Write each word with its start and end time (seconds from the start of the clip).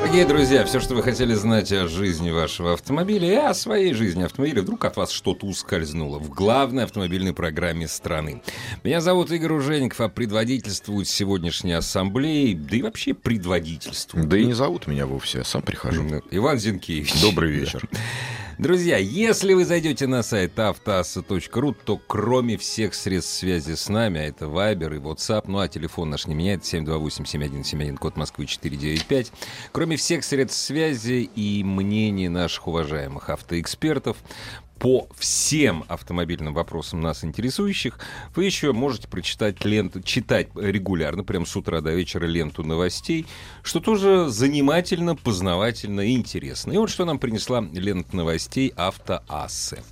Дорогие 0.00 0.26
друзья, 0.26 0.64
все, 0.64 0.80
что 0.80 0.94
вы 0.94 1.02
хотели 1.02 1.34
знать 1.34 1.72
о 1.72 1.88
жизни 1.88 2.30
вашего 2.30 2.74
автомобиля 2.74 3.32
и 3.32 3.36
о 3.36 3.54
своей 3.54 3.94
жизни 3.94 4.22
автомобиля, 4.22 4.62
вдруг 4.62 4.84
от 4.84 4.96
вас 4.96 5.10
что-то 5.10 5.46
ускользнуло 5.46 6.18
в 6.18 6.30
главной 6.30 6.84
автомобильной 6.84 7.32
программе 7.32 7.88
страны. 7.88 8.42
Меня 8.82 9.00
зовут 9.00 9.30
Игорь 9.30 9.52
Ужеников, 9.52 10.00
а 10.00 10.08
предводительствует 10.08 11.08
сегодняшней 11.08 11.72
ассамблеи, 11.72 12.54
да 12.54 12.76
и 12.76 12.82
вообще 12.82 13.14
предводительствует. 13.14 14.28
Да 14.28 14.36
и 14.36 14.44
не 14.44 14.52
зовут 14.52 14.86
меня 14.86 15.06
вовсе, 15.06 15.38
я 15.38 15.44
сам 15.44 15.62
прихожу. 15.62 16.22
Иван 16.30 16.58
Зинкевич. 16.58 17.20
Добрый 17.22 17.50
вечер. 17.50 17.88
Друзья, 18.58 18.98
если 18.98 19.52
вы 19.52 19.64
зайдете 19.64 20.06
на 20.06 20.22
сайт 20.22 20.56
автоасса.ру, 20.56 21.72
то 21.72 22.00
кроме 22.06 22.56
всех 22.56 22.94
средств 22.94 23.32
связи 23.32 23.74
с 23.74 23.88
нами, 23.88 24.20
а 24.20 24.24
это 24.24 24.44
Viber 24.44 24.94
и 24.94 25.00
WhatsApp, 25.00 25.44
ну 25.48 25.58
а 25.58 25.66
телефон 25.66 26.10
наш 26.10 26.28
не 26.28 26.36
меняется, 26.36 26.76
728-7171, 26.76 27.96
код 27.96 28.16
Москвы 28.16 28.46
495, 28.46 29.32
кроме 29.72 29.96
всех 29.96 30.22
средств 30.22 30.60
связи 30.60 31.28
и 31.34 31.64
мнений 31.64 32.28
наших 32.28 32.68
уважаемых 32.68 33.28
автоэкспертов, 33.28 34.18
по 34.78 35.08
всем 35.16 35.84
автомобильным 35.88 36.54
вопросам 36.54 37.00
нас 37.00 37.24
интересующих, 37.24 37.98
вы 38.34 38.44
еще 38.44 38.72
можете 38.72 39.08
прочитать 39.08 39.64
ленту, 39.64 40.00
читать 40.02 40.48
регулярно, 40.54 41.24
прям 41.24 41.46
с 41.46 41.56
утра 41.56 41.80
до 41.80 41.92
вечера 41.92 42.26
ленту 42.26 42.62
новостей, 42.64 43.26
что 43.62 43.80
тоже 43.80 44.28
занимательно, 44.28 45.16
познавательно 45.16 46.00
и 46.00 46.14
интересно. 46.14 46.72
И 46.72 46.76
вот 46.76 46.90
что 46.90 47.04
нам 47.04 47.18
принесла 47.18 47.60
лента 47.60 48.16
новостей 48.16 48.72
автоассы. 48.76 49.82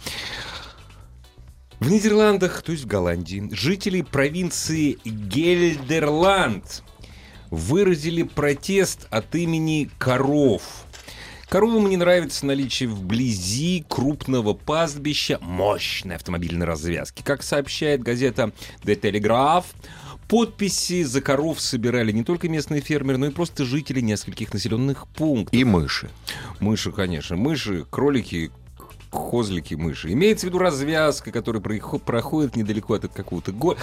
В 1.81 1.91
Нидерландах, 1.91 2.63
то 2.63 2.73
есть 2.73 2.85
в 2.85 2.87
Голландии, 2.87 3.49
жители 3.51 4.03
провинции 4.03 4.99
Гельдерланд 5.05 6.85
выразили 7.51 8.23
протест 8.23 9.09
от 9.11 9.35
имени 9.35 9.91
коров– 9.99 10.63
Коровам 11.53 11.91
не 11.91 11.99
нравится 11.99 12.47
наличие 12.47 12.89
вблизи 12.89 13.85
крупного 13.87 14.55
пастбища 14.55 15.39
мощной 15.43 16.17
автомобильной 16.17 16.65
развязки. 16.65 17.23
Как 17.23 17.43
сообщает 17.43 18.03
газета 18.03 18.53
The 18.85 18.99
Telegraph, 18.99 19.67
подписи 20.29 21.03
за 21.03 21.21
коров 21.21 21.61
собирали 21.61 22.11
не 22.11 22.25
только 22.25 22.49
местные 22.49 22.81
фермеры, 22.81 23.19
но 23.19 23.27
и 23.27 23.31
просто 23.31 23.67
жители 23.67 24.01
нескольких 24.01 24.55
населенных 24.55 25.07
пунктов. 25.09 25.55
И 25.55 25.63
мыши. 25.63 26.09
Мыши, 26.59 26.91
конечно. 26.91 27.37
Мыши, 27.37 27.85
кролики, 27.91 28.51
козлики, 29.11 29.75
мыши. 29.75 30.11
Имеется 30.11 30.47
в 30.47 30.49
виду 30.49 30.59
развязка, 30.59 31.33
которая 31.33 31.61
проходит 31.63 32.57
недалеко 32.57 32.95
от 32.95 33.13
какого-то 33.13 33.53
города. 33.53 33.83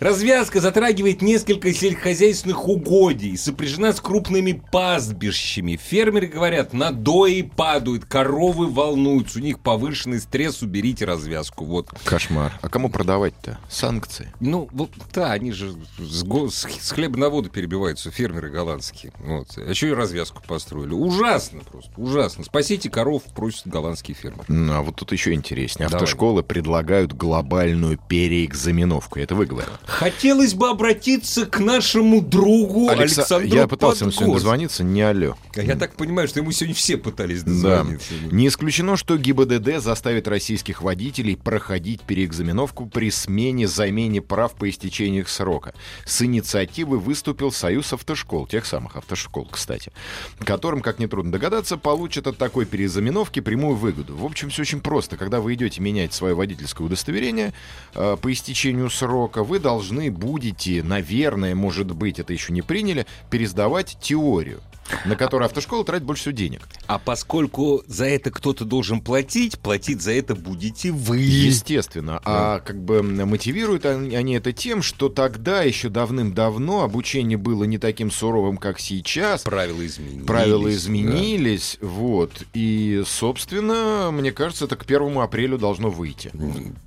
Развязка 0.00 0.62
затрагивает 0.62 1.20
несколько 1.20 1.74
сельскохозяйственных 1.74 2.66
угодий, 2.66 3.36
сопряжена 3.36 3.92
с 3.92 4.00
крупными 4.00 4.62
пастбищами. 4.72 5.76
Фермеры 5.76 6.26
говорят, 6.26 6.72
надои 6.72 7.42
падают, 7.42 8.06
коровы 8.06 8.68
волнуются, 8.70 9.40
у 9.40 9.42
них 9.42 9.60
повышенный 9.60 10.20
стресс, 10.20 10.62
уберите 10.62 11.04
развязку. 11.04 11.66
Вот. 11.66 11.90
Кошмар. 12.04 12.58
А 12.62 12.70
кому 12.70 12.88
продавать-то? 12.88 13.58
Санкции? 13.68 14.32
Ну, 14.40 14.70
вот, 14.72 14.90
да, 15.12 15.32
они 15.32 15.52
же 15.52 15.74
с, 15.98 16.24
с, 16.24 16.64
с 16.80 16.90
хлеба 16.92 17.18
на 17.18 17.28
воду 17.28 17.50
перебиваются, 17.50 18.10
фермеры 18.10 18.48
голландские. 18.48 19.12
Вот. 19.18 19.48
А 19.58 19.74
что 19.74 19.86
и 19.88 19.92
развязку 19.92 20.42
построили? 20.48 20.94
Ужасно 20.94 21.60
просто, 21.60 21.92
ужасно. 21.98 22.44
Спасите 22.44 22.88
коров, 22.88 23.24
просят 23.34 23.66
голландские 23.66 24.14
фермеры. 24.14 24.44
Ну, 24.48 24.72
а 24.72 24.80
вот 24.80 24.96
тут 24.96 25.12
еще 25.12 25.34
интереснее. 25.34 25.88
Автошколы 25.88 26.36
Давай. 26.36 26.44
предлагают 26.44 27.12
глобальную 27.12 27.98
переэкзаменовку. 28.08 29.18
Это 29.18 29.34
вы 29.34 29.44
говорите. 29.44 29.72
Хотелось 29.90 30.54
бы 30.54 30.68
обратиться 30.68 31.46
к 31.46 31.58
нашему 31.58 32.20
другу 32.20 32.88
Алекса... 32.88 33.22
Александру 33.22 33.56
Я 33.56 33.66
пытался 33.66 34.04
ему 34.04 34.12
сегодня 34.12 34.34
дозвониться, 34.34 34.84
не 34.84 35.02
алло. 35.02 35.36
А 35.56 35.62
я 35.62 35.74
так 35.74 35.96
понимаю, 35.96 36.28
что 36.28 36.38
ему 36.38 36.52
сегодня 36.52 36.76
все 36.76 36.96
пытались 36.96 37.42
дозвониться. 37.42 38.14
Да. 38.22 38.28
Не 38.36 38.46
исключено, 38.46 38.96
что 38.96 39.18
ГИБДД 39.18 39.82
заставит 39.82 40.28
российских 40.28 40.80
водителей 40.82 41.36
проходить 41.36 42.02
переэкзаменовку 42.02 42.86
при 42.86 43.10
смене 43.10 43.66
замене 43.66 44.22
прав 44.22 44.54
по 44.54 44.70
истечению 44.70 45.22
их 45.22 45.28
срока. 45.28 45.74
С 46.06 46.22
инициативой 46.22 46.98
выступил 46.98 47.50
Союз 47.50 47.92
автошкол, 47.92 48.46
тех 48.46 48.66
самых 48.66 48.94
автошкол, 48.94 49.48
кстати, 49.50 49.90
которым, 50.38 50.82
как 50.82 51.00
нетрудно 51.00 51.32
догадаться, 51.32 51.76
получат 51.76 52.28
от 52.28 52.38
такой 52.38 52.64
переэкзаменовки 52.64 53.40
прямую 53.40 53.74
выгоду. 53.74 54.16
В 54.16 54.24
общем, 54.24 54.50
все 54.50 54.62
очень 54.62 54.80
просто. 54.80 55.16
Когда 55.16 55.40
вы 55.40 55.54
идете 55.54 55.80
менять 55.82 56.14
свое 56.14 56.34
водительское 56.34 56.86
удостоверение 56.86 57.52
э, 57.94 58.16
по 58.20 58.32
истечению 58.32 58.88
срока, 58.88 59.42
вы 59.42 59.58
должны 59.58 59.79
должны 59.80 60.10
будете, 60.10 60.82
наверное, 60.82 61.54
может 61.54 61.90
быть, 61.92 62.18
это 62.18 62.34
еще 62.34 62.52
не 62.52 62.60
приняли, 62.60 63.06
пересдавать 63.30 63.96
теорию 63.98 64.60
на 65.04 65.16
которую 65.16 65.46
автошкола 65.46 65.84
тратит 65.84 66.04
больше 66.04 66.22
всего 66.22 66.32
денег. 66.32 66.68
А 66.86 66.98
поскольку 66.98 67.82
за 67.86 68.06
это 68.06 68.30
кто-то 68.30 68.64
должен 68.64 69.00
платить, 69.00 69.58
платить 69.58 70.02
за 70.02 70.12
это 70.12 70.34
будете 70.34 70.92
вы. 70.92 71.18
Естественно. 71.18 72.20
А 72.24 72.60
как 72.60 72.82
бы 72.82 73.02
мотивируют 73.02 73.86
они 73.86 74.34
это 74.34 74.52
тем, 74.52 74.82
что 74.82 75.08
тогда 75.08 75.62
еще 75.62 75.88
давным-давно 75.88 76.82
обучение 76.82 77.38
было 77.38 77.64
не 77.64 77.78
таким 77.78 78.10
суровым, 78.10 78.56
как 78.56 78.78
сейчас. 78.78 79.42
Правила 79.42 79.84
изменились. 79.86 80.26
Правила 80.26 80.72
изменились. 80.72 81.78
Да. 81.80 81.86
Вот. 81.88 82.42
И, 82.54 83.02
собственно, 83.06 84.10
мне 84.12 84.32
кажется, 84.32 84.64
это 84.64 84.76
к 84.76 84.84
первому 84.84 85.20
апрелю 85.20 85.58
должно 85.58 85.90
выйти. 85.90 86.30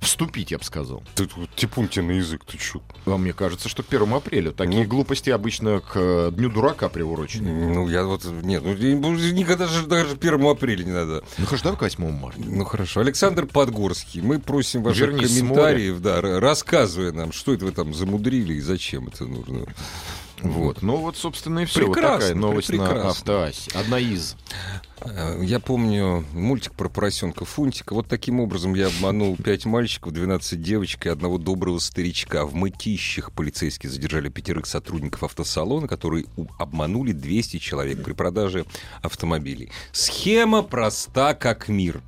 Вступить, 0.00 0.50
я 0.50 0.58
бы 0.58 0.64
сказал. 0.64 1.02
Ты 1.14 1.28
типуньте 1.56 2.02
на 2.02 2.12
язык, 2.12 2.42
ты 2.44 2.58
чё? 2.58 2.80
А 3.06 3.16
мне 3.16 3.32
кажется, 3.32 3.68
что 3.68 3.82
к 3.82 3.86
первому 3.86 4.16
апрелю. 4.16 4.52
Такие 4.52 4.82
ну, 4.82 4.88
глупости 4.88 5.30
обычно 5.30 5.80
к 5.80 5.92
э, 5.94 6.30
Дню 6.32 6.50
дурака 6.50 6.88
приурочены. 6.88 7.74
Ну, 7.74 7.88
я 7.94 8.04
вот... 8.04 8.24
Нет, 8.24 8.62
ну, 8.64 9.14
никогда 9.14 9.66
же 9.66 9.86
даже 9.86 10.14
1 10.14 10.46
апреля 10.46 10.84
не 10.84 10.92
надо. 10.92 11.22
Ну, 11.38 11.46
хорошо, 11.46 11.64
давай 11.64 11.78
к 11.78 11.82
8 11.82 12.10
марта. 12.10 12.40
Ну, 12.44 12.64
хорошо. 12.64 13.00
Александр 13.00 13.46
Подгорский, 13.46 14.20
мы 14.20 14.38
просим 14.40 14.82
ваших 14.82 15.08
Вернись 15.08 15.38
комментариев, 15.38 16.00
да, 16.00 16.20
рассказывая 16.40 17.12
нам, 17.12 17.32
что 17.32 17.54
это 17.54 17.64
вы 17.66 17.72
там 17.72 17.94
замудрили 17.94 18.54
и 18.54 18.60
зачем 18.60 19.08
это 19.08 19.24
нужно. 19.24 19.66
Вот. 20.42 20.82
Ну 20.82 20.96
вот, 20.96 21.16
собственно, 21.16 21.60
и 21.60 21.64
все. 21.64 21.90
Прекрасно, 21.90 22.10
вот 22.10 22.20
такая 22.20 22.34
новость 22.34 22.68
прекрасно. 22.68 22.94
на 22.94 23.10
автоасе. 23.10 23.70
Одна 23.74 23.98
из. 23.98 24.36
Э, 25.00 25.38
я 25.42 25.60
помню 25.60 26.24
мультик 26.32 26.74
про 26.74 26.88
поросенка 26.88 27.44
Фунтика. 27.44 27.94
Вот 27.94 28.08
таким 28.08 28.40
образом 28.40 28.74
я 28.74 28.88
обманул 28.88 29.36
пять 29.42 29.64
мальчиков, 29.64 30.12
12 30.12 30.60
девочек 30.60 31.06
и 31.06 31.08
одного 31.08 31.38
доброго 31.38 31.78
старичка. 31.78 32.44
В 32.44 32.54
мытищах 32.54 33.32
полицейские 33.32 33.90
задержали 33.90 34.28
пятерых 34.28 34.66
сотрудников 34.66 35.22
автосалона, 35.24 35.88
которые 35.88 36.26
обманули 36.58 37.12
200 37.12 37.58
человек 37.58 38.02
при 38.02 38.12
продаже 38.12 38.66
автомобилей. 39.02 39.70
Схема 39.92 40.62
проста 40.62 41.34
как 41.34 41.68
мир 41.68 42.02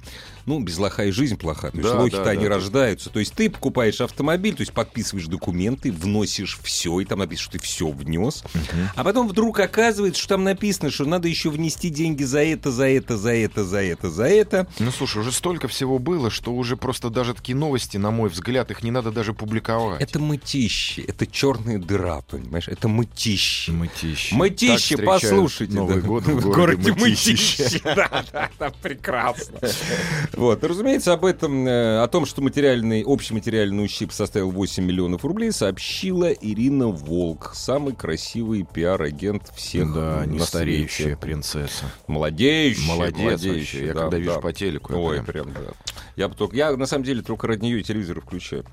ну, 0.46 0.60
без 0.60 0.78
лоха 0.78 1.04
и 1.04 1.10
жизнь 1.10 1.36
плоха. 1.36 1.70
То 1.70 1.78
есть 1.78 1.90
да, 1.90 1.98
лохи-то 1.98 2.24
да, 2.24 2.30
они 2.30 2.44
да, 2.44 2.50
рождаются. 2.50 3.10
То 3.10 3.18
есть 3.18 3.34
ты 3.34 3.50
покупаешь 3.50 4.00
автомобиль, 4.00 4.54
то 4.54 4.62
есть 4.62 4.72
подписываешь 4.72 5.26
документы, 5.26 5.90
вносишь 5.92 6.58
все, 6.62 7.00
и 7.00 7.04
там 7.04 7.18
написано, 7.18 7.42
что 7.42 7.52
ты 7.52 7.58
все 7.58 7.88
внес. 7.88 8.44
Угу. 8.54 8.80
А 8.94 9.04
потом 9.04 9.28
вдруг 9.28 9.58
оказывается, 9.58 10.20
что 10.20 10.34
там 10.34 10.44
написано, 10.44 10.90
что 10.90 11.04
надо 11.04 11.28
еще 11.28 11.50
внести 11.50 11.90
деньги 11.90 12.22
за 12.22 12.44
это, 12.44 12.70
за 12.70 12.88
это, 12.88 13.16
за 13.16 13.34
это, 13.34 13.64
за 13.64 13.82
это, 13.82 14.10
за 14.10 14.24
это. 14.24 14.68
Ну, 14.78 14.92
слушай, 14.92 15.18
уже 15.18 15.32
столько 15.32 15.66
всего 15.68 15.98
было, 15.98 16.30
что 16.30 16.52
уже 16.52 16.76
просто 16.76 17.10
даже 17.10 17.34
такие 17.34 17.56
новости, 17.56 17.96
на 17.96 18.12
мой 18.12 18.30
взгляд, 18.30 18.70
их 18.70 18.82
не 18.84 18.92
надо 18.92 19.10
даже 19.10 19.34
публиковать. 19.34 20.00
Это 20.00 20.20
мытищи, 20.20 21.00
это 21.00 21.26
черная 21.26 21.78
дыра, 21.78 22.22
понимаешь? 22.22 22.68
Это 22.68 22.86
мытищи. 22.86 23.70
Мытищи. 23.70 24.34
Мытищи, 24.34 24.96
послушайте. 24.96 25.74
Новый 25.74 26.00
да. 26.00 26.06
год 26.06 26.24
в 26.24 26.40
городе, 26.50 26.82
в 26.82 26.86
городе 26.86 26.92
Мытищи. 26.92 27.82
Да, 27.96 28.24
да, 28.32 28.50
да, 28.58 28.70
прекрасно. 28.82 29.58
Вот, 30.36 30.62
разумеется, 30.62 31.14
об 31.14 31.24
этом, 31.24 31.66
э, 31.66 32.02
о 32.02 32.06
том, 32.08 32.26
что 32.26 32.42
материальный, 32.42 33.04
общий 33.04 33.32
материальный 33.32 33.84
ущерб 33.84 34.12
составил 34.12 34.50
8 34.50 34.84
миллионов 34.84 35.24
рублей, 35.24 35.50
сообщила 35.50 36.30
Ирина 36.30 36.88
Волк, 36.88 37.52
самый 37.54 37.94
красивый 37.94 38.62
пиар-агент 38.70 39.50
всех 39.54 39.94
Да, 39.94 40.26
не 40.26 40.38
стареющая 40.38 41.16
принцесса. 41.16 41.86
Молодеющая. 42.06 42.86
Молодец 42.86 43.18
молодеющая. 43.18 43.58
вообще. 43.58 43.86
Я 43.86 43.94
да, 43.94 44.00
когда 44.00 44.10
да. 44.10 44.18
вижу 44.18 44.40
по 44.40 44.52
телеку. 44.52 44.94
Ой, 44.94 45.22
прям, 45.22 45.52
прям 45.52 45.54
да. 45.54 45.72
Я, 46.16 46.28
только, 46.28 46.54
я 46.54 46.76
на 46.76 46.86
самом 46.86 47.04
деле 47.04 47.22
только 47.22 47.46
ради 47.46 47.64
нее 47.64 47.82
телевизор 47.82 48.20
включаю. 48.20 48.64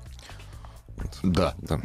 Да. 1.22 1.54
Да. 1.58 1.80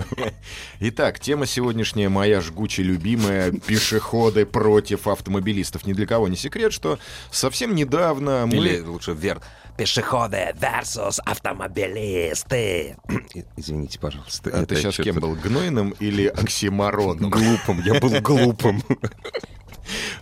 Итак, 0.80 1.20
тема 1.20 1.46
сегодняшняя 1.46 2.08
моя 2.08 2.40
жгучая 2.40 2.86
любимая 2.86 3.52
пешеходы 3.52 4.46
против 4.46 5.06
автомобилистов. 5.06 5.86
Ни 5.86 5.92
для 5.92 6.06
кого 6.06 6.28
не 6.28 6.36
секрет, 6.36 6.72
что 6.72 6.98
совсем 7.30 7.74
недавно 7.74 8.46
мы... 8.46 8.56
Или 8.56 8.80
лучше 8.80 9.12
вверх. 9.12 9.42
Пешеходы 9.76 10.54
versus 10.60 11.20
автомобилисты. 11.24 12.96
Извините, 13.56 13.98
пожалуйста. 13.98 14.50
А 14.50 14.66
ты 14.66 14.74
Это 14.74 14.76
сейчас 14.76 14.96
кем 14.96 15.20
был, 15.20 15.34
гнойным 15.34 15.90
или 16.00 16.26
оксимороном? 16.36 17.30
Глупым. 17.30 17.82
Я 17.84 18.00
был 18.00 18.20
глупым. 18.20 18.82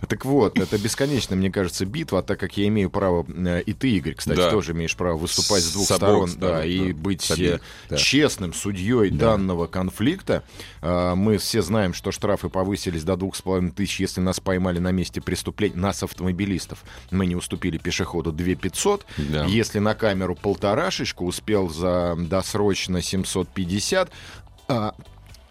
Так 0.07 0.25
вот, 0.25 0.57
это 0.59 0.77
бесконечная, 0.77 1.37
мне 1.37 1.51
кажется, 1.51 1.85
битва, 1.85 2.19
а 2.19 2.21
так 2.21 2.39
как 2.39 2.57
я 2.57 2.67
имею 2.67 2.89
право, 2.89 3.25
э, 3.27 3.61
и 3.61 3.73
ты, 3.73 3.89
Игорь, 3.91 4.15
кстати, 4.15 4.37
Да. 4.37 4.49
тоже 4.51 4.71
имеешь 4.71 4.95
право 4.95 5.17
выступать 5.17 5.63
с 5.63 5.71
двух 5.71 5.87
С 5.87 5.95
сторон, 5.95 6.27
сторон, 6.29 6.55
да, 6.57 6.65
и 6.65 6.91
да. 6.93 6.99
быть 6.99 7.31
э, 7.31 7.59
да. 7.89 7.97
честным 7.97 8.53
судьей 8.53 9.09
данного 9.11 9.67
конфликта. 9.67 10.43
А, 10.81 11.15
Мы 11.15 11.37
все 11.37 11.61
знаем, 11.61 11.93
что 11.93 12.11
штрафы 12.11 12.49
повысились 12.49 13.03
до 13.03 13.15
двух 13.15 13.35
с 13.35 13.41
половиной 13.41 13.71
тысяч, 13.71 13.99
если 13.99 14.21
нас 14.21 14.39
поймали 14.39 14.79
на 14.79 14.91
месте 14.91 15.21
преступления, 15.21 15.75
нас, 15.77 16.01
автомобилистов. 16.03 16.83
Мы 17.11 17.25
не 17.25 17.35
уступили 17.35 17.77
пешеходу 17.77 18.31
2 18.31 18.55
500. 18.55 19.05
Да. 19.17 19.45
Если 19.45 19.79
на 19.79 19.95
камеру 19.95 20.35
полторашечку, 20.35 21.25
успел 21.25 21.69
за 21.69 22.15
досрочно 22.17 23.01
750. 23.01 24.09
А, 24.67 24.93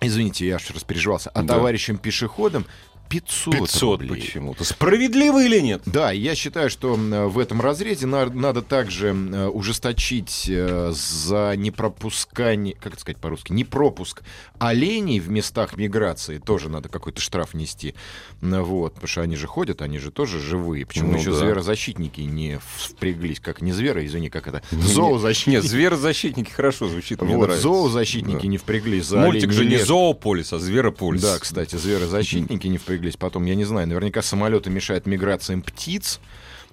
Извините, 0.00 0.46
я 0.46 0.54
аж 0.56 0.70
распереживался. 0.70 1.28
А 1.30 1.42
Да. 1.42 1.54
товарищам 1.54 1.98
пешеходам 1.98 2.66
500, 3.08 3.54
500 3.54 4.00
рублей. 4.02 4.20
почему-то. 4.20 4.64
Справедливо 4.64 5.44
или 5.44 5.60
нет? 5.60 5.82
Да, 5.86 6.10
я 6.12 6.34
считаю, 6.34 6.70
что 6.70 6.94
м, 6.94 7.28
в 7.28 7.38
этом 7.38 7.60
разрезе 7.60 8.06
на- 8.06 8.26
надо 8.26 8.62
также 8.62 9.08
м, 9.08 9.50
ужесточить 9.54 10.46
э, 10.48 10.92
за 10.94 11.54
непропускание, 11.56 12.74
как 12.74 12.92
это 12.92 13.00
сказать 13.00 13.18
по-русски, 13.20 13.52
не 13.52 13.64
пропуск 13.64 14.22
оленей 14.58 15.20
в 15.20 15.30
местах 15.30 15.76
миграции, 15.76 16.38
тоже 16.38 16.68
надо 16.68 16.88
какой-то 16.88 17.20
штраф 17.20 17.54
нести. 17.54 17.94
Вот, 18.40 18.94
потому 18.94 19.08
что 19.08 19.22
они 19.22 19.36
же 19.36 19.46
ходят, 19.46 19.82
они 19.82 19.98
же 19.98 20.10
тоже 20.10 20.38
живые. 20.40 20.84
Почему 20.86 21.12
Ну 21.12 21.18
еще 21.18 21.30
да. 21.30 21.38
зверозащитники 21.38 22.20
не 22.22 22.58
впряглись, 22.60 23.40
как 23.40 23.62
не 23.62 23.72
зверы, 23.72 24.04
извини, 24.06 24.28
как 24.30 24.46
это, 24.48 24.62
зоозащитники. 24.70 25.56
Нет, 25.56 25.64
зверозащитники 25.64 26.50
хорошо 26.50 26.88
звучит, 26.88 27.22
мне 27.22 27.36
вот, 27.36 27.44
нравится. 27.46 27.62
зоозащитники 27.68 28.42
Да. 28.42 28.48
не 28.48 28.58
впряглись 28.58 29.06
за 29.06 29.18
Мультик 29.18 29.52
же 29.52 29.64
не 29.64 29.76
лес. 29.76 29.86
зоополис, 29.86 30.52
а 30.52 30.58
зверополис. 30.58 31.22
Да, 31.22 31.38
кстати, 31.38 31.76
зверозащитники 31.76 32.66
не 32.66 32.78
впряглись. 32.78 32.97
Потом, 33.16 33.44
я 33.44 33.54
не 33.54 33.64
знаю, 33.64 33.86
наверняка 33.88 34.22
самолеты 34.22 34.70
мешают 34.70 35.06
миграциям 35.06 35.62
птиц. 35.62 36.20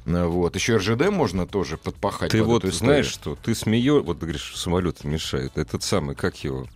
Э, 0.05 0.25
Вот. 0.25 0.55
Еще 0.55 0.77
РЖД 0.77 1.09
можно 1.09 1.45
тоже 1.47 1.77
подпахать. 1.77 2.31
Ты 2.31 2.39
под 2.39 2.63
вот 2.63 2.73
знаешь 2.73 3.07
что, 3.07 3.35
ты 3.35 3.55
смеешь, 3.55 4.03
вот 4.03 4.19
ты 4.19 4.25
говоришь, 4.25 4.41
что 4.43 4.57
самолеты 4.57 5.07
мешают. 5.07 5.57
Этот 5.57 5.83
самый, 5.83 6.15
как 6.15 6.43
его? 6.43 6.67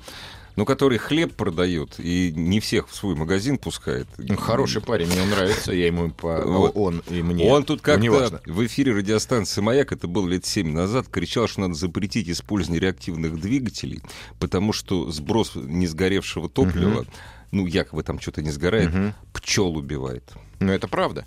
Ну, 0.55 0.65
который 0.65 0.97
хлеб 0.97 1.35
продает 1.35 1.99
и 1.99 2.33
не 2.35 2.59
всех 2.59 2.89
в 2.89 2.95
свой 2.95 3.15
магазин 3.15 3.57
пускает. 3.57 4.07
Ну, 4.17 4.35
Хороший 4.35 4.81
парень, 4.81 5.07
мне 5.07 5.21
он 5.21 5.29
нравится, 5.29 5.71
я 5.71 5.85
ему 5.87 6.09
по... 6.09 6.41
Вот. 6.45 6.73
он 6.75 7.01
и 7.09 7.21
мне. 7.21 7.45
Он 7.49 7.63
тут 7.63 7.77
Ну, 7.79 7.83
как-то 7.85 8.01
неважно. 8.01 8.41
в 8.45 8.65
эфире 8.65 8.93
радиостанции 8.93 9.61
«Маяк», 9.61 9.93
это 9.93 10.07
было 10.07 10.27
лет 10.27 10.45
7 10.45 10.69
назад, 10.73 11.07
кричал, 11.07 11.47
что 11.47 11.61
надо 11.61 11.75
запретить 11.75 12.27
использование 12.29 12.81
реактивных 12.81 13.39
двигателей, 13.39 14.01
потому 14.37 14.73
что 14.73 15.09
сброс 15.11 15.51
несгоревшего 15.55 16.49
топлива, 16.49 17.05
ну, 17.51 17.65
якобы 17.65 18.03
там 18.03 18.19
что-то 18.19 18.41
не 18.41 18.51
сгорает, 18.51 18.93
Мгм. 18.93 19.13
пчел 19.33 19.75
убивает. 19.75 20.23
Ну, 20.59 20.71
это 20.71 20.87
правда. 20.87 21.25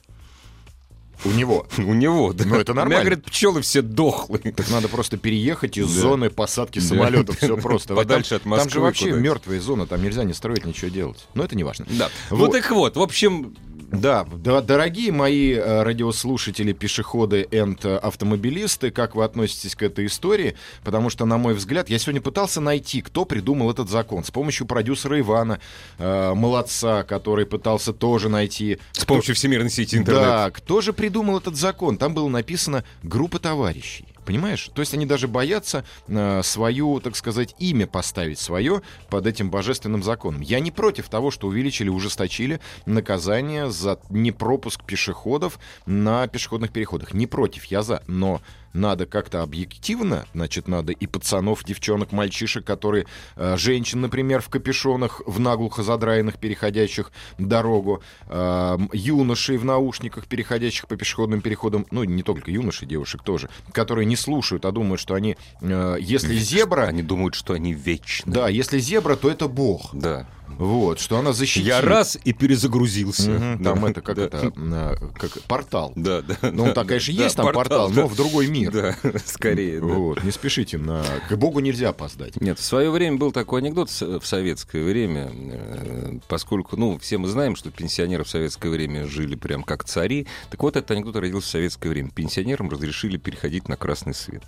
У 1.24 1.30
него. 1.30 1.66
У 1.78 1.94
него, 1.94 2.32
да. 2.32 2.44
Ну, 2.44 2.56
это 2.56 2.72
У 2.72 2.74
меня, 2.74 2.82
нормально. 2.84 3.04
говорит, 3.10 3.24
пчелы 3.24 3.60
все 3.62 3.80
дохлые. 3.80 4.52
Так 4.52 4.68
надо 4.70 4.88
просто 4.88 5.16
переехать 5.16 5.78
из 5.78 5.86
Да. 5.94 6.00
зоны 6.00 6.30
посадки 6.30 6.80
Да. 6.80 6.84
самолетов. 6.84 7.36
Все 7.36 7.56
просто. 7.58 7.94
Подальше 7.94 8.30
Там- 8.30 8.38
от 8.38 8.44
Москвы 8.46 8.64
Там 8.64 8.70
же 8.72 8.80
вообще 8.80 9.12
мертвая 9.12 9.60
зона, 9.60 9.86
там 9.86 10.02
нельзя 10.02 10.24
не 10.24 10.32
строить, 10.34 10.64
ничего 10.64 10.90
делать. 10.90 11.24
Но 11.34 11.44
это 11.44 11.54
не 11.54 11.62
важно. 11.62 11.86
Да. 11.90 12.10
Ну 12.30 12.36
Вот. 12.38 12.52
так 12.52 12.68
вот, 12.72 12.96
в 12.96 13.02
общем, 13.02 13.56
Да, 13.92 14.24
дорогие 14.24 15.12
мои 15.12 15.52
э, 15.52 15.82
радиослушатели, 15.82 16.72
пешеходы 16.72 17.46
и 17.48 17.58
автомобилисты, 17.58 18.90
как 18.90 19.14
вы 19.14 19.22
относитесь 19.22 19.76
к 19.76 19.82
этой 19.82 20.06
истории? 20.06 20.56
Потому 20.82 21.10
что, 21.10 21.26
на 21.26 21.36
мой 21.36 21.52
взгляд, 21.52 21.90
я 21.90 21.98
сегодня 21.98 22.22
пытался 22.22 22.62
найти, 22.62 23.02
кто 23.02 23.26
придумал 23.26 23.70
этот 23.70 23.90
закон. 23.90 24.24
С 24.24 24.30
помощью 24.30 24.66
продюсера 24.66 25.20
Ивана, 25.20 25.60
э, 25.98 26.32
молодца, 26.34 27.02
который 27.02 27.44
пытался 27.44 27.92
тоже 27.92 28.30
найти... 28.30 28.78
с 28.92 29.04
помощью 29.04 29.34
всемирной 29.34 29.70
сети 29.70 29.96
интернет. 29.96 30.22
Да, 30.22 30.50
кто 30.50 30.80
же 30.80 30.94
придумал 30.94 31.38
этот 31.38 31.56
закон? 31.56 31.98
Там 31.98 32.14
было 32.14 32.28
написано 32.28 32.84
«группа 33.02 33.38
товарищей». 33.38 34.06
Понимаешь? 34.24 34.70
То 34.72 34.80
есть 34.80 34.94
они 34.94 35.04
даже 35.04 35.26
боятся 35.26 35.84
э, 36.06 36.42
свою, 36.44 37.00
так 37.00 37.16
сказать, 37.16 37.54
имя 37.58 37.86
поставить 37.86 38.38
свое 38.38 38.82
под 39.10 39.26
этим 39.26 39.50
божественным 39.50 40.02
законом. 40.02 40.40
Я 40.40 40.60
не 40.60 40.70
против 40.70 41.08
того, 41.08 41.30
что 41.30 41.48
увеличили, 41.48 41.88
ужесточили 41.88 42.60
наказание 42.86 43.70
за 43.70 43.98
непропуск 44.10 44.84
пешеходов 44.84 45.58
на 45.86 46.28
пешеходных 46.28 46.72
переходах. 46.72 47.14
Не 47.14 47.26
против, 47.26 47.64
я 47.64 47.82
за. 47.82 48.02
Но 48.06 48.40
надо 48.72 49.06
как-то 49.06 49.42
объективно, 49.42 50.26
значит, 50.34 50.68
надо 50.68 50.92
и 50.92 51.06
пацанов, 51.06 51.64
девчонок, 51.64 52.12
мальчишек, 52.12 52.64
которые, 52.64 53.06
э, 53.36 53.56
женщин, 53.56 54.00
например, 54.00 54.40
в 54.40 54.48
капюшонах, 54.48 55.20
в 55.26 55.40
наглухо 55.40 55.82
задраенных, 55.82 56.38
переходящих 56.38 57.12
дорогу, 57.38 58.02
э, 58.28 58.78
юношей 58.92 59.56
в 59.58 59.64
наушниках, 59.64 60.26
переходящих 60.26 60.86
по 60.88 60.96
пешеходным 60.96 61.40
переходам, 61.40 61.86
ну, 61.90 62.04
не 62.04 62.22
только 62.22 62.50
юношей, 62.50 62.88
девушек 62.88 63.22
тоже, 63.22 63.48
которые 63.72 64.06
не 64.06 64.16
слушают, 64.16 64.64
а 64.64 64.72
думают, 64.72 65.00
что 65.00 65.14
они, 65.14 65.36
э, 65.60 65.96
если 66.00 66.36
зебра, 66.36 66.82
Они 66.82 67.02
думают, 67.02 67.34
что 67.34 67.54
они 67.54 67.72
вечны. 67.72 68.32
да, 68.32 68.48
если 68.48 68.78
зебра, 68.78 69.16
то 69.16 69.30
это 69.30 69.48
бог. 69.48 69.90
Да. 69.92 70.26
Вот, 70.58 71.00
что 71.00 71.18
она 71.18 71.32
защитит. 71.32 71.66
Я 71.66 71.80
раз 71.80 72.18
и 72.24 72.32
перезагрузился. 72.32 73.56
Да. 73.58 73.72
Там 73.74 73.84
это, 73.86 74.00
как 74.02 74.16
Да. 74.16 74.22
это, 74.24 74.52
э, 74.54 74.96
как 75.18 75.42
портал. 75.44 75.92
Да, 75.96 76.22
да. 76.22 76.36
Ну, 76.52 76.66
да, 76.66 76.74
так, 76.74 76.88
конечно, 76.88 77.14
да, 77.16 77.24
есть 77.24 77.36
там 77.36 77.52
портал, 77.52 77.88
да. 77.90 78.02
но 78.02 78.06
в 78.06 78.14
другой 78.16 78.46
мир. 78.48 78.70
Да, 78.70 78.94
скорее, 79.24 79.80
да. 79.80 79.86
Вот, 79.86 80.22
не 80.22 80.30
спешите 80.30 80.78
на... 80.78 81.02
К 81.28 81.36
Богу 81.36 81.60
нельзя 81.60 81.88
опоздать. 81.88 82.40
Нет, 82.40 82.58
в 82.58 82.62
свое 82.64 82.90
время 82.90 83.16
был 83.16 83.32
такой 83.32 83.60
анекдот 83.60 83.88
в 83.90 84.24
советское 84.26 84.84
время, 84.84 85.30
э, 85.32 86.18
поскольку, 86.28 86.76
ну, 86.76 86.98
все 86.98 87.18
мы 87.18 87.28
знаем, 87.28 87.56
что 87.56 87.70
пенсионеры 87.70 88.24
в 88.24 88.28
советское 88.28 88.68
время 88.68 89.06
жили 89.06 89.34
прям 89.36 89.62
как 89.62 89.84
цари. 89.84 90.26
Так 90.50 90.62
вот, 90.62 90.76
этот 90.76 90.90
анекдот 90.90 91.16
родился 91.16 91.48
в 91.48 91.50
советское 91.50 91.88
время. 91.88 92.10
Пенсионерам 92.10 92.68
разрешили 92.68 93.16
переходить 93.16 93.68
на 93.68 93.76
красный 93.76 94.14
свет. 94.14 94.42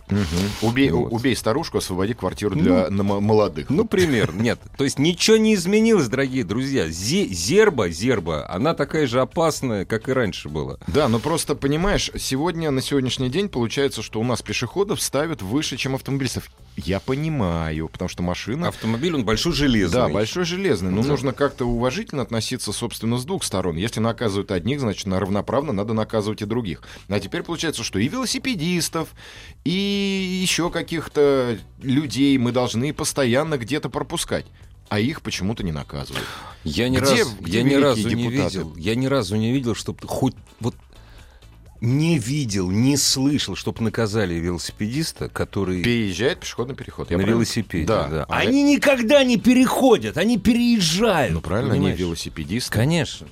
Убей, 0.62 0.90
Вот. 0.90 1.12
убей 1.12 1.34
старушку, 1.34 1.78
освободи 1.78 2.14
квартиру 2.14 2.54
для 2.54 2.90
на- 2.90 3.02
молодых. 3.02 3.70
Ну, 3.70 3.84
пример. 3.84 4.32
Нет. 4.34 4.60
То 4.76 4.84
есть 4.84 4.98
ничего 4.98 5.36
не 5.38 5.54
изменилось, 5.54 5.83
дорогие 5.92 6.44
друзья. 6.44 6.86
Зе- 6.88 7.28
зерба, 7.28 7.88
зерба, 7.90 8.46
она 8.48 8.74
такая 8.74 9.06
же 9.06 9.20
опасная, 9.20 9.84
как 9.84 10.08
и 10.08 10.12
раньше 10.12 10.48
была. 10.48 10.78
Да, 10.86 11.08
но 11.08 11.18
просто, 11.18 11.54
понимаешь, 11.54 12.10
сегодня, 12.18 12.70
на 12.70 12.80
сегодняшний 12.80 13.28
день 13.28 13.48
получается, 13.48 14.02
что 14.02 14.18
у 14.20 14.24
нас 14.24 14.40
пешеходов 14.40 15.00
ставят 15.02 15.42
выше, 15.42 15.76
чем 15.76 15.94
автомобилистов. 15.94 16.50
Я 16.76 17.00
понимаю, 17.00 17.88
потому 17.88 18.08
что 18.08 18.22
машина... 18.22 18.68
Автомобиль, 18.68 19.14
он 19.14 19.24
большой 19.24 19.52
железный. 19.52 19.94
Да, 20.00 20.08
большой 20.08 20.44
железный. 20.44 20.90
Но 20.90 21.02
Да. 21.02 21.08
нужно 21.08 21.32
как-то 21.32 21.66
уважительно 21.66 22.22
относиться, 22.22 22.72
собственно, 22.72 23.18
с 23.18 23.24
двух 23.24 23.44
сторон. 23.44 23.76
Если 23.76 24.00
наказывают 24.00 24.50
одних, 24.50 24.80
значит, 24.80 25.06
на 25.06 25.20
равноправно 25.20 25.72
надо 25.72 25.92
наказывать 25.92 26.42
и 26.42 26.46
других. 26.46 26.82
А 27.08 27.20
теперь 27.20 27.42
получается, 27.42 27.84
что 27.84 27.98
и 27.98 28.08
велосипедистов, 28.08 29.08
и 29.64 29.70
еще 30.42 30.70
каких-то 30.70 31.58
людей 31.82 32.36
мы 32.38 32.52
должны 32.52 32.92
постоянно 32.92 33.58
где-то 33.58 33.88
пропускать. 33.90 34.46
А 34.88 35.00
их 35.00 35.22
почему-то 35.22 35.62
не 35.64 35.72
наказывают. 35.72 36.24
Я 36.62 36.88
ни, 36.88 36.98
Где- 36.98 37.22
раз, 37.22 37.34
где 37.40 37.58
я 37.58 37.62
ни 37.64 37.74
разу 37.74 38.08
не 38.08 38.14
депутаты? 38.14 38.58
видел, 38.58 38.76
я 38.76 38.94
ни 38.94 39.06
разу 39.06 39.36
не 39.36 39.52
видел, 39.52 39.74
чтобы 39.74 40.06
хоть 40.06 40.34
вот 40.60 40.74
не 41.80 42.18
видел, 42.18 42.70
не 42.70 42.96
слышал, 42.96 43.56
чтобы 43.56 43.82
наказали 43.82 44.34
велосипедиста, 44.34 45.28
который 45.28 45.82
Переезжает 45.82 46.40
пешеходный 46.40 46.74
переход. 46.74 47.10
Я 47.10 47.16
на 47.16 47.22
правильно? 47.22 47.36
велосипеде. 47.38 47.86
Да. 47.86 48.08
да. 48.08 48.24
А 48.28 48.38
Они 48.38 48.62
никогда 48.62 49.22
не 49.24 49.36
переходят, 49.36 50.16
они 50.16 50.38
переезжают. 50.38 51.34
Ну 51.34 51.40
правильно, 51.42 51.72
они 51.72 51.80
понимаешь? 51.80 51.98
велосипедисты. 51.98 52.72
Конечно. 52.72 53.26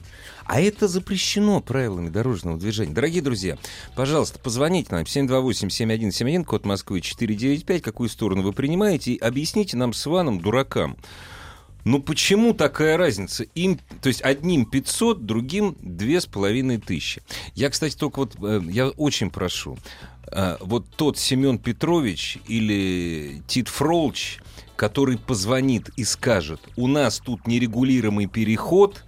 А 0.44 0.60
это 0.60 0.88
запрещено 0.88 1.60
правилами 1.60 2.08
дорожного 2.10 2.58
движения. 2.58 2.92
Дорогие 2.92 3.22
друзья, 3.22 3.56
пожалуйста, 3.94 4.38
позвоните 4.40 4.88
нам 4.92 5.04
728-7171, 5.04 6.44
код 6.44 6.66
Москвы 6.66 7.00
495, 7.00 7.80
какую 7.80 8.08
сторону 8.10 8.42
вы 8.42 8.52
принимаете, 8.52 9.12
и 9.12 9.18
объясните 9.18 9.76
нам 9.76 9.92
с 9.94 10.06
Иваном, 10.06 10.40
дуракам, 10.40 10.96
ну 11.84 12.00
почему 12.00 12.54
такая 12.54 12.96
разница? 12.96 13.44
Им, 13.54 13.78
то 14.00 14.08
есть 14.08 14.22
одним 14.22 14.66
500, 14.66 15.26
другим 15.26 15.76
2500. 15.80 17.22
Я, 17.54 17.70
кстати, 17.70 17.96
только 17.96 18.20
вот, 18.20 18.36
э, 18.42 18.60
я 18.68 18.88
очень 18.88 19.30
прошу, 19.30 19.78
э, 20.30 20.56
вот 20.60 20.86
тот 20.96 21.18
Семен 21.18 21.58
Петрович 21.58 22.38
или 22.46 23.42
Тит 23.46 23.68
Фролч, 23.68 24.38
который 24.76 25.18
позвонит 25.18 25.90
и 25.96 26.04
скажет, 26.04 26.60
у 26.76 26.86
нас 26.86 27.18
тут 27.18 27.46
нерегулируемый 27.46 28.26
переход, 28.26 29.04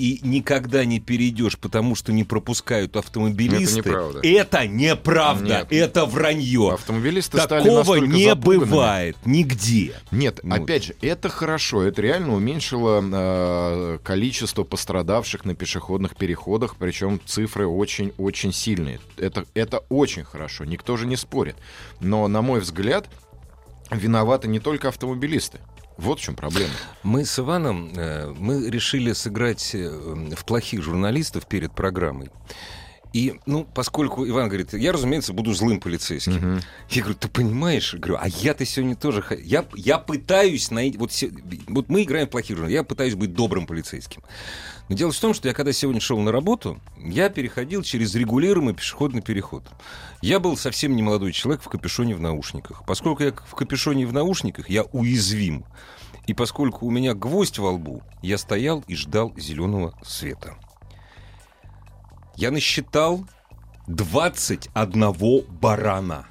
и 0.00 0.18
никогда 0.26 0.84
не 0.86 0.98
перейдешь, 0.98 1.58
потому 1.58 1.94
что 1.94 2.10
не 2.12 2.24
пропускают 2.24 2.96
автомобилисты, 2.96 3.80
Это 3.80 3.88
неправда. 3.90 4.20
это 4.22 4.66
неправда, 4.66 5.44
Нет. 5.44 5.66
это 5.70 6.06
вранье. 6.06 6.72
Автомобилисты 6.72 7.38
стали 7.38 7.62
Такого 7.64 7.78
настолько 7.80 8.06
не 8.06 8.24
запуганными. 8.24 8.70
бывает 8.70 9.16
нигде. 9.26 9.92
Нет, 10.10 10.40
Ну, 10.42 10.54
опять 10.54 10.84
же, 10.84 10.96
это 11.02 11.28
хорошо. 11.28 11.82
Это 11.82 12.00
реально 12.00 12.34
уменьшило 12.34 13.02
э, 13.02 13.98
количество 14.02 14.64
пострадавших 14.64 15.44
на 15.44 15.54
пешеходных 15.54 16.16
переходах, 16.16 16.76
причем 16.78 17.20
цифры 17.26 17.66
очень-очень 17.66 18.52
сильные. 18.54 19.00
Это, 19.18 19.44
это 19.52 19.78
очень 19.90 20.24
хорошо, 20.24 20.64
никто 20.64 20.96
же 20.96 21.06
не 21.06 21.16
спорит. 21.16 21.56
Но, 22.00 22.26
на 22.28 22.40
мой 22.40 22.60
взгляд, 22.60 23.06
виноваты 23.90 24.48
не 24.48 24.60
только 24.60 24.88
автомобилисты. 24.88 25.58
Вот 26.00 26.18
в 26.18 26.22
чем 26.22 26.34
проблема. 26.34 26.72
Мы 27.02 27.26
с 27.26 27.38
Иваном, 27.38 27.92
э, 27.94 28.32
мы 28.38 28.70
решили 28.70 29.12
сыграть 29.12 29.74
э, 29.74 29.90
в 30.34 30.44
плохих 30.46 30.82
журналистов 30.82 31.46
перед 31.46 31.72
программой. 31.72 32.30
И, 33.12 33.40
ну, 33.44 33.64
поскольку 33.74 34.26
Иван 34.28 34.48
говорит, 34.48 34.72
я, 34.72 34.92
разумеется, 34.92 35.32
буду 35.32 35.52
злым 35.52 35.80
полицейским. 35.80 36.60
Я 36.90 37.02
говорю, 37.02 37.18
ты 37.18 37.28
понимаешь? 37.28 37.94
Говорю, 37.94 38.18
а 38.20 38.28
я-то 38.28 38.64
сегодня 38.64 38.94
тоже... 38.94 39.24
Я, 39.42 39.64
я 39.74 39.98
пытаюсь 39.98 40.70
найти... 40.70 40.96
Вот, 40.96 41.12
се- 41.12 41.32
вот 41.66 41.88
мы 41.88 42.04
играем 42.04 42.28
в 42.28 42.30
плохих 42.30 42.56
журналистов, 42.56 42.82
я 42.82 42.84
пытаюсь 42.84 43.14
быть 43.16 43.34
добрым 43.34 43.66
полицейским. 43.66 44.22
Но 44.88 44.96
дело 44.96 45.10
в 45.10 45.18
том, 45.18 45.34
что 45.34 45.48
я 45.48 45.54
когда 45.54 45.72
сегодня 45.72 46.00
шел 46.00 46.20
на 46.20 46.30
работу, 46.30 46.80
я 46.98 47.28
переходил 47.30 47.82
через 47.82 48.14
регулируемый 48.14 48.74
пешеходный 48.74 49.22
переход. 49.22 49.64
Я 50.22 50.38
был 50.38 50.56
совсем 50.56 50.94
не 50.94 51.02
молодой 51.02 51.32
человек 51.32 51.62
в 51.62 51.68
капюшоне 51.68 52.14
в 52.14 52.20
наушниках. 52.20 52.84
Поскольку 52.86 53.22
я 53.24 53.32
в 53.32 53.54
капюшоне 53.54 54.06
в 54.06 54.12
наушниках, 54.12 54.70
я 54.70 54.84
уязвим. 54.84 55.64
И 56.26 56.34
поскольку 56.34 56.86
у 56.86 56.90
меня 56.90 57.14
гвоздь 57.14 57.58
во 57.58 57.70
лбу, 57.72 58.02
я 58.22 58.38
стоял 58.38 58.84
и 58.86 58.94
ждал 58.94 59.32
зеленого 59.36 59.94
света. 60.04 60.54
Я 62.40 62.50
насчитал 62.50 63.26
21 63.86 65.44
барана. 65.60 66.26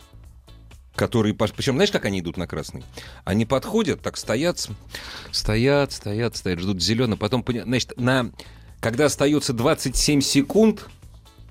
Которые, 0.96 1.36
причем, 1.36 1.76
знаешь, 1.76 1.92
как 1.92 2.06
они 2.06 2.20
идут 2.20 2.36
на 2.36 2.48
красный? 2.48 2.84
Они 3.26 3.46
подходят, 3.46 4.02
так 4.02 4.18
стоят, 4.18 4.70
стоят, 5.32 5.92
стоят, 5.92 6.36
стоят, 6.36 6.60
ждут 6.60 6.82
зеленый, 6.82 7.16
потом, 7.16 7.46
значит, 7.48 7.94
на, 7.96 8.32
когда 8.80 9.06
остается 9.06 9.54
27 9.54 10.22
секунд, 10.22 10.88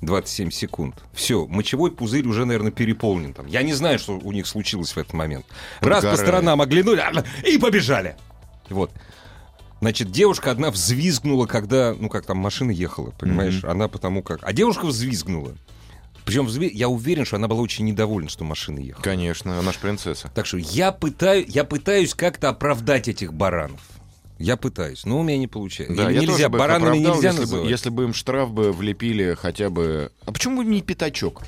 27 0.01 0.51
секунд. 0.51 0.97
Все, 1.13 1.47
мочевой 1.47 1.93
пузырь 1.93 2.27
уже, 2.27 2.45
наверное, 2.45 2.73
переполнен. 2.73 3.35
Там. 3.35 3.47
Я 3.47 3.63
не 3.63 3.75
знаю, 3.75 4.01
что 4.01 4.19
у 4.19 4.33
них 4.33 4.49
случилось 4.49 4.91
в 4.91 4.99
этот 4.99 5.13
момент. 5.13 5.47
Раз 5.81 6.03
по 6.03 6.11
Подгорает. 6.11 6.19
сторонам 6.19 6.61
оглянули 6.61 6.99
а, 6.99 7.25
и 7.47 7.59
побежали. 7.59 8.17
Вот. 8.71 8.91
Значит, 9.81 10.11
девушка 10.11 10.51
одна 10.51 10.71
взвизгнула, 10.71 11.47
когда, 11.47 11.95
ну, 11.99 12.09
как 12.09 12.27
там 12.27 12.39
машина 12.39 12.71
ехала, 12.71 13.11
понимаешь? 13.19 13.63
Она 13.65 13.89
потому 13.89 14.23
как... 14.23 14.41
А 14.43 14.53
девушка 14.53 14.87
взвизгнула. 14.87 15.55
Причем 16.25 16.47
взви- 16.47 16.71
я 16.73 16.89
уверен, 16.89 17.25
что 17.25 17.37
она 17.37 17.49
была 17.49 17.63
очень 17.63 17.87
недовольна, 17.87 18.29
что 18.29 18.45
машина 18.45 18.81
ехала. 18.81 19.03
Конечно, 19.03 19.59
она 19.59 19.73
же 19.73 19.79
принцесса. 19.79 20.31
Так 20.35 20.45
что 20.47 20.59
я, 20.59 20.93
пытаю, 20.93 21.47
я 21.49 21.65
пытаюсь 21.65 22.13
как-то 22.13 22.51
оправдать 22.51 23.09
этих 23.09 23.33
баранов. 23.33 23.81
Я 24.39 24.57
пытаюсь, 24.57 25.05
но 25.05 25.21
у 25.21 25.23
меня 25.23 25.39
не 25.39 25.47
получается. 25.47 25.97
Да, 25.97 26.11
Или 26.11 26.15
я 26.17 26.21
нельзя, 26.21 26.33
тоже 26.35 26.49
баранами 26.51 27.01
оправдал, 27.01 27.15
нельзя 27.15 27.31
если 27.31 27.57
бы, 27.57 27.67
если 27.67 27.91
бы 27.91 28.05
им 28.05 28.15
штраф 28.15 28.51
бы 28.51 28.73
влепили 28.73 29.35
хотя 29.41 29.71
бы... 29.71 30.13
А 30.27 30.33
почему 30.33 30.59
бы 30.59 30.65
не 30.65 30.83
пятачок? 30.83 31.43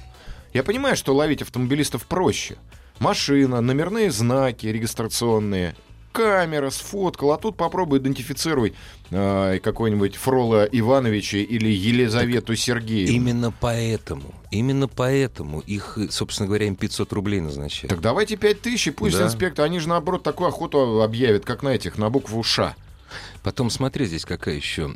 Я 0.54 0.64
понимаю, 0.64 0.96
что 0.96 1.14
ловить 1.14 1.42
автомобилистов 1.42 2.06
проще. 2.06 2.56
Машина, 2.99 3.60
номерные 3.60 4.10
знаки 4.10 4.66
регистрационные, 4.66 5.76
камера 6.12 6.71
сфоткал, 6.71 7.33
а 7.33 7.38
тут 7.38 7.57
попробуй 7.57 7.99
идентифицируй 7.99 8.75
э, 9.11 9.59
какой-нибудь 9.62 10.17
Фрола 10.17 10.64
Ивановича 10.64 11.38
или 11.38 11.69
Елизавету 11.69 12.55
Сергеевну. 12.57 13.14
Именно 13.14 13.52
поэтому, 13.59 14.35
именно 14.50 14.88
поэтому 14.88 15.61
их, 15.61 15.99
собственно 16.11 16.47
говоря, 16.47 16.67
им 16.67 16.76
500 16.76 17.12
рублей 17.12 17.40
назначают. 17.40 17.90
Так 17.90 18.00
давайте 18.00 18.37
5 18.37 18.61
тысяч, 18.62 18.88
и 18.88 18.90
пусть 18.90 19.19
Да. 19.19 19.26
инспектор, 19.26 19.64
они 19.64 19.79
же 19.79 19.88
наоборот 19.88 20.23
такую 20.23 20.49
охоту 20.49 21.02
объявят, 21.02 21.45
как 21.45 21.62
на 21.62 21.69
этих, 21.71 21.99
на 21.99 22.11
букву 22.11 22.43
Ш. 22.43 22.75
Потом 23.43 23.71
смотри, 23.71 24.07
здесь 24.07 24.25
какая 24.25 24.55
еще 24.55 24.95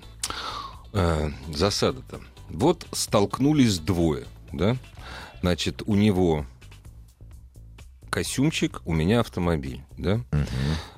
э, 0.92 1.30
засада-то. 1.52 2.20
Вот 2.50 2.86
столкнулись 2.92 3.78
двое, 3.78 4.24
да? 4.52 4.76
Значит, 5.40 5.82
у 5.86 5.94
него 5.94 6.46
костюмчик, 8.14 8.80
у 8.84 8.92
меня 8.92 9.20
автомобиль, 9.20 9.82
да? 9.98 10.20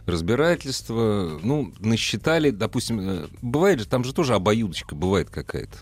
Разбирательство, 0.05 1.41
ну, 1.43 1.73
насчитали, 1.81 2.51
допустим, 2.51 3.01
э, 3.01 3.29
бывает 3.41 3.81
же, 3.81 3.87
там 3.87 4.05
же 4.05 4.13
тоже 4.13 4.35
обоюдочка 4.35 4.95
бывает 4.95 5.31
какая-то. 5.31 5.79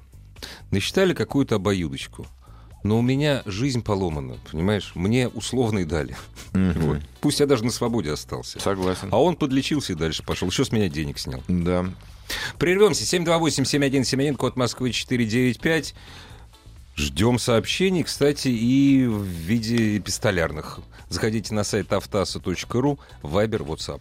Насчитали 0.71 1.12
какую-то 1.12 1.57
обоюдочку. 1.57 2.25
Но 2.85 2.99
у 2.99 3.03
меня 3.03 3.43
жизнь 3.47 3.83
поломана, 3.83 4.37
понимаешь? 4.53 4.93
Мне 4.95 5.26
условный 5.26 5.85
дали. 5.85 6.17
Вот. 6.53 7.00
Пусть 7.21 7.41
я 7.41 7.47
даже 7.47 7.64
на 7.64 7.73
свободе 7.73 8.12
остался. 8.12 8.61
Согласен. 8.61 9.09
А 9.11 9.21
он 9.21 9.35
подлечился 9.35 9.95
и 9.95 9.97
дальше 9.97 10.23
пошел. 10.23 10.49
Еще 10.49 10.64
с 10.64 10.71
меня 10.71 10.88
денег 10.88 11.19
снял. 11.19 11.43
Да. 11.49 11.87
Прервемся. 12.59 13.03
728-7171, 13.05 14.37
код 14.37 14.57
Москвы 14.57 14.93
495. 14.93 15.95
Ждем 16.96 17.40
сообщений, 17.40 18.04
кстати, 18.04 18.48
и 18.48 19.04
в 19.06 19.24
виде 19.24 19.98
эпистолярных. 19.98 20.78
Заходите 21.08 21.52
на 21.52 21.64
сайт 21.64 21.92
автаса.ру, 21.92 23.00
Вайбер, 23.22 23.62
WhatsApp. 23.62 24.00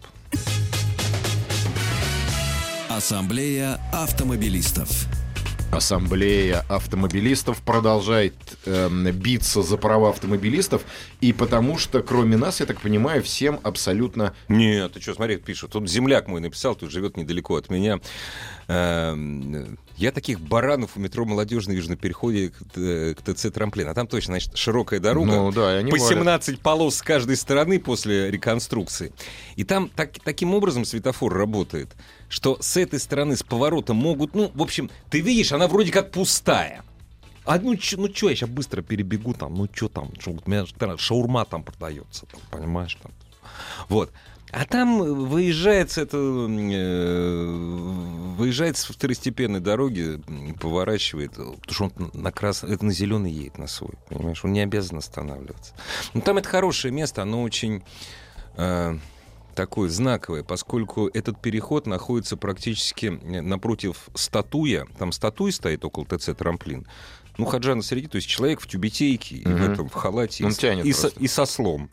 Ассамблея 2.89 3.79
автомобилистов. 3.91 5.07
Ассамблея 5.71 6.63
автомобилистов 6.69 7.63
продолжает 7.63 8.35
эм, 8.67 9.09
биться 9.12 9.63
за 9.63 9.77
права 9.77 10.09
автомобилистов, 10.09 10.83
и 11.19 11.33
потому 11.33 11.79
что, 11.79 12.03
кроме 12.03 12.38
нас, 12.38 12.59
я 12.59 12.67
так 12.67 12.79
понимаю, 12.79 13.23
всем 13.23 13.59
абсолютно... 13.63 14.35
Нет, 14.50 14.93
ты 14.93 15.01
что, 15.01 15.15
смотри, 15.15 15.38
пишут. 15.38 15.71
Тут 15.71 15.89
земляк 15.89 16.27
мой 16.27 16.41
написал, 16.41 16.75
тут 16.75 16.91
живет 16.91 17.17
недалеко 17.17 17.55
от 17.55 17.71
меня. 17.71 18.00
Эм, 18.67 19.77
Я 19.96 20.12
таких 20.12 20.39
баранов 20.39 20.98
у 20.98 21.00
метро 21.00 21.24
«Молодежный» 21.24 21.75
вижу 21.75 21.89
на 21.89 21.96
переходе 21.96 22.50
к, 22.50 22.77
э, 22.77 23.13
к 23.13 23.22
ТЦ 23.22 23.51
«Трамплин». 23.51 23.88
А 23.88 23.93
там 23.93 24.08
точно, 24.08 24.34
значит, 24.34 24.58
широкая 24.58 25.00
дорога. 25.00 25.32
Ну 25.32 25.51
да, 25.51 25.79
по 25.91 25.98
валят. 25.98 26.10
17 26.10 26.60
полос 26.60 26.96
с 26.96 27.01
каждой 27.03 27.36
стороны 27.38 27.79
после 27.79 28.32
реконструкции. 28.32 29.13
И 29.55 29.63
там 29.63 29.89
так- 29.96 30.20
таким 30.24 30.55
образом 30.55 30.84
светофор 30.86 31.32
работает, 31.34 31.91
что 32.27 32.58
с 32.60 32.75
этой 32.75 33.00
стороны, 33.00 33.36
с 33.38 33.43
поворота 33.43 33.93
могут... 33.93 34.34
Ну, 34.34 34.50
в 34.55 34.62
общем, 34.63 34.89
ты 35.12 35.20
видишь, 35.22 35.51
она 35.51 35.67
вроде 35.67 35.91
как 35.91 36.10
пустая. 36.12 36.82
А 37.46 37.60
ну 37.60 37.75
чё, 37.75 37.98
ну 37.98 38.08
чё, 38.10 38.29
я 38.29 38.36
сейчас 38.36 38.50
быстро 38.50 38.82
перебегу 38.82 39.34
там, 39.36 39.53
ну 39.53 39.67
чё 39.67 39.89
там, 39.89 40.12
чё, 40.13 40.32
у 40.32 40.50
меня 40.50 40.65
шаурма 40.98 41.46
там 41.46 41.62
продается, 41.63 42.25
там, 42.25 42.39
понимаешь, 42.50 42.98
там. 43.01 43.12
Вот. 43.89 44.12
А 44.53 44.65
там 44.65 45.00
выезжает 45.29 45.89
с 45.89 45.98
этого, 45.98 46.48
э, 46.48 47.45
выезжает 48.38 48.77
с 48.77 48.86
второстепенной 48.86 49.60
дороги, 49.60 50.22
поворачивает, 50.60 51.31
э, 51.39 51.53
потому 51.60 51.74
что 51.74 51.83
он 51.86 52.12
на 52.13 52.31
красный, 52.31 52.72
это 52.72 52.86
на 52.86 52.93
зеленый 52.93 53.31
едет 53.31 53.57
на 53.57 53.65
свой, 53.65 53.93
понимаешь, 54.10 54.45
он 54.45 54.53
не 54.53 54.62
обязан 54.62 55.00
останавливаться. 55.00 55.74
Но 56.13 56.22
там 56.22 56.38
это 56.38 56.48
хорошее 56.48 56.93
место, 56.93 57.24
оно 57.24 57.41
очень 57.41 57.83
э, 58.55 58.98
такое 59.55 59.89
знаковое, 59.89 60.43
поскольку 60.43 61.07
этот 61.07 61.41
переход 61.41 61.88
находится 61.88 62.38
практически 62.38 63.07
э, 63.07 63.41
напротив 63.41 64.10
статуя, 64.13 64.86
там 65.00 65.12
статуя 65.12 65.51
стоит 65.51 65.83
около 65.83 66.05
ТЦ 66.05 66.29
«Трамплин», 66.38 66.86
ну, 67.39 67.45
хаджа 67.45 67.74
на 67.74 67.81
среди, 67.81 68.07
то 68.07 68.17
есть 68.17 68.27
человек 68.27 68.62
в 68.62 68.67
тюбетейке, 68.67 69.38
и 69.38 69.48
в 69.48 69.72
этом, 69.72 69.89
в 69.89 69.93
халате, 69.93 70.45
Он 70.45 70.51
и, 70.51 70.53
тянет 70.53 70.86
и, 70.86 70.93
со, 70.93 71.07
и 71.07 71.27
со 71.27 71.45
слом. 71.45 71.89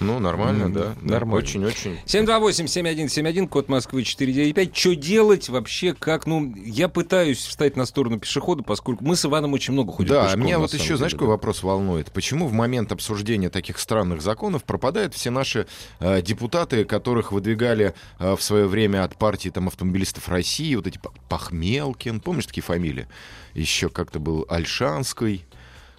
Ну, 0.00 0.20
нормально, 0.20 0.66
М, 0.66 0.72
да. 0.72 0.94
нормально. 1.00 1.38
Очень-очень... 1.44 1.98
728-7171, 2.06 3.48
код 3.48 3.68
Москвы 3.68 4.04
495. 4.04 4.76
Что 4.76 4.94
делать 4.94 5.48
вообще? 5.48 5.92
Как? 5.92 6.24
Ну, 6.26 6.54
я 6.56 6.88
пытаюсь 6.88 7.38
встать 7.44 7.76
на 7.76 7.84
сторону 7.84 8.20
пешехода, 8.20 8.62
поскольку 8.62 9.04
мы 9.04 9.16
с 9.16 9.24
Иваном 9.24 9.54
очень 9.54 9.72
много 9.72 9.90
ходим 9.92 10.10
Да, 10.14 10.24
пешком, 10.26 10.40
меня 10.42 10.58
вот 10.60 10.72
еще, 10.72 10.84
деле, 10.84 10.96
знаешь, 10.98 11.12
да. 11.12 11.18
какой 11.18 11.28
вопрос 11.30 11.64
волнует? 11.64 12.12
Почему 12.12 12.46
в 12.46 12.52
момент 12.52 12.92
обсуждения 12.92 13.50
таких 13.50 13.80
странных 13.80 14.22
законов 14.22 14.62
пропадают 14.62 15.14
все 15.14 15.30
наши 15.30 15.66
э, 15.98 16.22
депутаты, 16.22 16.84
которых 16.84 17.32
выдвигали 17.32 17.92
э, 18.20 18.36
в 18.36 18.40
свое 18.42 18.66
время 18.68 19.02
от 19.02 19.16
партии 19.16 19.48
там, 19.48 19.66
автомобилистов 19.66 20.28
России, 20.28 20.76
вот 20.76 20.86
эти 20.86 21.00
Пахмелкин, 21.28 22.20
помнишь 22.20 22.46
такие 22.46 22.62
фамилии? 22.62 23.08
Еще 23.54 23.88
как-то 23.88 24.20
был 24.20 24.46
Альшанский. 24.48 25.44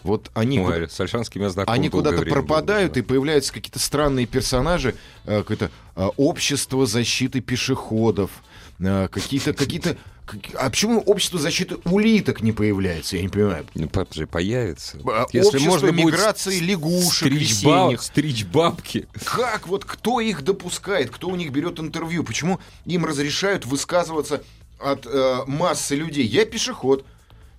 Вот 0.04 0.32
они... 0.34 0.60
Ой, 0.60 0.90
с 0.90 1.00
Альшанским 1.00 1.42
я 1.42 1.50
знаком 1.50 1.74
Они 1.74 1.90
куда-то 1.90 2.18
время 2.18 2.36
был, 2.36 2.42
пропадают, 2.42 2.94
да. 2.94 3.00
и 3.00 3.04
появляются 3.04 3.54
какие-то 3.54 3.80
странные 3.80 4.26
персонажи, 4.26 4.96
э, 5.26 5.40
какое-то 5.40 5.72
э, 5.96 6.08
общество 6.18 6.86
защиты 6.86 7.42
пешеходов, 7.42 8.32
э, 8.80 9.08
какие-то, 9.12 9.54
какие-то... 9.54 9.98
как- 10.26 10.56
А 10.56 10.70
почему 10.70 11.00
общество 11.02 11.38
защиты 11.40 11.78
улиток 11.86 12.42
не 12.42 12.52
появляется? 12.54 13.18
Я 13.18 13.24
не 13.24 13.30
понимаю. 13.30 13.66
Ну, 13.76 13.90
пап 13.90 14.14
же 14.14 14.26
появится. 14.26 14.98
А, 15.06 15.26
Если 15.34 15.48
общество 15.48 15.70
можно 15.70 15.92
будет 15.92 16.06
миграции 16.14 16.60
лягушек 16.60 17.28
стричь, 17.28 17.50
весенних. 17.50 18.02
стричь 18.02 18.46
бабки. 18.46 19.08
Как 19.26 19.68
вот 19.68 19.84
кто 19.86 20.20
их 20.22 20.44
допускает, 20.44 21.10
кто 21.12 21.28
у 21.28 21.36
них 21.36 21.52
берет 21.52 21.80
интервью, 21.80 22.24
почему 22.24 22.60
им 22.86 23.06
разрешают 23.06 23.66
высказываться 23.66 24.44
от 24.80 25.06
э, 25.06 25.40
массы 25.46 25.96
людей. 25.96 26.26
Я 26.26 26.46
пешеход. 26.46 27.06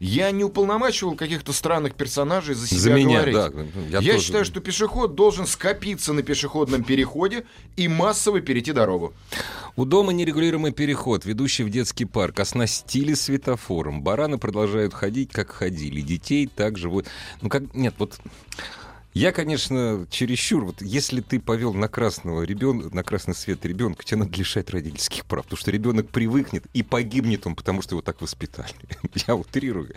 Я 0.01 0.31
не 0.31 0.45
уполномачивал 0.45 1.15
каких-то 1.15 1.53
странных 1.53 1.95
персонажей 1.95 2.55
за 2.55 2.67
себя 2.67 2.81
За 2.81 2.91
меня, 2.95 3.23
говорить. 3.23 3.35
да. 3.91 4.01
Я, 4.01 4.13
тоже- 4.15 4.25
считаю, 4.25 4.45
что 4.47 4.61
пешеход 4.61 5.15
должен 5.15 5.47
скопиться 5.47 6.15
на 6.15 6.23
пешеходном 6.23 6.83
переходе 6.85 7.45
и 7.77 7.87
массово 7.87 8.41
перейти 8.41 8.73
дорогу. 8.73 9.13
У 9.77 9.85
дома 9.85 10.13
нерегулируемый 10.15 10.73
переход, 10.73 11.27
ведущий 11.27 11.65
в 11.65 11.71
детский 11.71 12.07
парк, 12.07 12.41
оснастили 12.41 13.13
светофором. 13.13 14.03
Бараны 14.03 14.39
продолжают 14.39 14.95
ходить, 14.95 15.33
как 15.33 15.51
ходили. 15.51 16.01
Детей 16.01 16.47
также 16.47 16.89
вот... 16.89 17.07
Ну, 17.43 17.51
как... 17.51 17.75
Нет, 17.75 17.95
вот... 17.99 18.19
Я, 19.13 19.33
конечно, 19.33 20.07
чересчур, 20.09 20.65
вот 20.67 20.83
если 20.83 21.21
ты 21.21 21.41
повел 21.41 21.75
на 21.75 21.89
красного 21.89 22.43
ребенка, 22.43 22.95
на 22.95 23.03
красный 23.03 23.35
свет 23.35 23.65
ребенка, 23.67 24.05
тебе 24.05 24.19
надо 24.19 24.37
лишать 24.39 24.71
родительских 24.71 25.25
прав, 25.25 25.45
потому 25.45 25.59
что 25.59 25.73
ребенок 25.73 26.09
привыкнет 26.11 26.65
и 26.75 26.85
погибнет 26.85 27.45
он, 27.45 27.57
потому 27.57 27.83
что 27.83 27.95
его 27.97 28.03
так 28.03 28.21
воспитали. 28.21 28.71
Я 29.27 29.35
утрирую. 29.35 29.95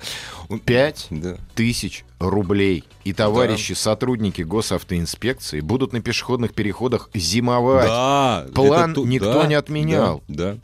Он- 0.50 0.60
Пять 0.60 1.08
Да. 1.12 1.38
тысяч 1.53 2.05
рублей. 2.20 2.86
И 3.03 3.13
товарищи, 3.13 3.74
сотрудники 3.74 4.41
госавтоинспекции 4.41 5.60
будут 5.60 5.93
на 5.93 6.01
пешеходных 6.01 6.53
переходах 6.55 7.12
зимовать. 7.13 7.86
Да, 7.88 8.48
План 8.55 8.93
это 8.93 9.01
никто 9.01 9.41
да, 9.43 9.48
не 9.48 9.53
отменял. 9.55 10.24
Да, 10.27 10.53
да. 10.53 10.58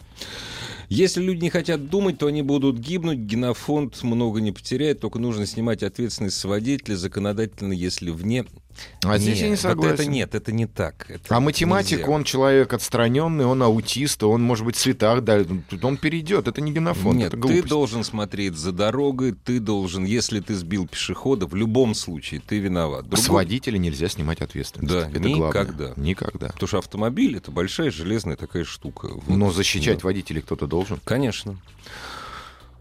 Если 0.90 1.22
люди 1.22 1.44
не 1.44 1.50
хотят 1.52 1.88
думать, 1.92 2.18
то 2.18 2.26
они 2.26 2.42
будут 2.42 2.80
гибнуть, 2.80 3.20
генофонд 3.20 4.02
много 4.02 4.42
не 4.42 4.52
потеряет, 4.52 5.00
только 5.00 5.20
нужно 5.20 5.46
снимать 5.46 5.84
ответственность 5.84 6.38
с 6.38 6.46
водителя 6.46 6.96
законодательно, 6.96 7.74
если 7.74 8.10
вне... 8.10 8.46
А 9.04 9.18
здесь 9.18 9.40
я 9.40 9.46
не 9.46 9.52
вот 9.52 9.60
согласен. 9.62 9.94
это 9.94 10.06
нет, 10.06 10.36
это 10.36 10.52
не 10.52 10.66
так. 10.66 11.06
Это 11.10 11.36
А 11.36 11.40
математик, 11.40 12.00
нельзя. 12.00 12.12
он 12.12 12.24
человек 12.24 12.74
отстраненный, 12.74 13.46
он 13.46 13.64
аутист, 13.64 14.24
он, 14.24 14.42
может 14.44 14.66
быть, 14.66 14.76
в 14.76 14.80
цветах, 14.80 15.24
да, 15.24 15.44
он 15.84 15.98
перейдет. 15.98 16.48
Это 16.48 16.60
не 16.62 16.72
генофонд, 16.72 17.18
Нет, 17.18 17.28
это 17.28 17.38
ты 17.38 17.42
глупость. 17.42 17.68
должен 17.68 18.04
смотреть 18.04 18.56
за 18.56 18.72
дорогой, 18.72 19.34
ты 19.34 19.60
должен, 19.60 20.04
если 20.06 20.40
ты 20.42 20.56
сбил 20.56 20.88
пешехода, 20.88 21.48
в 21.48 21.56
любом 21.56 21.96
случае 21.96 22.42
ты 22.46 22.60
виноват. 22.60 23.06
С 23.06 23.08
Другой- 23.10 23.30
водителя 23.46 23.78
нельзя 23.78 24.10
снимать 24.10 24.42
ответственность. 24.42 24.94
Да, 24.94 25.10
это 25.10 25.20
никогда. 25.20 25.64
главное. 25.66 25.94
Никогда. 25.96 26.48
Потому 26.48 26.68
что 26.68 26.78
автомобиль 26.80 27.38
это 27.38 27.52
большая 27.52 27.92
железная 27.92 28.36
такая 28.36 28.64
штука. 28.66 29.08
Вот. 29.14 29.28
Но 29.28 29.52
защищать 29.52 30.00
Да. 30.00 30.06
водителей 30.06 30.42
кто-то 30.42 30.68
должен. 30.68 31.00
Конечно. 31.06 31.58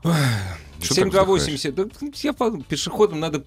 Что 0.02 0.94
7280. 0.94 1.74
Да, 1.74 1.84
я 2.22 2.32
по- 2.32 2.56
пешеходам 2.62 3.20
надо... 3.20 3.42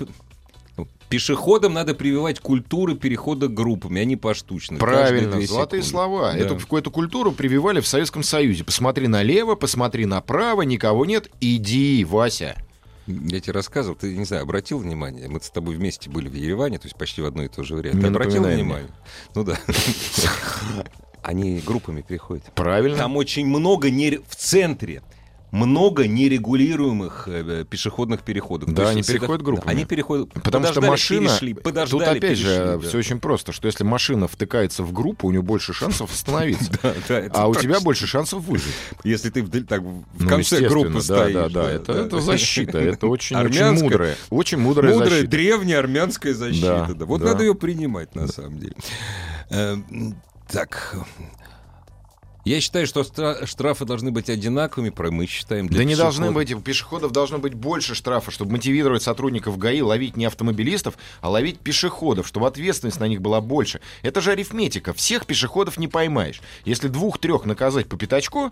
Пешеходам 1.11 1.73
надо 1.73 1.93
прививать 1.93 2.39
культуру 2.39 2.95
перехода 2.95 3.49
группами, 3.49 4.01
а 4.01 4.05
не 4.05 4.15
поштучно. 4.15 4.77
Каждые 4.77 5.27
Правильно, 5.27 5.45
золотые 5.45 5.83
секунды. 5.83 5.89
слова. 6.07 6.31
Да. 6.31 6.37
Эту 6.39 6.55
какую-то 6.55 6.89
культуру 6.89 7.33
прививали 7.33 7.81
в 7.81 7.87
Советском 7.87 8.23
Союзе. 8.23 8.63
Посмотри 8.63 9.07
налево, 9.07 9.55
посмотри 9.55 10.05
направо, 10.05 10.61
никого 10.61 11.05
нет, 11.05 11.29
иди, 11.41 12.05
Вася. 12.05 12.55
Я 13.07 13.41
тебе 13.41 13.51
рассказывал, 13.51 13.97
ты, 13.97 14.15
не 14.15 14.23
знаю, 14.23 14.43
обратил 14.43 14.79
внимание? 14.79 15.27
Мы 15.27 15.41
с 15.41 15.49
тобой 15.49 15.75
вместе 15.75 16.09
были 16.09 16.29
в 16.29 16.33
Ереване, 16.33 16.79
то 16.79 16.85
есть 16.85 16.95
почти 16.95 17.21
в 17.21 17.25
одно 17.25 17.43
и 17.43 17.49
то 17.49 17.61
же 17.63 17.75
время. 17.75 17.95
Не 17.95 18.01
ты 18.03 18.07
обратил 18.07 18.41
напоминай 18.41 18.55
мне. 18.55 18.63
внимание? 18.63 18.91
Ну 19.35 19.43
да. 19.43 19.59
Они 21.23 21.59
группами 21.59 22.01
приходят. 22.01 22.45
Правильно. 22.55 22.97
Там 22.97 23.17
очень 23.17 23.45
много 23.45 23.89
не... 23.89 24.17
в 24.27 24.35
центре 24.37 25.01
много 25.51 26.07
нерегулируемых 26.07 27.27
э, 27.27 27.65
пешеходных 27.69 28.21
переходов. 28.23 28.73
Да, 28.73 28.89
они 28.89 29.01
всегда- 29.01 29.19
переходят 29.19 29.41
группами. 29.43 29.69
Они 29.71 29.85
переходят... 29.85 30.31
Потому 30.33 30.65
что 30.67 30.81
машина... 30.81 31.27
перешли, 31.29 31.53
подождали, 31.53 31.99
Тут 32.05 32.17
опять 32.17 32.37
же 32.37 32.45
перешли, 32.47 32.65
да. 32.65 32.79
все 32.87 32.97
очень 32.97 33.19
просто, 33.19 33.51
что 33.51 33.67
если 33.67 33.83
машина 33.83 34.27
втыкается 34.27 34.83
в 34.83 34.93
группу, 34.93 35.27
у 35.27 35.31
нее 35.31 35.41
больше 35.41 35.73
шансов 35.73 36.11
остановиться. 36.13 36.71
Да, 36.81 36.93
да, 37.07 37.29
А 37.33 37.47
у 37.47 37.55
тебя 37.55 37.79
больше 37.81 38.07
шансов 38.07 38.43
выжить. 38.43 38.73
Если 39.03 39.29
ты 39.29 39.43
так 39.63 39.81
в 39.81 40.03
Ну, 40.23 40.29
конце 40.29 40.67
группы 40.67 40.93
да, 40.93 41.01
стоишь. 41.01 41.33
Да, 41.33 41.49
да, 41.49 41.69
это, 41.71 41.91
это 41.93 42.19
защита, 42.21 42.77
это 42.79 43.07
очень, 43.07 43.35
мудрая, 43.37 44.15
очень 44.29 44.57
мудрая, 44.57 44.93
Мудрая, 44.93 45.09
защита. 45.11 45.29
древняя 45.31 45.79
армянская 45.79 46.33
защита. 46.33 46.85
Да, 46.89 46.93
Да, 46.93 47.05
Вот 47.05 47.21
да. 47.21 47.27
надо 47.27 47.43
ее 47.43 47.55
принимать, 47.55 48.15
на 48.15 48.27
самом 48.27 48.57
деле. 48.59 48.73
Э, 49.49 49.73
м, 49.89 50.15
Так. 50.49 50.95
Я 52.43 52.59
считаю, 52.59 52.87
что 52.87 53.03
штрафы 53.45 53.85
должны 53.85 54.11
быть 54.11 54.29
одинаковыми, 54.29 54.91
мы 55.09 55.25
считаем 55.27 55.67
для 55.67 55.79
Да 55.79 55.83
не 55.83 55.95
должны 55.95 56.25
пешеходов. 56.25 56.35
быть, 56.35 56.53
у 56.53 56.61
пешеходов 56.61 57.11
должно 57.11 57.37
быть 57.37 57.53
больше 57.53 57.93
штрафа, 57.93 58.31
чтобы 58.31 58.53
мотивировать 58.53 59.03
сотрудников 59.03 59.57
ГАИ 59.57 59.81
ловить 59.81 60.17
не 60.17 60.25
автомобилистов, 60.25 60.97
а 61.21 61.29
ловить 61.29 61.59
пешеходов, 61.59 62.27
чтобы 62.27 62.47
ответственность 62.47 62.99
на 62.99 63.07
них 63.07 63.21
была 63.21 63.41
больше. 63.41 63.79
Это 64.01 64.21
же 64.21 64.31
арифметика, 64.31 64.93
всех 64.93 65.25
пешеходов 65.25 65.77
не 65.77 65.87
поймаешь. 65.87 66.41
Если 66.65 66.87
двух-трех 66.87 67.45
наказать 67.45 67.87
по 67.87 67.97
пятачку, 67.97 68.51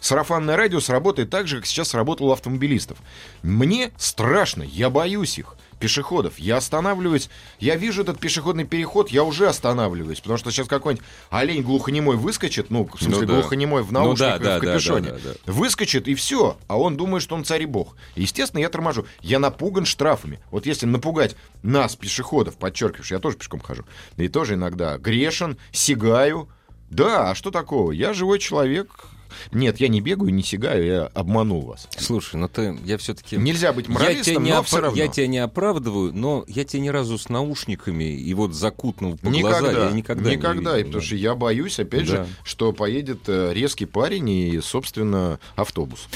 сарафанное 0.00 0.56
радио 0.56 0.80
сработает 0.80 1.30
так 1.30 1.48
же, 1.48 1.56
как 1.56 1.66
сейчас 1.66 1.88
сработало 1.88 2.28
у 2.28 2.32
автомобилистов. 2.32 2.98
Мне 3.42 3.92
страшно, 3.96 4.62
я 4.62 4.90
боюсь 4.90 5.38
их. 5.38 5.56
Пешеходов. 5.80 6.38
Я 6.38 6.58
останавливаюсь, 6.58 7.30
я 7.58 7.74
вижу 7.76 8.02
этот 8.02 8.20
пешеходный 8.20 8.64
переход, 8.64 9.08
я 9.08 9.24
уже 9.24 9.48
останавливаюсь, 9.48 10.20
потому 10.20 10.38
что 10.38 10.50
сейчас 10.52 10.68
какой-нибудь 10.68 11.04
олень 11.30 11.62
глухонемой 11.62 12.16
выскочит, 12.16 12.70
ну, 12.70 12.84
в 12.84 13.02
смысле, 13.02 13.22
Ну 13.22 13.26
да. 13.26 13.34
глухонемой 13.40 13.82
в 13.82 13.90
Ну 13.90 14.00
наушниках, 14.00 14.40
да, 14.42 14.58
в 14.58 14.60
да, 14.60 14.60
да, 14.60 14.66
капюшоне. 14.74 15.10
да, 15.12 15.18
да, 15.24 15.30
да. 15.46 15.52
Выскочит 15.52 16.06
и 16.06 16.14
все, 16.14 16.58
а 16.68 16.78
он 16.78 16.98
думает, 16.98 17.22
что 17.22 17.34
он 17.34 17.44
царь 17.44 17.62
и 17.62 17.66
бог. 17.66 17.96
Естественно, 18.14 18.60
я 18.60 18.68
торможу. 18.68 19.06
Я 19.22 19.38
напуган 19.38 19.86
штрафами. 19.86 20.38
Вот 20.50 20.66
если 20.66 20.84
напугать 20.84 21.34
нас, 21.62 21.96
пешеходов, 21.96 22.56
подчеркиваешь, 22.56 23.10
я 23.10 23.18
тоже 23.18 23.38
пешком 23.38 23.60
хожу, 23.60 23.84
и 24.18 24.28
тоже 24.28 24.54
иногда 24.54 24.98
грешен, 24.98 25.56
сигаю. 25.72 26.48
Да, 26.90 27.30
а 27.30 27.34
что 27.34 27.50
такого? 27.50 27.92
Я 27.92 28.12
живой 28.12 28.38
человек. 28.38 29.06
Нет, 29.52 29.80
я 29.80 29.88
не 29.88 30.00
бегаю, 30.00 30.32
не 30.32 30.42
сигаю, 30.42 30.84
я 30.86 31.06
обманул 31.06 31.62
вас. 31.62 31.88
Слушай, 31.98 32.36
ну 32.36 32.48
ты, 32.48 32.78
я 32.84 32.98
все-таки... 32.98 33.36
Нельзя 33.36 33.72
быть 33.72 33.86
Я 33.88 33.94
моралистом, 33.94 34.42
не 34.44 34.50
но 34.50 34.58
опра- 34.60 34.64
все 34.64 34.80
равно. 34.80 34.96
я 34.98 35.08
тебя 35.08 35.26
не 35.26 35.38
оправдываю, 35.38 36.12
но 36.12 36.44
я 36.48 36.64
тебя 36.64 36.82
ни 36.82 36.88
разу 36.88 37.18
с 37.18 37.28
наушниками 37.28 38.04
и 38.04 38.34
вот 38.34 38.54
закутнул 38.54 39.16
по 39.18 39.26
Никогда, 39.28 39.60
глаза 39.60 39.86
я 39.86 39.90
никогда, 39.92 40.30
никогда, 40.30 40.70
не 40.72 40.76
видел, 40.78 40.86
потому 40.90 41.02
что 41.04 41.16
я 41.16 41.34
боюсь, 41.34 41.78
опять 41.80 42.06
Да. 42.08 42.24
же, 42.24 42.26
что 42.44 42.72
поедет 42.72 43.20
э, 43.28 43.52
резкий 43.54 43.86
парень 43.86 44.28
и, 44.28 44.60
собственно, 44.60 45.38
автобус. 45.56 46.08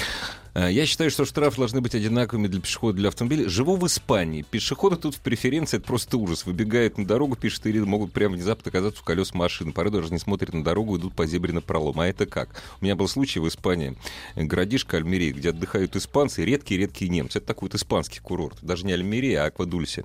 Э, 0.54 0.70
Я 0.70 0.86
считаю, 0.86 1.10
что 1.10 1.24
штрафы 1.24 1.58
должны 1.58 1.80
быть 1.80 1.94
одинаковыми 1.94 2.46
для 2.46 2.60
пешеходов 2.60 2.96
и 2.96 2.98
для 3.00 3.08
автомобилей. 3.08 3.46
Живу 3.46 3.76
в 3.76 3.86
Испании. 3.86 4.42
Пешеходы 4.42 4.96
тут 4.96 5.16
в 5.16 5.20
преференции, 5.20 5.78
это 5.78 5.86
просто 5.86 6.16
ужас. 6.16 6.46
Выбегают 6.46 6.96
на 6.96 7.06
дорогу, 7.06 7.36
или 7.42 7.78
могут 7.80 8.12
прямо 8.12 8.34
внезапно 8.34 8.68
оказаться 8.68 9.00
в 9.00 9.04
колес 9.04 9.34
машины. 9.34 9.72
Порой 9.72 9.92
даже 9.92 10.12
не 10.12 10.18
смотрят 10.18 10.54
на 10.54 10.62
дорогу, 10.62 10.96
идут 10.96 11.14
по 11.14 11.26
зебре 11.26 11.52
на 11.52 11.60
пролом. 11.60 12.00
А 12.00 12.06
это 12.06 12.26
как? 12.26 12.62
У 12.80 12.84
меня 12.84 12.94
был 12.94 13.08
случай 13.08 13.40
в 13.40 13.48
Испании. 13.48 13.96
Городишко 14.36 14.96
Альмерия, 14.96 15.32
где 15.32 15.50
отдыхают 15.50 15.96
испанцы 15.96 16.44
редкие-редкие 16.44 17.10
немцы. 17.10 17.38
Это 17.38 17.48
такой 17.48 17.68
вот 17.68 17.74
испанский 17.74 18.20
курорт. 18.20 18.58
Даже 18.62 18.86
не 18.86 18.92
Альмерия, 18.92 19.42
а 19.42 19.46
Аквадульсе. 19.46 20.04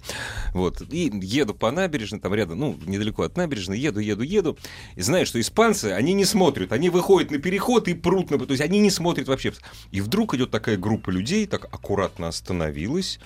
Вот. 0.54 0.82
И 0.92 1.12
еду 1.22 1.54
по 1.54 1.72
набережной, 1.72 2.20
там 2.20 2.34
рядом, 2.34 2.60
ну, 2.60 2.80
недалеко 2.86 3.24
от 3.24 3.38
набережной, 3.38 3.80
еду, 3.80 4.00
еду, 4.00 4.24
еду. 4.24 4.58
И 4.96 5.02
знаю, 5.02 5.26
что 5.26 5.40
испанцы, 5.40 5.86
они 5.86 6.14
не 6.14 6.26
смотрят. 6.26 6.74
Они 6.74 6.90
выходят 6.90 7.32
на 7.32 7.38
переход 7.38 7.88
и 7.88 7.94
прут 7.94 8.32
на... 8.32 8.40
То 8.40 8.52
есть 8.52 8.62
они 8.62 8.80
не 8.80 8.90
смотрят 8.90 9.28
вообще. 9.28 9.54
И 9.92 10.02
вдруг 10.02 10.34
идет 10.39 10.52
такая 10.52 10.78
группа 10.78 11.10
людей, 11.10 11.45
так 11.45 11.65
аккуратно 11.65 12.30
остановилась. 12.30 13.19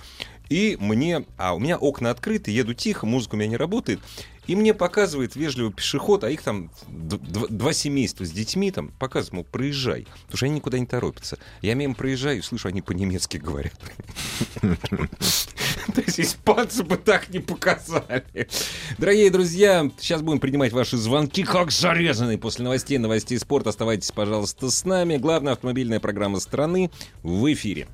И 0.50 0.78
мне... 0.80 1.26
А 1.38 1.56
у 1.56 1.60
меня 1.60 1.78
окна 1.78 2.10
открыты, 2.10 2.52
еду 2.52 2.74
тихо, 2.74 3.06
музыка 3.06 3.36
у 3.36 3.38
меня 3.38 3.50
не 3.50 3.58
работает. 3.58 4.00
И 4.48 4.56
мне 4.56 4.74
показывает 4.74 5.36
вежливый 5.36 5.72
пешеход, 5.72 6.24
а 6.24 6.30
их 6.30 6.42
там 6.42 6.72
два 6.88 7.74
семейства 7.74 8.26
с 8.26 8.32
детьми 8.32 8.72
там 8.72 8.90
показывают, 8.90 9.34
мол, 9.34 9.44
проезжай. 9.46 10.08
Потому 10.26 10.38
что 10.38 10.46
они 10.46 10.56
никуда 10.56 10.80
не 10.80 10.86
торопятся. 10.86 11.38
Я 11.62 11.76
мимо 11.76 11.96
проезжаю 11.96 12.40
и 12.40 12.42
слышу, 12.42 12.68
они 12.68 12.82
по-немецки 12.82 13.38
говорят. 13.38 13.80
То 14.62 16.02
есть 16.06 16.20
испанцы 16.20 16.84
бы 16.84 16.98
так 16.98 17.30
не 17.30 17.40
показали. 17.40 18.48
Дорогие 18.98 19.30
друзья, 19.30 19.90
сейчас 20.00 20.22
будем 20.22 20.40
принимать 20.40 20.72
ваши 20.72 20.98
звонки, 20.98 21.44
как 21.44 21.72
зарезанные. 21.72 22.38
После 22.38 22.64
новостей, 22.64 22.98
новостей 22.98 23.38
спорта 23.40 23.70
оставайтесь, 23.70 24.12
пожалуйста, 24.12 24.70
с 24.70 24.86
нами. 24.86 25.18
Главная 25.18 25.54
автомобильная 25.54 26.00
программа 26.00 26.40
страны 26.40 26.92
в 27.22 27.52
эфире. 27.54 27.88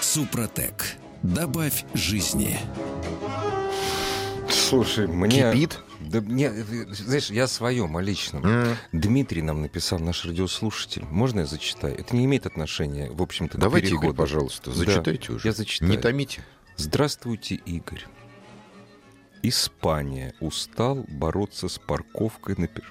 Супротек. 0.00 0.96
Добавь 1.22 1.84
жизни. 1.94 2.58
Слушай, 4.68 5.06
мне... 5.06 5.50
Кипит? 5.52 5.80
Да 6.00 6.20
мне, 6.20 6.46
э, 6.46 6.86
знаешь, 6.90 7.30
я 7.30 7.44
о 7.44 7.48
своем, 7.48 7.96
о 7.96 8.02
личном. 8.02 8.44
М. 8.44 8.76
Дмитрий 8.92 9.42
нам 9.42 9.62
написал, 9.62 9.98
наш 9.98 10.24
радиослушатель. 10.24 11.04
Можно 11.06 11.40
я 11.40 11.46
зачитаю? 11.46 11.98
Это 11.98 12.14
не 12.14 12.26
имеет 12.26 12.46
отношения, 12.46 13.10
в 13.10 13.22
общем-то, 13.22 13.56
к 13.56 13.60
Давайте, 13.60 13.88
переходу. 13.88 14.08
Игорь, 14.08 14.16
пожалуйста, 14.16 14.70
Да, 14.70 14.76
зачитайте 14.76 15.32
уже. 15.32 15.48
Я 15.48 15.52
зачитаю. 15.52 15.90
Не 15.90 15.96
томите. 15.96 16.44
Здравствуйте, 16.76 17.56
Игорь. 17.56 18.04
Испания 19.42 20.34
устал 20.40 21.04
бороться 21.08 21.68
с 21.68 21.78
парковкой 21.78 22.56
на 22.58 22.68
пеш... 22.68 22.84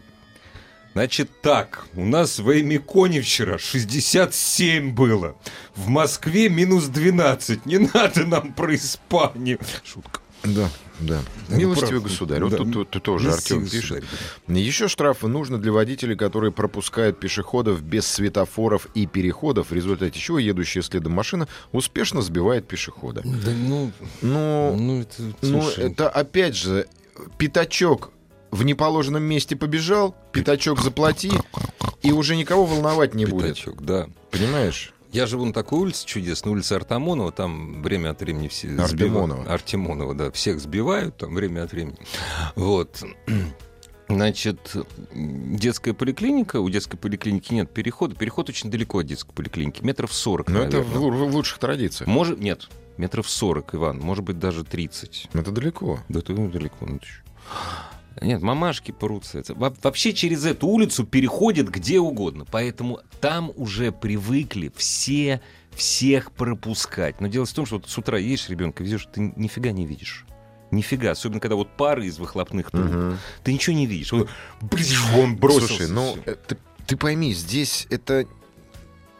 Значит 0.93 1.29
так, 1.41 1.85
у 1.93 2.05
нас 2.05 2.39
в 2.39 2.49
Эймиконе 2.49 3.21
вчера 3.21 3.59
67 3.59 4.95
было. 4.95 5.37
В 5.75 5.89
Москве 5.89 6.49
минус 6.49 6.85
12. 6.85 7.67
Не 7.67 7.77
надо 7.77 8.25
нам 8.25 8.53
про 8.53 8.73
Испанию. 8.73 9.59
Шутка. 9.83 10.21
Да, 10.43 10.69
да. 10.99 11.19
Милостивый 11.49 11.99
государь. 12.01 12.41
Вот 12.43 12.51
Да. 12.51 12.57
тут, 12.57 12.71
тут- 12.73 12.89
тут 12.91 13.03
тоже 13.03 13.31
Артем 13.31 13.67
пишет. 13.67 14.03
государь. 14.47 14.59
Еще 14.59 14.87
штрафы 14.87 15.27
нужно 15.27 15.57
для 15.57 15.71
водителей, 15.71 16.15
которые 16.15 16.51
пропускают 16.51 17.19
пешеходов 17.19 17.81
без 17.81 18.07
светофоров 18.07 18.87
и 18.93 19.07
переходов, 19.07 19.71
в 19.71 19.73
результате 19.73 20.17
чего 20.19 20.39
едущая 20.39 20.81
следом 20.83 21.13
машина 21.13 21.47
успешно 21.71 22.21
сбивает 22.21 22.67
пешехода. 22.67 23.21
Да 23.23 23.51
ну, 23.51 23.91
Ну, 24.21 24.75
ну 24.77 25.01
это, 25.01 25.15
ну 25.41 25.61
слушай, 25.61 25.91
это 25.91 26.07
опять 26.09 26.55
же, 26.55 26.87
пятачок 27.37 28.11
в 28.51 28.63
неположенном 28.63 29.23
месте 29.23 29.55
побежал, 29.55 30.15
пятачок 30.31 30.79
заплати, 30.81 31.31
и 32.01 32.11
уже 32.11 32.35
никого 32.37 32.65
волновать 32.65 33.13
не 33.15 33.25
будет. 33.25 33.55
пятачок, 33.55 33.83
да. 33.83 34.07
Понимаешь? 34.31 34.93
Я 35.11 35.25
живу 35.25 35.45
на 35.45 35.53
такой 35.53 35.79
улице 35.79 36.05
чудесной, 36.05 36.51
улице 36.53 36.73
Артамонова, 36.73 37.31
там 37.31 37.81
время 37.81 38.09
от 38.11 38.19
времени 38.21 38.47
все 38.47 38.67
Артемонова. 38.69 38.87
сбивают. 39.27 39.49
Артемонова, 39.49 40.13
да, 40.15 40.31
всех 40.31 40.59
сбивают 40.59 41.17
там 41.17 41.33
время 41.33 41.63
от 41.63 41.71
времени. 41.71 41.97
Вот. 42.55 43.03
Значит, 44.09 44.73
детская 45.13 45.93
поликлиника, 45.93 46.61
у 46.61 46.69
детской 46.69 46.97
поликлиники 46.97 47.53
нет 47.53 47.69
перехода. 47.73 48.15
Переход 48.15 48.47
очень 48.49 48.71
далеко 48.71 48.99
от 48.99 49.05
детской 49.05 49.33
поликлиники, 49.33 49.83
метров 49.83 50.13
40, 50.13 50.49
Но 50.49 50.59
это 50.61 50.81
в, 50.81 50.93
наверное. 50.95 51.29
в 51.29 51.35
лучших 51.35 51.59
традициях. 51.59 52.07
Может, 52.07 52.39
нет, 52.39 52.69
метров 52.97 53.29
40, 53.29 53.75
Иван, 53.75 53.99
может 53.99 54.23
быть, 54.23 54.39
даже 54.39 54.63
30. 54.63 55.29
Это 55.33 55.51
далеко. 55.51 55.99
Да 56.07 56.21
ну, 56.29 56.49
далеко. 56.49 56.85
ну. 56.85 56.99
Нет, 58.21 58.41
мамашки 58.41 58.91
прутся. 58.91 59.39
Это 59.39 59.53
во- 59.53 59.73
вообще 59.83 60.13
через 60.13 60.45
эту 60.45 60.67
улицу 60.67 61.05
переходят 61.05 61.69
где 61.69 61.99
угодно. 61.99 62.45
Поэтому 62.49 62.99
там 63.21 63.51
уже 63.55 63.91
привыкли 63.91 64.71
все 64.75 65.41
всех 65.75 66.31
пропускать. 66.31 67.21
Но 67.21 67.27
дело 67.27 67.45
в 67.45 67.53
том, 67.53 67.65
что 67.65 67.75
вот 67.77 67.89
с 67.89 67.97
утра 67.97 68.17
едешь 68.17 68.49
ребенка, 68.49 68.83
везешь, 68.83 69.07
ты 69.13 69.33
нифига 69.35 69.71
не 69.71 69.85
видишь. 69.85 70.25
Нифига. 70.71 71.11
Особенно, 71.11 71.39
когда 71.39 71.55
вот 71.55 71.69
пары 71.77 72.07
из 72.07 72.17
выхлопных 72.17 72.71
труб. 72.71 72.85
Мгм. 72.85 73.17
Ты 73.43 73.53
ничего 73.53 73.75
не 73.75 73.85
видишь. 73.85 74.11
Он, 74.11 74.27
он 75.15 75.35
бросился. 75.37 75.67
Слушай, 75.87 75.91
ну 75.91 76.17
э, 76.25 76.35
ты, 76.47 76.57
ты 76.85 76.97
пойми, 76.97 77.33
здесь 77.33 77.87
это 77.89 78.25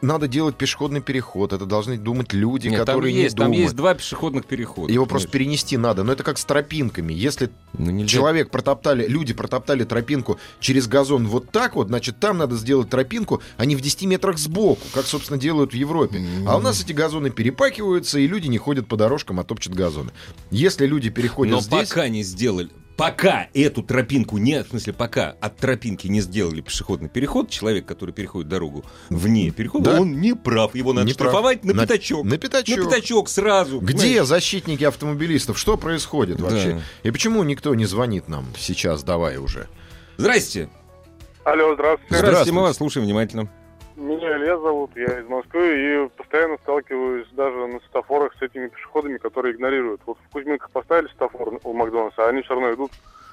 надо 0.00 0.28
делать 0.28 0.56
пешеходный 0.56 1.00
переход. 1.00 1.52
Это 1.52 1.66
должны 1.66 1.98
думать 1.98 2.32
люди, 2.32 2.68
Нет, 2.68 2.78
там 2.78 2.86
которые 2.86 3.14
есть, 3.14 3.34
не 3.34 3.38
там 3.38 3.46
думают. 3.46 3.62
есть 3.64 3.76
два 3.76 3.94
пешеходных 3.94 4.46
перехода. 4.46 4.92
Его 4.92 5.06
просто 5.06 5.28
перенести 5.28 5.76
надо. 5.76 6.04
Но 6.04 6.12
это 6.12 6.22
как 6.22 6.38
с 6.38 6.44
тропинками. 6.44 7.12
Если 7.12 7.50
Ну, 7.72 7.90
нельзя 7.90 8.08
человек 8.08 8.50
протоптали, 8.50 9.06
люди 9.08 9.34
протоптали 9.34 9.84
тропинку 9.84 10.38
через 10.60 10.86
газон 10.86 11.26
вот 11.26 11.50
так 11.50 11.74
вот, 11.74 11.88
значит, 11.88 12.20
там 12.20 12.38
надо 12.38 12.56
сделать 12.56 12.90
тропинку, 12.90 13.42
а 13.56 13.64
не 13.64 13.74
в 13.76 13.80
10 13.80 14.04
метрах 14.04 14.38
сбоку, 14.38 14.82
как, 14.92 15.06
собственно, 15.06 15.38
делают 15.38 15.72
в 15.72 15.76
Европе. 15.76 16.24
А 16.46 16.56
у 16.56 16.60
нас 16.60 16.82
эти 16.82 16.92
газоны 16.92 17.30
перепакиваются, 17.30 18.18
и 18.18 18.26
люди 18.26 18.46
не 18.46 18.58
ходят 18.58 18.86
по 18.86 18.96
дорожкам, 18.96 19.40
а 19.40 19.44
топчут 19.44 19.74
газоны. 19.74 20.12
Если 20.50 20.86
люди 20.86 21.10
переходят 21.10 21.54
Но 21.54 21.60
здесь... 21.60 21.88
пока 21.88 22.08
не 22.08 22.22
сделали, 22.22 22.70
пока 22.98 23.46
эту 23.54 23.82
тропинку 23.82 24.36
не, 24.38 24.62
в 24.62 24.68
смысле, 24.68 24.92
пока 24.92 25.30
от 25.40 25.56
тропинки 25.56 26.08
не 26.08 26.20
сделали 26.20 26.60
пешеходный 26.60 27.08
переход, 27.08 27.48
человек, 27.48 27.86
который 27.86 28.10
переходит 28.12 28.48
дорогу 28.48 28.84
вне 29.08 29.50
перехода, 29.52 29.92
Да. 29.92 30.00
он 30.00 30.20
не 30.20 30.34
прав. 30.34 30.74
Его 30.74 30.92
надо 30.92 31.06
Не 31.06 31.14
прав. 31.14 31.28
штрафовать 31.30 31.64
на, 31.64 31.72
На- 31.72 31.82
пятачок. 31.84 32.24
на 32.24 32.36
пятачок. 32.36 32.76
На 32.76 32.84
пятачок 32.84 33.28
сразу. 33.28 33.80
Где 33.80 33.96
понимаешь? 33.96 34.26
защитники 34.26 34.82
автомобилистов? 34.84 35.58
Что 35.58 35.76
происходит 35.78 36.38
Да. 36.38 36.44
вообще? 36.44 36.82
И 37.04 37.10
почему 37.12 37.42
никто 37.44 37.72
не 37.76 37.86
звонит 37.86 38.28
нам 38.28 38.46
сейчас? 38.58 39.04
Давай 39.04 39.36
уже. 39.38 39.68
Здрасте. 40.16 40.68
Алло, 41.44 41.72
здравствуйте. 41.74 42.04
Здравствуйте, 42.08 42.18
Здравствуйте. 42.26 42.52
мы 42.52 42.62
вас 42.62 42.76
слушаем 42.76 43.06
внимательно. 43.06 43.48
Меня 43.98 44.36
Илья 44.36 44.56
зовут, 44.58 44.92
я 44.94 45.18
из 45.18 45.26
Москвы 45.26 46.06
и 46.06 46.08
постоянно 46.16 46.56
сталкиваюсь 46.58 47.26
даже 47.32 47.66
на 47.66 47.80
светофорах 47.80 48.32
с 48.38 48.42
этими 48.42 48.68
пешеходами, 48.68 49.18
которые 49.18 49.56
игнорируют. 49.56 50.00
Вот 50.06 50.18
в 50.24 50.32
Кузьминках 50.32 50.70
поставили 50.70 51.08
светофор 51.08 51.58
у 51.64 51.72
Макдональдса, 51.72 52.24
а 52.24 52.28
они 52.28 52.42
все 52.42 52.54
равно 52.54 52.74
идут, 52.74 52.92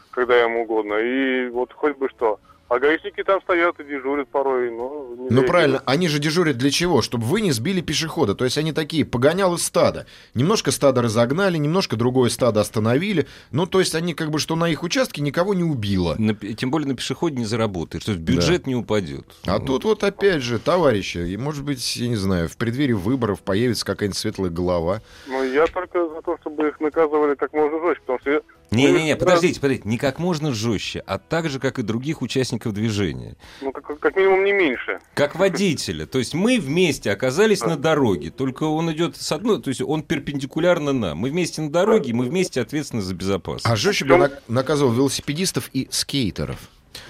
когда 0.09 0.43
им 0.43 0.55
угодно. 0.55 0.95
И 0.95 1.49
вот 1.49 1.71
хоть 1.71 1.95
бы 1.97 2.09
что. 2.09 2.39
А 2.67 2.79
гаишники 2.79 3.23
там 3.23 3.39
стоят 3.43 3.79
и 3.79 3.83
дежурят 3.83 4.27
порой. 4.29 4.71
Но 4.71 4.75
не 4.75 5.15
Ну 5.15 5.21
реагируют. 5.21 5.47
правильно, 5.47 5.83
они 5.85 6.07
же 6.07 6.17
дежурят 6.17 6.57
для 6.57 6.71
чего? 6.71 7.03
Чтобы 7.03 7.23
вы 7.25 7.41
не 7.41 7.51
сбили 7.51 7.81
пешехода. 7.81 8.33
То 8.33 8.43
есть 8.43 8.57
они 8.57 8.71
такие 8.73 9.05
погонялы 9.05 9.59
стада. 9.59 10.07
Немножко 10.33 10.71
стадо 10.71 11.03
разогнали, 11.03 11.57
немножко 11.57 11.95
другое 11.95 12.29
стадо 12.31 12.61
остановили. 12.61 13.27
Ну, 13.51 13.67
то 13.67 13.79
есть 13.79 13.93
они 13.93 14.15
как 14.15 14.31
бы, 14.31 14.39
что 14.39 14.55
на 14.55 14.67
их 14.67 14.81
участке 14.81 15.21
никого 15.21 15.53
не 15.53 15.63
убило. 15.63 16.15
На 16.17 16.33
тем 16.33 16.71
более 16.71 16.87
на 16.87 16.95
пешеходе 16.95 17.37
не 17.37 17.45
заработаешь, 17.45 18.03
то 18.03 18.11
есть 18.11 18.23
бюджет 18.23 18.65
не 18.65 18.75
упадет. 18.75 19.25
А 19.45 19.59
Вот. 19.59 19.67
тут 19.67 19.83
вот 19.83 20.03
опять 20.03 20.41
же, 20.41 20.57
товарищи, 20.57 21.19
и, 21.19 21.37
может 21.37 21.63
быть, 21.63 21.95
я 21.97 22.07
не 22.07 22.15
знаю, 22.15 22.49
в 22.49 22.57
преддверии 22.57 22.93
выборов 22.93 23.41
появится 23.41 23.85
какая-нибудь 23.85 24.17
светлая 24.17 24.49
голова. 24.49 25.01
Ну, 25.27 25.43
я 25.43 25.67
только 25.67 26.09
за 26.09 26.21
то, 26.23 26.35
чтобы 26.41 26.67
их 26.69 26.79
наказывали 26.79 27.35
как 27.35 27.53
можно 27.53 27.79
жестче, 27.79 28.01
потому 28.07 28.19
что... 28.21 28.41
Не-не-не, 28.75 29.13
Ну, 29.13 29.19
подождите, 29.19 29.59
подождите, 29.59 29.87
не 29.89 29.97
как 29.97 30.19
можно 30.19 30.53
жестче, 30.53 31.03
а 31.05 31.17
так 31.17 31.49
же, 31.49 31.59
как 31.59 31.79
и 31.79 31.81
других 31.83 32.21
участников 32.21 32.73
движения. 32.73 33.35
Ну, 33.61 33.71
как, 33.71 33.99
как 33.99 34.15
минимум 34.15 34.43
не 34.43 34.51
меньше. 34.53 34.99
Как 35.13 35.35
водителя. 35.35 36.05
То 36.05 36.19
есть 36.19 36.33
мы 36.33 36.59
вместе 36.59 37.11
оказались 37.11 37.61
на 37.61 37.77
дороге, 37.77 38.29
только 38.31 38.63
он 38.63 38.91
идет 38.91 39.15
с 39.17 39.31
одной, 39.31 39.61
то 39.61 39.69
есть 39.69 39.81
он 39.81 40.03
перпендикулярно 40.03 40.93
нам. 40.93 41.17
Мы 41.19 41.29
вместе 41.29 41.61
на 41.61 41.69
дороге, 41.71 42.13
мы 42.13 42.25
вместе 42.25 42.61
ответственны 42.61 43.01
за 43.01 43.13
безопасность. 43.13 43.65
А 43.65 43.75
жестче 43.75 44.05
бы 44.05 44.15
нак- 44.15 44.39
наказывал 44.47 44.91
велосипедистов 44.91 45.69
и 45.73 45.87
скейтеров. 45.91 46.57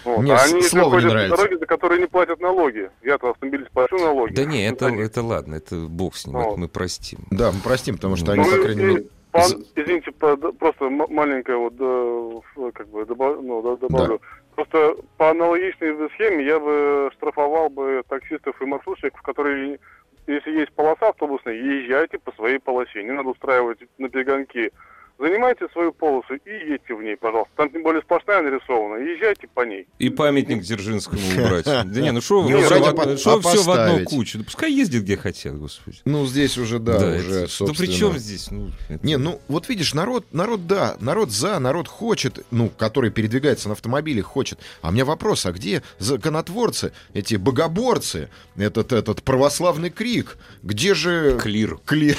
Вот. 0.04 0.20
Мне 0.22 0.34
а 0.34 0.42
они 0.44 0.64
слово 0.64 1.00
не 1.00 1.06
нравится. 1.06 1.36
по 1.36 1.44
дороге, 1.44 1.60
за 1.60 1.66
которые 1.68 2.02
не 2.02 2.08
платят 2.08 2.40
налоги. 2.40 2.90
Я-то 3.04 3.30
автомобилист 3.32 3.70
плачу 3.72 3.98
налоги. 3.98 4.34
Да 4.34 4.44
не, 4.44 4.68
это, 4.68 4.88
это 4.88 5.22
ладно, 5.22 5.56
это 5.56 5.76
бог 5.76 6.16
с 6.16 6.26
ним, 6.26 6.38
Ну. 6.38 6.42
это 6.52 6.60
мы 6.60 6.68
простим. 6.68 7.20
Да, 7.30 7.52
мы 7.52 7.60
простим, 7.60 7.96
потому 7.96 8.16
что 8.16 8.26
Ну, 8.28 8.32
они, 8.34 8.44
Ну, 8.44 8.50
по 8.52 8.56
и- 8.56 8.64
крайней 8.64 8.84
мере... 8.84 9.06
за- 9.44 9.58
извините, 9.76 10.12
просто 10.12 10.90
маленькое 10.90 11.58
вот 11.58 11.74
э, 11.80 12.72
как 12.74 12.88
бы 12.88 13.06
добав- 13.06 13.42
ну, 13.42 13.62
да- 13.62 13.76
добавлю. 13.78 14.22
Просто 14.56 14.96
по 15.18 15.30
аналогичной 15.32 16.10
схеме 16.12 16.46
я 16.46 16.60
бы 16.60 17.10
штрафовал 17.14 17.70
бы 17.70 18.04
таксистов 18.08 18.62
и 18.62 18.66
маршрутчиков, 18.66 19.22
которые, 19.22 19.80
если 20.28 20.52
есть 20.52 20.72
полоса 20.74 21.10
автобусная, 21.10 21.54
езжайте 21.56 22.18
по 22.20 22.32
своей 22.34 22.60
полосе. 22.60 23.04
Не 23.04 23.12
надо 23.12 23.30
устраивать 23.30 23.80
на 23.98 24.10
перегонки. 24.10 24.72
Занимайте 25.18 25.68
свою 25.72 25.94
полосу 25.94 26.36
и 26.36 26.50
едьте 26.50 26.94
в 26.94 27.02
ней, 27.02 27.16
пожалуйста. 27.16 27.52
Там 27.56 27.70
тем 27.70 27.84
более 27.84 28.02
сплошная 28.02 28.42
нарисована. 28.42 29.02
Езжайте 29.02 29.48
по 29.48 29.62
ней. 29.66 29.88
И 29.98 30.10
памятник 30.10 30.62
Дзержинскому 30.62 31.22
убрать. 31.38 31.66
Да 31.86 32.02
не, 32.02 32.12
ну 32.12 32.20
что 32.20 32.44
Не 32.44 32.62
все, 32.62 33.64
в 33.64 33.72
одну- 33.72 34.04
кучу? 34.04 34.44
Пускай 34.44 34.74
ездит 34.74 35.04
где 35.04 35.16
хотят, 35.16 35.58
господи. 35.58 35.98
Ну, 36.04 36.26
здесь 36.26 36.58
уже, 36.58 36.80
да, 36.80 36.98
уже, 36.98 37.08
это- 37.18 37.42
Ну 37.42 37.48
собственно... 37.48 37.88
при 37.88 37.96
чем 37.96 38.18
здесь? 38.18 38.52
Ну, 38.52 38.72
Не, 39.04 39.18
ну 39.18 39.40
вот 39.48 39.70
видишь, 39.70 39.94
народ, 39.94 40.26
народ 40.34 40.68
да, 40.68 40.98
народ 41.00 41.32
за, 41.32 41.60
народ 41.60 41.88
хочет, 41.88 42.46
ну, 42.52 42.70
который 42.70 43.10
передвигается 43.10 43.70
на 43.70 43.74
автомобиле, 43.74 44.22
хочет. 44.22 44.60
А 44.82 44.90
у 44.90 44.92
меня 44.92 45.06
вопрос, 45.06 45.46
а 45.46 45.54
где 45.54 45.82
законотворцы, 45.98 46.92
эти 47.14 47.36
богоборцы, 47.36 48.30
этот, 48.58 48.92
этот 48.92 49.24
православный 49.24 49.92
крик? 49.92 50.38
Где 50.62 50.94
же... 50.94 51.38
Клир. 51.42 51.80
Кли... 51.86 52.16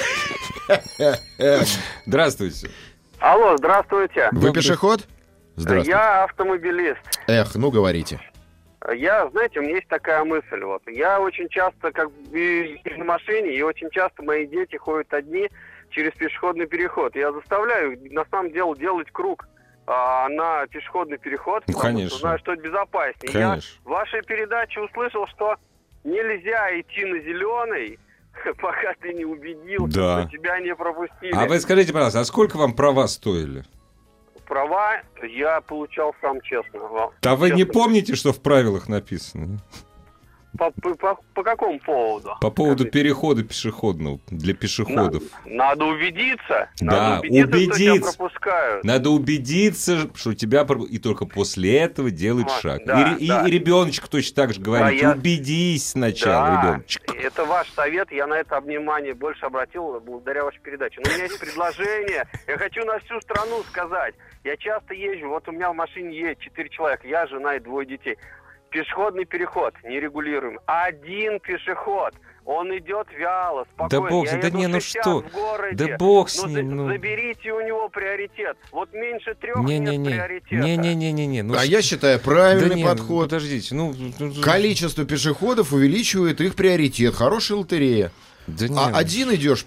Здравствуйте. 2.05 2.69
Алло, 3.19 3.57
здравствуйте. 3.57 4.29
Вы 4.31 4.53
пешеход? 4.53 5.07
Здравствуйте. 5.55 5.89
Я 5.89 6.23
автомобилист. 6.25 6.99
Эх, 7.27 7.55
ну 7.55 7.71
говорите. 7.71 8.19
Я, 8.93 9.27
знаете, 9.31 9.59
у 9.59 9.63
меня 9.63 9.75
есть 9.75 9.87
такая 9.87 10.23
мысль. 10.23 10.61
Вот. 10.61 10.83
Я 10.87 11.19
очень 11.19 11.49
часто 11.49 11.91
как 11.91 12.11
бы 12.11 12.79
на 12.97 13.03
машине, 13.03 13.53
и 13.55 13.61
очень 13.63 13.89
часто 13.89 14.23
мои 14.23 14.45
дети 14.45 14.75
ходят 14.75 15.11
одни 15.13 15.49
через 15.89 16.13
пешеходный 16.13 16.67
переход. 16.67 17.15
Я 17.15 17.31
заставляю 17.31 17.93
их, 17.93 18.11
на 18.11 18.23
самом 18.29 18.51
деле, 18.51 18.73
делать 18.77 19.09
круг 19.11 19.47
а, 19.87 20.29
на 20.29 20.67
пешеходный 20.67 21.17
переход, 21.17 21.63
Ну, 21.67 21.73
потому 21.73 21.93
конечно. 21.95 22.09
что 22.11 22.19
знаю, 22.19 22.39
что 22.39 22.53
это 22.53 22.61
безопаснее. 22.61 23.33
Конечно. 23.33 23.49
Я 23.49 23.61
в 23.83 23.89
вашей 23.89 24.21
передаче 24.21 24.79
услышал, 24.81 25.25
что 25.27 25.55
нельзя 26.03 26.79
идти 26.79 27.03
на 27.03 27.19
зеленый, 27.19 27.99
пока 28.61 28.93
ты 29.01 29.13
не 29.13 29.25
убедился, 29.25 29.95
Да. 29.97 30.21
что 30.21 30.31
тебя 30.31 30.59
не 30.59 30.75
пропустили. 30.75 31.33
А 31.33 31.45
вы 31.45 31.59
скажите, 31.59 31.93
пожалуйста, 31.93 32.19
а 32.21 32.25
сколько 32.25 32.57
вам 32.57 32.73
права 32.73 33.07
стоили? 33.07 33.63
Права 34.47 35.01
я 35.23 35.59
получал 35.61 36.15
сам 36.21 36.39
честно. 36.41 36.79
Да 37.21 37.35
вы 37.35 37.49
не 37.51 37.65
Честно. 37.65 37.73
помните, 37.73 38.15
что 38.15 38.31
в 38.31 38.41
правилах 38.41 38.87
написано? 38.87 39.59
По, 40.57 40.71
по- 40.71 40.95
по- 40.95 41.19
по 41.33 41.43
какому 41.43 41.79
поводу? 41.79 42.31
По 42.41 42.49
поводу 42.49 42.83
Скажите. 42.83 42.91
перехода 42.99 43.43
пешеходного 43.43 44.19
для 44.27 44.53
пешеходов. 44.53 45.23
На- 45.45 45.67
надо 45.69 45.85
убедиться. 45.85 46.69
Да, 46.81 47.21
надо 47.21 47.27
убедиться, 47.27 47.47
что 47.47 47.75
тебя 47.77 47.91
убедиться. 47.93 48.17
пропускают. 48.17 48.83
Надо 48.83 49.09
убедиться, 49.09 50.09
что 50.15 50.33
тебя... 50.33 50.65
про- 50.65 50.85
И 50.85 50.97
только 50.99 51.25
после 51.25 51.77
этого 51.77 52.11
делать 52.11 52.45
Вот, 52.49 52.61
шаг. 52.61 52.81
да, 52.85 53.13
и, 53.19 53.25
и- 53.25 53.27
да. 53.27 53.47
и 53.47 53.51
ребеночек 53.51 54.07
точно 54.07 54.35
так 54.35 54.53
же 54.53 54.61
говорит. 54.61 55.01
я- 55.01 55.11
Убедись 55.11 55.89
сначала, 55.89 56.47
Да, 56.47 56.61
ребеночек. 56.71 57.01
это 57.15 57.45
ваш 57.45 57.69
совет, 57.71 58.11
я 58.11 58.27
на 58.27 58.35
это 58.35 58.59
внимание 58.59 59.13
больше 59.13 59.45
обратил 59.45 59.99
благодаря 59.99 60.43
вашей 60.43 60.59
передаче. 60.61 60.99
Но 61.03 61.09
у 61.11 61.13
меня 61.13 61.23
есть 61.25 61.39
предложение, 61.39 62.25
я 62.47 62.57
хочу 62.57 62.83
на 62.85 62.99
всю 62.99 63.19
страну 63.21 63.63
сказать. 63.69 64.15
Я 64.43 64.55
часто 64.57 64.93
езжу, 64.93 65.29
вот 65.29 65.47
у 65.47 65.51
меня 65.51 65.71
в 65.71 65.75
машине 65.75 66.17
есть 66.17 66.39
четыре 66.41 66.69
человека, 66.69 67.07
я, 67.07 67.27
жена 67.27 67.55
и 67.55 67.59
двое 67.59 67.85
детей. 67.85 68.17
Пешеходный 68.81 69.25
переход 69.25 69.73
нерегулируем. 69.83 70.59
Один 70.67 71.39
пешеход. 71.39 72.13
Он 72.45 72.67
идет 72.77 73.07
вяло, 73.17 73.65
спокойно. 73.73 73.89
Да 74.05 74.09
бог, 74.09 74.25
Я 74.27 74.37
да 74.37 74.49
не, 74.51 74.67
ну 74.67 74.79
60 74.79 75.01
что? 75.03 75.21
в 75.21 75.31
городе. 75.31 75.75
Да 75.87 75.97
бог 75.97 76.29
с 76.29 76.43
Ну, 76.43 76.47
ним, 76.49 76.75
ну. 76.75 76.87
Заберите 76.87 77.51
у 77.51 77.59
него 77.65 77.89
приоритет. 77.89 78.55
Вот 78.71 78.93
меньше 78.93 79.33
трех 79.35 79.57
нет 79.57 79.81
Не-не-не. 79.81 80.09
приоритета. 80.11 80.55
Не-не-не-не-не. 80.63 81.41
Ну, 81.41 81.57
а 81.57 81.65
я 81.65 81.81
считаю, 81.81 82.19
да 82.19 82.23
правильный 82.23 82.75
не, 82.75 82.85
подход. 82.85 83.25
Подождите, 83.25 83.73
ну... 83.73 83.95
ну, 84.19 84.31
Количество 84.43 85.05
пешеходов 85.05 85.73
увеличивает 85.73 86.39
их 86.39 86.53
приоритет. 86.55 87.15
Хорошая 87.15 87.57
лотерея. 87.57 88.11
Да 88.45 88.67
не, 88.67 88.77
А 88.77 88.89
ну. 88.91 88.95
один 88.97 89.33
идешь, 89.33 89.65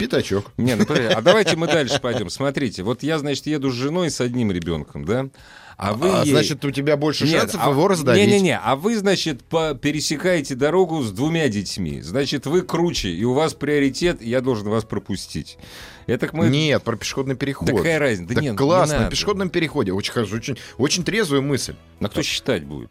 пятачок. 0.00 0.52
Не, 0.56 0.74
ну 0.76 0.84
подожди, 0.86 1.12
а 1.12 1.20
давайте 1.20 1.56
мы 1.56 1.66
дальше 1.66 2.00
пойдем. 2.00 2.30
Смотрите, 2.30 2.82
вот 2.82 3.02
я, 3.02 3.18
значит, 3.18 3.46
еду 3.46 3.70
с 3.70 3.74
женой 3.74 4.10
с 4.10 4.20
одним 4.20 4.50
ребенком, 4.52 5.04
да? 5.04 5.28
А 5.76 5.94
вы 5.94 6.10
А, 6.10 6.24
ей- 6.24 6.32
значит, 6.32 6.62
у 6.66 6.70
тебя 6.70 6.98
больше 6.98 7.24
Нет, 7.24 7.40
шансов 7.40 7.60
а- 7.64 7.70
его 7.70 7.88
раздавить. 7.88 8.26
Не-не-не, 8.28 8.58
а 8.58 8.76
вы, 8.76 8.98
значит, 8.98 9.42
по- 9.44 9.72
пересекаете 9.74 10.54
дорогу 10.54 11.02
с 11.02 11.10
двумя 11.10 11.48
детьми. 11.48 12.02
Значит, 12.02 12.44
вы 12.44 12.60
круче, 12.60 13.08
и 13.08 13.24
у 13.24 13.32
вас 13.32 13.54
приоритет, 13.54 14.20
и 14.20 14.28
я 14.28 14.42
должен 14.42 14.68
вас 14.68 14.84
пропустить. 14.84 15.56
Это 16.06 16.28
мы... 16.34 16.48
Нет, 16.50 16.82
про 16.82 16.96
пешеходный 16.96 17.34
переход. 17.34 17.66
Да 17.68 17.74
какая 17.74 17.98
разница? 17.98 18.28
Да 18.28 18.34
Так 18.34 18.42
нет, 18.42 18.52
не 18.52 18.58
классно, 18.58 18.94
на 18.94 19.00
надо. 19.04 19.10
пешеходном 19.12 19.48
переходе. 19.48 19.92
Очень 19.92 20.12
хорошо, 20.12 20.36
очень, 20.36 20.58
очень 20.76 21.02
трезвая 21.02 21.40
мысль. 21.40 21.74
На 21.98 22.10
кто 22.10 22.20
считать 22.22 22.64
будет? 22.64 22.90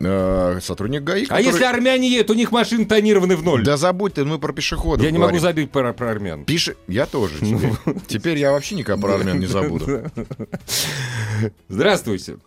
Э, 0.00 0.60
сотрудник 0.62 1.02
ГАИ, 1.02 1.24
А 1.24 1.26
который- 1.28 1.44
если 1.46 1.64
армяне 1.64 2.08
едут, 2.08 2.30
у 2.30 2.34
них 2.34 2.52
машины 2.52 2.84
тонированы 2.84 3.36
в 3.36 3.42
ноль. 3.42 3.64
Да 3.64 3.76
забудь 3.76 4.14
ты, 4.14 4.24
мы 4.24 4.38
про 4.38 4.52
пешеходов 4.52 5.04
я 5.04 5.10
не 5.10 5.18
могу 5.18 5.38
забить 5.38 5.70
про, 5.72 5.92
про 5.92 6.10
армян. 6.10 6.44
Пиши... 6.44 6.76
Я 6.86 7.06
тоже. 7.06 7.34
Теперь. 7.40 7.72
Теперь 8.06 8.38
я 8.38 8.52
вообще 8.52 8.76
никогда 8.76 9.00
про 9.02 9.14
армян 9.16 9.40
не 9.40 9.46
забуду. 9.46 10.02
Здравствуйте. 11.68 12.38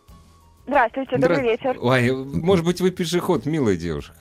Здравствуйте, 0.67 1.15
Здра- 1.15 1.19
добрый 1.21 1.43
вечер. 1.43 1.77
Ой, 1.81 2.11
может 2.13 2.63
быть, 2.65 2.79
вы 2.81 2.91
пешеход, 2.91 3.45
милая 3.45 3.75
девушка. 3.75 4.13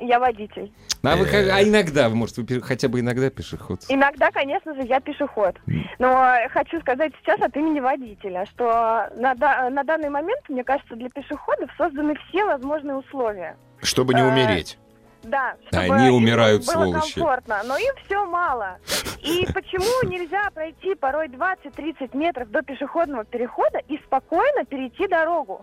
Я 0.00 0.18
водитель. 0.18 0.72
А, 1.02 1.16
вы, 1.16 1.26
Э. 1.26 1.50
а 1.52 1.62
иногда, 1.62 2.08
может, 2.08 2.36
вы 2.38 2.60
хотя 2.60 2.88
бы 2.88 3.00
иногда 3.00 3.30
пешеход? 3.30 3.80
Иногда, 3.88 4.30
конечно 4.30 4.74
же, 4.74 4.82
я 4.82 5.00
пешеход. 5.00 5.56
Но 5.98 6.34
хочу 6.50 6.80
сказать 6.80 7.12
сейчас 7.20 7.40
от 7.40 7.56
имени 7.56 7.80
водителя, 7.80 8.46
что 8.46 9.08
на, 9.16 9.34
да- 9.34 9.70
на 9.70 9.84
данный 9.84 10.10
момент, 10.10 10.40
мне 10.48 10.64
кажется, 10.64 10.96
для 10.96 11.08
пешеходов 11.08 11.70
созданы 11.76 12.14
все 12.28 12.44
возможные 12.44 12.96
условия. 12.96 13.56
Чтобы 13.82 14.14
не 14.14 14.22
Э, 14.22 14.28
умереть. 14.28 14.78
Да, 15.24 15.56
чтобы 15.70 15.94
они 15.96 16.06
им 16.08 16.14
умирают, 16.14 16.64
было 16.64 16.72
сволочи. 16.72 17.14
комфортно, 17.14 17.62
но 17.64 17.76
им 17.76 17.92
все 18.06 18.24
мало. 18.24 18.78
И 19.20 19.46
почему 19.52 20.08
нельзя 20.08 20.48
пройти 20.54 20.94
порой 20.94 21.26
20-30 21.28 22.16
метров 22.16 22.50
до 22.50 22.62
пешеходного 22.62 23.24
перехода 23.24 23.78
и 23.88 23.98
спокойно 23.98 24.64
перейти 24.64 25.08
дорогу? 25.08 25.62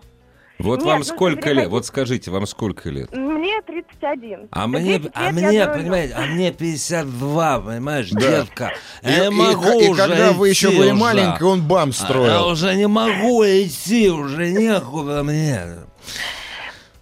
Вот 0.58 0.78
Нет, 0.78 0.86
вам 0.86 0.98
ну, 1.00 1.04
сколько 1.04 1.36
переходить- 1.42 1.62
лет? 1.64 1.68
Вот 1.70 1.86
скажите, 1.86 2.30
вам 2.30 2.46
сколько 2.46 2.88
лет? 2.88 3.14
Мне 3.14 3.60
31. 3.66 4.48
А 4.50 4.62
За 4.62 4.66
мне, 4.68 4.98
10 4.98 5.10
а 5.14 5.30
мне, 5.30 5.52
я 5.54 5.66
понимаете, 5.68 6.14
а 6.14 6.22
мне 6.26 6.50
52, 6.52 7.60
понимаешь, 7.60 8.08
Да. 8.10 8.20
детка. 8.20 8.72
И, 9.02 9.08
Я 9.10 9.26
и- 9.26 9.28
могу 9.28 9.80
и 9.80 9.88
уже 9.88 10.00
когда 10.00 10.32
вы 10.32 10.48
еще 10.48 10.68
были 10.68 10.92
уже. 10.92 10.94
маленький, 10.94 11.44
он 11.44 11.60
бам 11.62 11.90
А, 11.90 11.92
Я 11.92 11.92
строил. 11.92 12.46
уже 12.48 12.74
не 12.74 12.86
могу 12.88 13.44
идти, 13.44 14.08
уже 14.10 14.50
некуда 14.50 15.22
мне. 15.22 15.60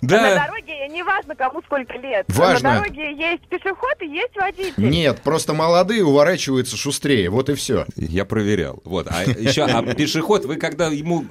На 0.01 0.09
Да, 0.09 0.47
дороге, 0.47 0.64
неважно, 1.05 1.35
кому 1.35 1.63
сколько 1.63 1.95
лет. 1.95 2.25
Важно. 2.29 2.71
На 2.71 2.81
дороге 2.81 3.15
есть 3.17 3.47
пешеход 3.49 3.97
и 4.01 4.07
есть 4.07 4.35
водитель. 4.35 4.89
Нет, 4.89 5.21
просто 5.23 5.55
молодые 5.55 6.05
уворачиваются 6.05 6.77
шустрее. 6.77 7.31
Вот 7.31 7.49
и 7.49 7.55
все. 7.55 7.87
я 7.97 8.25
проверял. 8.25 8.81
Вот, 8.85 9.09
а 9.11 9.25
еще, 9.25 9.65
а 9.65 9.83
пешеход, 9.95 10.45
вы 10.45 10.57
когда 10.57 10.89
ему 10.89 11.25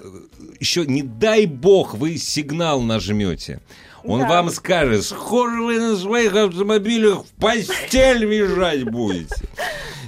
еще 0.60 0.86
не 0.86 1.02
дай 1.02 1.46
бог 1.46 1.94
вы 1.96 2.18
сигнал 2.18 2.82
нажмете, 2.82 3.60
он 4.04 4.22
Да. 4.22 4.28
вам 4.30 4.50
скажет, 4.50 5.04
схоже 5.06 5.62
вы 5.62 5.80
на 5.80 5.96
своих 5.98 6.36
автомобилях 6.36 7.26
в 7.26 7.32
постель 7.40 8.26
визжать 8.26 8.84
будете. 8.84 9.36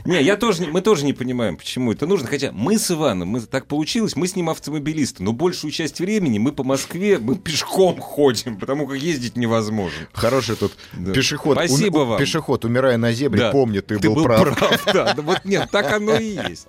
Не, 0.05 0.21
я 0.21 0.37
тоже, 0.37 0.67
мы 0.67 0.81
тоже 0.81 1.03
не 1.03 1.13
понимаем, 1.13 1.57
почему 1.57 1.91
это 1.91 2.05
нужно. 2.05 2.27
Хотя 2.27 2.51
мы 2.51 2.77
с 2.77 2.91
Иваном, 2.91 3.27
мы, 3.29 3.39
так 3.41 3.65
получилось, 3.65 4.15
мы 4.15 4.27
с 4.27 4.35
ним 4.35 4.51
автомобилисты, 4.51 5.23
но 5.23 5.33
большую 5.33 5.71
часть 5.71 5.99
времени 5.99 6.37
мы 6.37 6.51
по 6.51 6.63
Москве, 6.63 7.17
мы 7.17 7.35
пешком 7.35 7.99
ходим, 7.99 8.59
потому 8.59 8.85
как 8.85 8.99
ездить 8.99 9.35
невозможно. 9.35 9.97
Хороший 10.13 10.57
тут 10.57 10.73
Да. 10.93 11.11
пешеход. 11.11 11.57
Спасибо 11.57 11.99
у- 11.99 12.05
вам. 12.05 12.19
Пешеход, 12.19 12.65
умирая 12.65 12.97
на 12.97 13.13
зебре, 13.13 13.39
Да. 13.39 13.51
помни, 13.51 13.79
ты, 13.79 13.97
был, 13.97 14.21
прав. 14.23 14.55
да. 14.93 15.13
Да 15.15 15.21
Вот 15.23 15.43
нет, 15.43 15.69
так 15.71 15.91
оно 15.91 16.17
и 16.17 16.37
есть. 16.49 16.67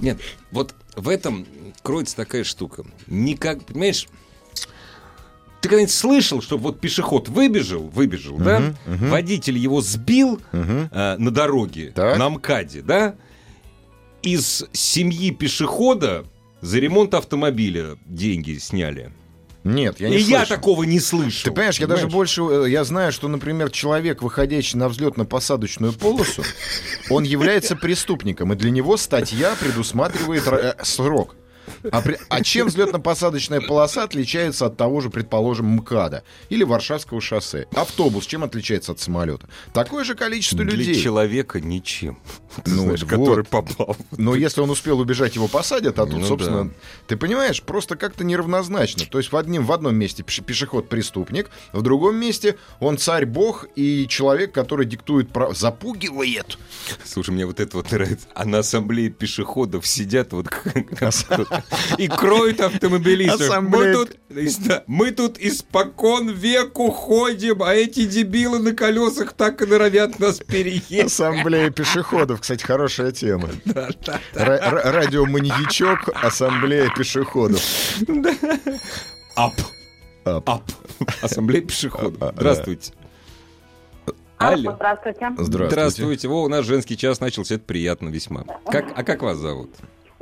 Нет, 0.00 0.18
вот 0.50 0.74
в 0.96 1.08
этом 1.08 1.46
кроется 1.82 2.14
такая 2.14 2.44
штука. 2.44 2.84
Никак, 3.06 3.64
понимаешь, 3.64 4.06
ты 5.64 5.68
когда-нибудь 5.70 5.94
слышал, 5.94 6.42
что 6.42 6.58
вот 6.58 6.78
пешеход 6.78 7.28
выбежал, 7.30 7.84
выбежал, 7.88 8.36
да? 8.36 8.60
Мгм, 8.60 8.76
мгм. 8.86 9.08
Водитель 9.10 9.56
его 9.56 9.80
сбил 9.80 10.40
Мгм. 10.52 10.90
э, 10.92 11.16
на 11.16 11.30
дороге, 11.30 11.90
Так. 11.94 12.18
на 12.18 12.28
МКАДе, 12.28 12.82
да? 12.82 13.14
Из 14.22 14.64
семьи 14.72 15.30
пешехода 15.30 16.24
за 16.60 16.78
ремонт 16.80 17.14
автомобиля 17.14 17.96
деньги 18.04 18.58
сняли. 18.58 19.10
Нет, 19.64 19.98
я 20.00 20.10
не 20.10 20.16
И 20.16 20.20
я 20.20 20.40
слышал. 20.40 20.56
такого 20.56 20.82
не 20.84 21.00
слышал. 21.00 21.44
Ты 21.44 21.50
понимаешь, 21.50 21.78
я 21.78 21.86
даже 21.86 22.02
Понимаешь? 22.02 22.14
больше, 22.14 22.42
э, 22.42 22.70
я 22.70 22.84
знаю, 22.84 23.12
что, 23.12 23.28
например, 23.28 23.70
человек, 23.70 24.20
выходящий 24.20 24.76
на 24.76 24.88
взлетно-посадочную 24.88 25.92
полосу, 25.98 26.42
он 27.08 27.24
является 27.24 27.74
преступником, 27.74 28.52
и 28.52 28.56
для 28.56 28.70
него 28.70 28.98
статья 28.98 29.54
предусматривает 29.58 30.46
э, 30.46 30.74
срок. 30.82 31.34
А, 31.90 32.00
при- 32.00 32.18
а 32.28 32.42
чем 32.42 32.68
взлетно-посадочная 32.68 33.60
полоса 33.60 34.02
отличается 34.04 34.66
от 34.66 34.76
того 34.76 35.00
же, 35.00 35.10
предположим, 35.10 35.66
МКАДа 35.66 36.24
или 36.48 36.64
Варшавского 36.64 37.20
шоссе? 37.20 37.66
Автобус 37.74 38.26
чем 38.26 38.44
отличается 38.44 38.92
от 38.92 39.00
самолета? 39.00 39.48
Такое 39.72 40.04
же 40.04 40.14
количество 40.14 40.64
Для 40.64 40.76
людей. 40.76 40.94
человека 41.00 41.60
ничем. 41.60 42.18
Ну, 42.66 42.82
знаешь, 42.84 43.02
вот. 43.02 43.10
который 43.10 43.44
попал. 43.44 43.96
Но 44.16 44.36
если 44.36 44.60
он 44.60 44.70
успел 44.70 45.00
убежать, 45.00 45.34
его 45.34 45.48
посадят, 45.48 45.98
а 45.98 46.06
тут, 46.06 46.20
Ну 46.20 46.24
собственно, 46.24 46.64
да. 46.66 46.70
ты 47.08 47.16
понимаешь, 47.16 47.60
просто 47.60 47.96
как-то 47.96 48.22
неравнозначно. 48.22 49.04
То 49.06 49.18
есть 49.18 49.32
в, 49.32 49.36
одним, 49.36 49.64
в 49.66 49.72
одном 49.72 49.96
месте 49.96 50.22
пеше- 50.22 50.44
пешеход 50.44 50.88
преступник, 50.88 51.50
в 51.72 51.82
другом 51.82 52.14
месте 52.14 52.56
он 52.78 52.96
царь-бог 52.96 53.66
и 53.74 54.06
человек, 54.08 54.52
который 54.52 54.86
диктует 54.86 55.30
прав... 55.32 55.56
запугивает. 55.56 56.56
Слушай, 57.04 57.30
мне 57.30 57.44
вот 57.44 57.58
это 57.58 57.76
вот 57.76 57.90
нравится. 57.90 58.26
А 58.34 58.44
на 58.44 58.60
ассамблее 58.60 59.10
пешеходов 59.10 59.84
сидят 59.86 60.32
вот 60.32 60.46
и 61.98 62.08
кроют 62.08 62.60
автомобилистов. 62.60 63.62
Мы 63.62 63.92
тут, 63.92 64.16
да, 64.66 64.84
мы 64.86 65.10
тут 65.10 65.38
испокон 65.38 66.28
веку 66.30 66.90
ходим, 66.90 67.62
а 67.62 67.74
эти 67.74 68.04
дебилы 68.06 68.58
на 68.58 68.72
колесах 68.72 69.32
так 69.32 69.62
и 69.62 69.66
норовят 69.66 70.18
нас 70.18 70.38
переехать. 70.38 71.06
Ассамблея 71.06 71.70
пешеходов, 71.70 72.40
кстати, 72.40 72.62
хорошая 72.64 73.12
тема. 73.12 73.48
Ра- 73.66 73.94
ра- 74.34 74.90
Радиоманьячок, 74.90 76.10
ассамблея 76.22 76.90
пешеходов. 76.96 77.60
Ап. 79.36 79.54
Ап. 80.24 80.48
Ап. 80.48 80.62
Ассамблея 81.22 81.62
пешеходов. 81.62 82.22
А, 82.22 82.28
а, 82.28 82.32
Здравствуйте. 82.34 82.92
Алло. 84.38 84.72
Здравствуйте. 84.74 85.18
Здравствуйте. 85.38 85.70
Здравствуйте. 85.70 86.28
Во, 86.28 86.42
у 86.42 86.48
нас 86.48 86.66
женский 86.66 86.96
час 86.96 87.20
начался, 87.20 87.54
это 87.54 87.64
приятно 87.64 88.08
весьма. 88.08 88.44
Как, 88.66 88.86
а 88.94 89.02
как 89.04 89.22
вас 89.22 89.38
зовут? 89.38 89.70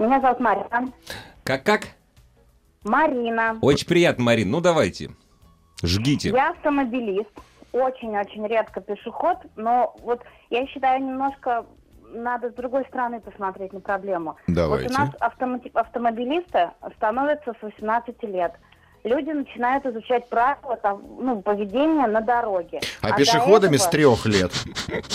Меня 0.03 0.21
зовут 0.21 0.41
Марина. 0.41 0.93
Как, 1.45 1.63
как? 1.63 1.83
Марина. 2.83 3.57
Очень 3.63 3.87
приятно, 3.87 4.25
Марин. 4.25 4.51
Ну, 4.51 4.61
давайте. 4.61 5.11
Жгите. 5.85 6.31
Я 6.31 6.51
автомобилист. 6.51 7.31
Очень-очень 7.71 8.47
редко 8.49 8.81
пешеход, 8.81 9.39
но 9.57 9.95
вот 10.03 10.21
я 10.51 10.67
считаю, 10.67 11.01
немножко 11.03 11.65
надо 12.13 12.51
с 12.51 12.55
другой 12.55 12.85
стороны 12.87 13.21
посмотреть 13.21 13.73
на 13.73 13.81
проблему. 13.81 14.37
Давайте. 14.49 14.89
Вот 14.89 14.97
у 14.97 15.01
нас 15.01 15.11
автомо- 15.21 15.71
автомобилисты 15.73 16.73
становятся 16.97 17.55
с 17.59 17.63
18 17.63 18.23
лет. 18.25 18.53
Люди 19.05 19.31
начинают 19.31 19.85
изучать 19.85 20.29
правила 20.29 20.77
там, 20.81 21.03
ну, 21.19 21.43
поведения 21.43 22.07
на 22.07 22.21
дороге. 22.21 22.81
А 23.01 23.11
до 23.11 23.17
пешеходами 23.17 23.77
с 23.77 23.81
этого- 23.89 23.91
трех 23.91 24.27
лет. 24.27 24.53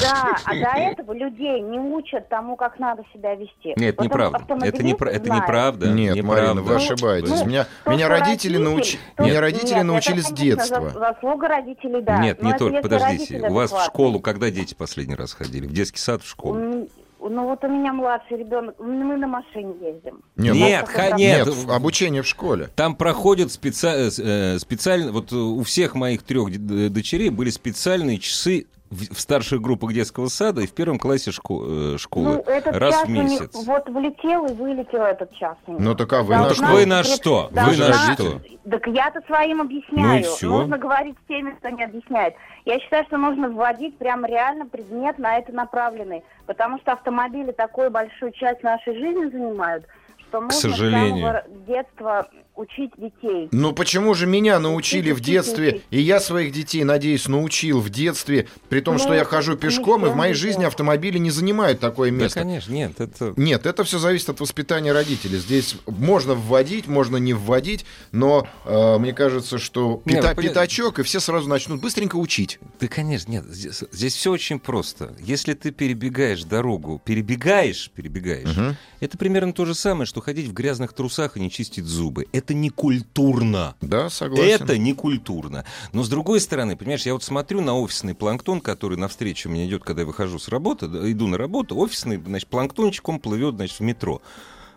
Да, 0.01 0.35
а 0.43 0.53
до 0.53 0.77
этого 0.77 1.13
людей 1.13 1.61
не 1.61 1.79
учат 1.79 2.27
тому, 2.27 2.57
как 2.57 2.79
надо 2.79 3.03
себя 3.13 3.35
вести. 3.35 3.73
Нет, 3.77 3.95
Вот 3.97 4.03
неправда. 4.03 4.39
Это, 4.65 4.83
не, 4.83 4.93
пра- 4.93 5.09
это 5.11 5.25
знает. 5.27 5.43
неправда. 5.43 5.87
Нет, 5.87 6.15
неправда. 6.17 6.41
Марина, 6.43 6.61
вы 6.63 6.75
ошибаетесь. 6.75 7.29
Ну, 7.29 7.45
Меня, 7.45 7.65
то, 7.85 7.91
меня 7.91 8.09
родители, 8.09 8.57
родитель- 8.57 8.61
научи- 8.61 8.99
то- 9.15 9.23
меня 9.23 9.39
родители 9.39 9.75
Нет, 9.75 9.83
научили 9.85 10.19
с 10.19 10.25
это, 10.25 10.35
конечно, 10.35 10.55
детства. 10.57 10.75
зас- 10.81 10.93
Заслуга 10.99 11.47
родителей, 11.47 12.01
да. 12.01 12.17
Нет, 12.17 12.41
Но 12.41 12.51
не 12.51 12.57
только. 12.57 12.81
Подождите. 12.81 13.13
родители 13.35 13.47
У 13.47 13.53
вас 13.53 13.71
в 13.71 13.85
школу 13.85 14.19
когда 14.19 14.51
дети 14.51 14.73
последний 14.73 15.15
раз 15.15 15.31
ходили? 15.31 15.65
В 15.65 15.71
детский 15.71 15.99
сад, 15.99 16.21
в 16.23 16.27
школу? 16.29 16.89
Ну 17.29 17.45
вот 17.45 17.63
у 17.63 17.67
меня 17.67 17.93
младший 17.93 18.37
ребенок, 18.37 18.75
мы 18.79 19.17
на 19.17 19.27
машине 19.27 19.73
ездим. 19.81 20.21
Нет, 20.35 20.55
Нет, 20.55 20.87
ха- 20.87 21.17
Нет, 21.17 21.47
нет. 21.47 21.69
обучение 21.69 22.21
в 22.21 22.27
школе. 22.27 22.69
Там 22.75 22.95
проходят 22.95 23.49
специ- 23.49 24.11
э, 24.21 24.59
специально, 24.59 25.11
вот 25.11 25.31
э, 25.31 25.35
у 25.35 25.63
всех 25.63 25.95
моих 25.95 26.23
трех 26.23 26.49
дочерей 26.91 27.29
были 27.29 27.49
специальные 27.49 28.17
часы 28.19 28.67
в, 28.89 29.13
в 29.15 29.19
старших 29.19 29.61
группах 29.61 29.93
детского 29.93 30.27
сада 30.27 30.61
и 30.61 30.67
в 30.67 30.73
первом 30.73 30.97
классе 30.99 31.31
шко- 31.31 31.95
э, 31.95 31.97
школы. 31.97 32.25
Ну, 32.45 32.51
этот 32.51 32.75
раз 32.75 32.93
час 32.95 33.03
в 33.05 33.09
месяц. 33.09 33.65
вот 33.65 33.89
влетел 33.89 34.45
и 34.45 34.53
вылетел 34.53 35.01
этот 35.03 35.33
час. 35.35 35.55
Ну 35.67 35.95
так 35.95 36.11
а 36.13 36.23
вы 36.23 36.35
Должна 36.35 36.47
на 36.47 36.53
что? 36.55 36.75
вы 36.75 36.85
на 36.85 37.03
что? 37.03 37.47
Вы 37.49 37.55
должна- 37.55 37.87
на 37.89 38.13
что? 38.13 38.41
Так 38.69 38.87
я-то 38.87 39.21
своим 39.27 39.61
объясняю. 39.61 40.07
Ну 40.07 40.15
и 40.17 40.23
всё. 40.23 40.49
Нужно 40.59 40.77
говорить 40.77 41.15
с 41.23 41.27
теми, 41.27 41.51
кто 41.51 41.69
не 41.69 41.83
объясняет. 41.83 42.35
Я 42.65 42.79
считаю, 42.79 43.05
что 43.05 43.17
нужно 43.17 43.49
вводить 43.49 43.97
прям 43.97 44.25
реально 44.25 44.65
предмет 44.65 45.17
на 45.19 45.37
это 45.37 45.51
направленный. 45.53 46.23
Потому 46.45 46.77
что 46.79 46.93
автомобили 46.93 47.51
такую 47.51 47.91
большую 47.91 48.31
часть 48.33 48.63
нашей 48.63 48.93
жизни 48.97 49.29
занимают, 49.29 49.85
что 50.27 50.41
нужно 50.41 50.59
сожалению. 50.59 51.17
с 51.17 51.19
самого 51.19 51.43
детства 51.67 52.27
учить 52.57 52.91
детей. 52.97 53.47
Ну 53.51 53.71
почему 53.73 54.13
же 54.13 54.25
меня 54.27 54.59
научили 54.59 55.11
в 55.11 55.17
Учите, 55.17 55.31
детстве, 55.31 55.67
учите. 55.67 55.83
и 55.91 56.01
я 56.01 56.19
своих 56.19 56.51
детей, 56.51 56.83
надеюсь, 56.83 57.27
научил 57.27 57.79
в 57.79 57.89
детстве, 57.89 58.47
при 58.69 58.81
том, 58.81 58.95
Ну, 58.95 58.99
что 58.99 59.13
я 59.13 59.23
хожу 59.23 59.55
пешком, 59.55 60.05
и 60.05 60.09
в 60.09 60.15
моей 60.15 60.33
жизни 60.33 60.65
автомобили 60.65 61.17
не 61.19 61.29
занимают 61.31 61.79
такое 61.79 62.09
Да, 62.11 62.17
место. 62.17 62.39
конечно, 62.39 62.73
нет, 62.73 62.99
это... 62.99 63.33
Нет, 63.37 63.65
это 63.65 63.83
все 63.83 63.99
зависит 63.99 64.29
от 64.29 64.39
воспитания 64.39 64.91
родителей. 64.91 65.37
Здесь 65.37 65.75
можно 65.85 66.33
вводить, 66.33 66.87
можно 66.87 67.17
не 67.17 67.33
вводить, 67.33 67.85
но 68.11 68.47
э, 68.65 68.97
мне 68.97 69.13
кажется, 69.13 69.57
что 69.59 70.01
Не, 70.05 70.15
пята- 70.15 70.29
вы 70.35 70.41
поня- 70.41 70.49
пятачок, 70.49 70.99
и 70.99 71.03
все 71.03 71.19
сразу 71.19 71.47
начнут 71.47 71.79
быстренько 71.79 72.15
учить. 72.15 72.59
Да, 72.79 72.87
конечно, 72.87 73.31
нет. 73.31 73.45
Здесь, 73.45 73.83
здесь 73.91 74.15
все 74.15 74.31
очень 74.31 74.59
просто. 74.59 75.13
Если 75.19 75.53
ты 75.53 75.71
перебегаешь 75.71 76.43
дорогу, 76.43 77.01
перебегаешь, 77.05 77.91
перебегаешь, 77.93 78.55
Мгм. 78.55 78.75
это 78.99 79.17
примерно 79.17 79.53
то 79.53 79.65
же 79.65 79.75
самое, 79.75 80.05
что 80.05 80.21
ходить 80.21 80.47
в 80.47 80.53
грязных 80.53 80.93
трусах 80.93 81.37
и 81.37 81.39
не 81.39 81.51
чистить 81.51 81.85
зубы. 81.85 82.25
Это 82.31 82.46
не 82.53 82.69
культурно. 82.69 83.75
Да, 83.81 84.09
согласен. 84.09 84.63
Это 84.63 84.77
не 84.77 84.93
культурно. 84.93 85.65
Но 85.93 86.03
с 86.03 86.09
другой 86.09 86.39
стороны, 86.41 86.75
понимаешь, 86.75 87.05
я 87.05 87.13
вот 87.13 87.23
смотрю 87.23 87.61
на 87.61 87.75
офисный 87.75 88.13
планктон, 88.15 88.61
который 88.61 88.97
навстречу 88.97 89.49
мне 89.49 89.67
идет, 89.67 89.83
когда 89.83 90.01
я 90.01 90.07
выхожу 90.07 90.39
с 90.39 90.47
работы, 90.47 90.85
иду 90.85 91.27
на 91.27 91.37
работу, 91.37 91.77
офисный, 91.77 92.17
значит, 92.23 92.47
планктончик, 92.49 93.07
он 93.09 93.19
плывет, 93.19 93.55
значит, 93.55 93.77
в 93.79 93.83
метро. 93.83 94.21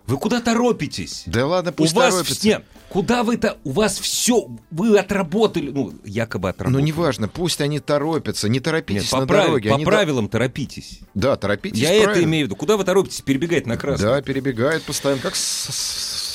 Вы 0.06 0.16
куда 0.16 0.40
торопитесь? 0.40 1.22
Да 1.26 1.46
ладно, 1.46 1.70
пусть 1.72 1.92
у 1.94 1.96
вас 1.96 2.14
торопятся. 2.14 2.44
нет, 2.46 2.64
куда 2.88 3.22
вы-то, 3.22 3.58
у 3.62 3.70
вас 3.70 4.00
все, 4.00 4.48
вы 4.72 4.98
отработали, 4.98 5.70
ну, 5.70 5.92
якобы 6.04 6.48
отработали. 6.48 6.80
Ну, 6.80 6.84
неважно, 6.84 7.28
пусть 7.28 7.60
они 7.60 7.78
торопятся, 7.78 8.48
не 8.48 8.54
Нет, 8.54 8.64
торопитесь 8.64 9.10
по, 9.10 9.20
на 9.20 9.26
прав- 9.26 9.46
дороге. 9.46 9.68
по 9.68 9.76
они 9.76 9.84
до- 9.84 9.90
правилам 9.90 10.28
торопитесь. 10.28 11.00
Да, 11.14 11.36
торопитесь. 11.36 11.80
Я 11.80 11.92
это 11.92 12.04
правильно. 12.04 12.24
имею 12.26 12.46
в 12.46 12.48
виду. 12.48 12.56
Куда 12.56 12.76
вы 12.76 12.82
торопитесь 12.84 13.20
перебегать 13.20 13.66
на 13.66 13.76
красный? 13.76 14.06
Да, 14.06 14.22
перебегают 14.22 14.82
постоянно, 14.82 15.20
как 15.20 15.36
с- 15.36 15.68
с- 15.70 16.29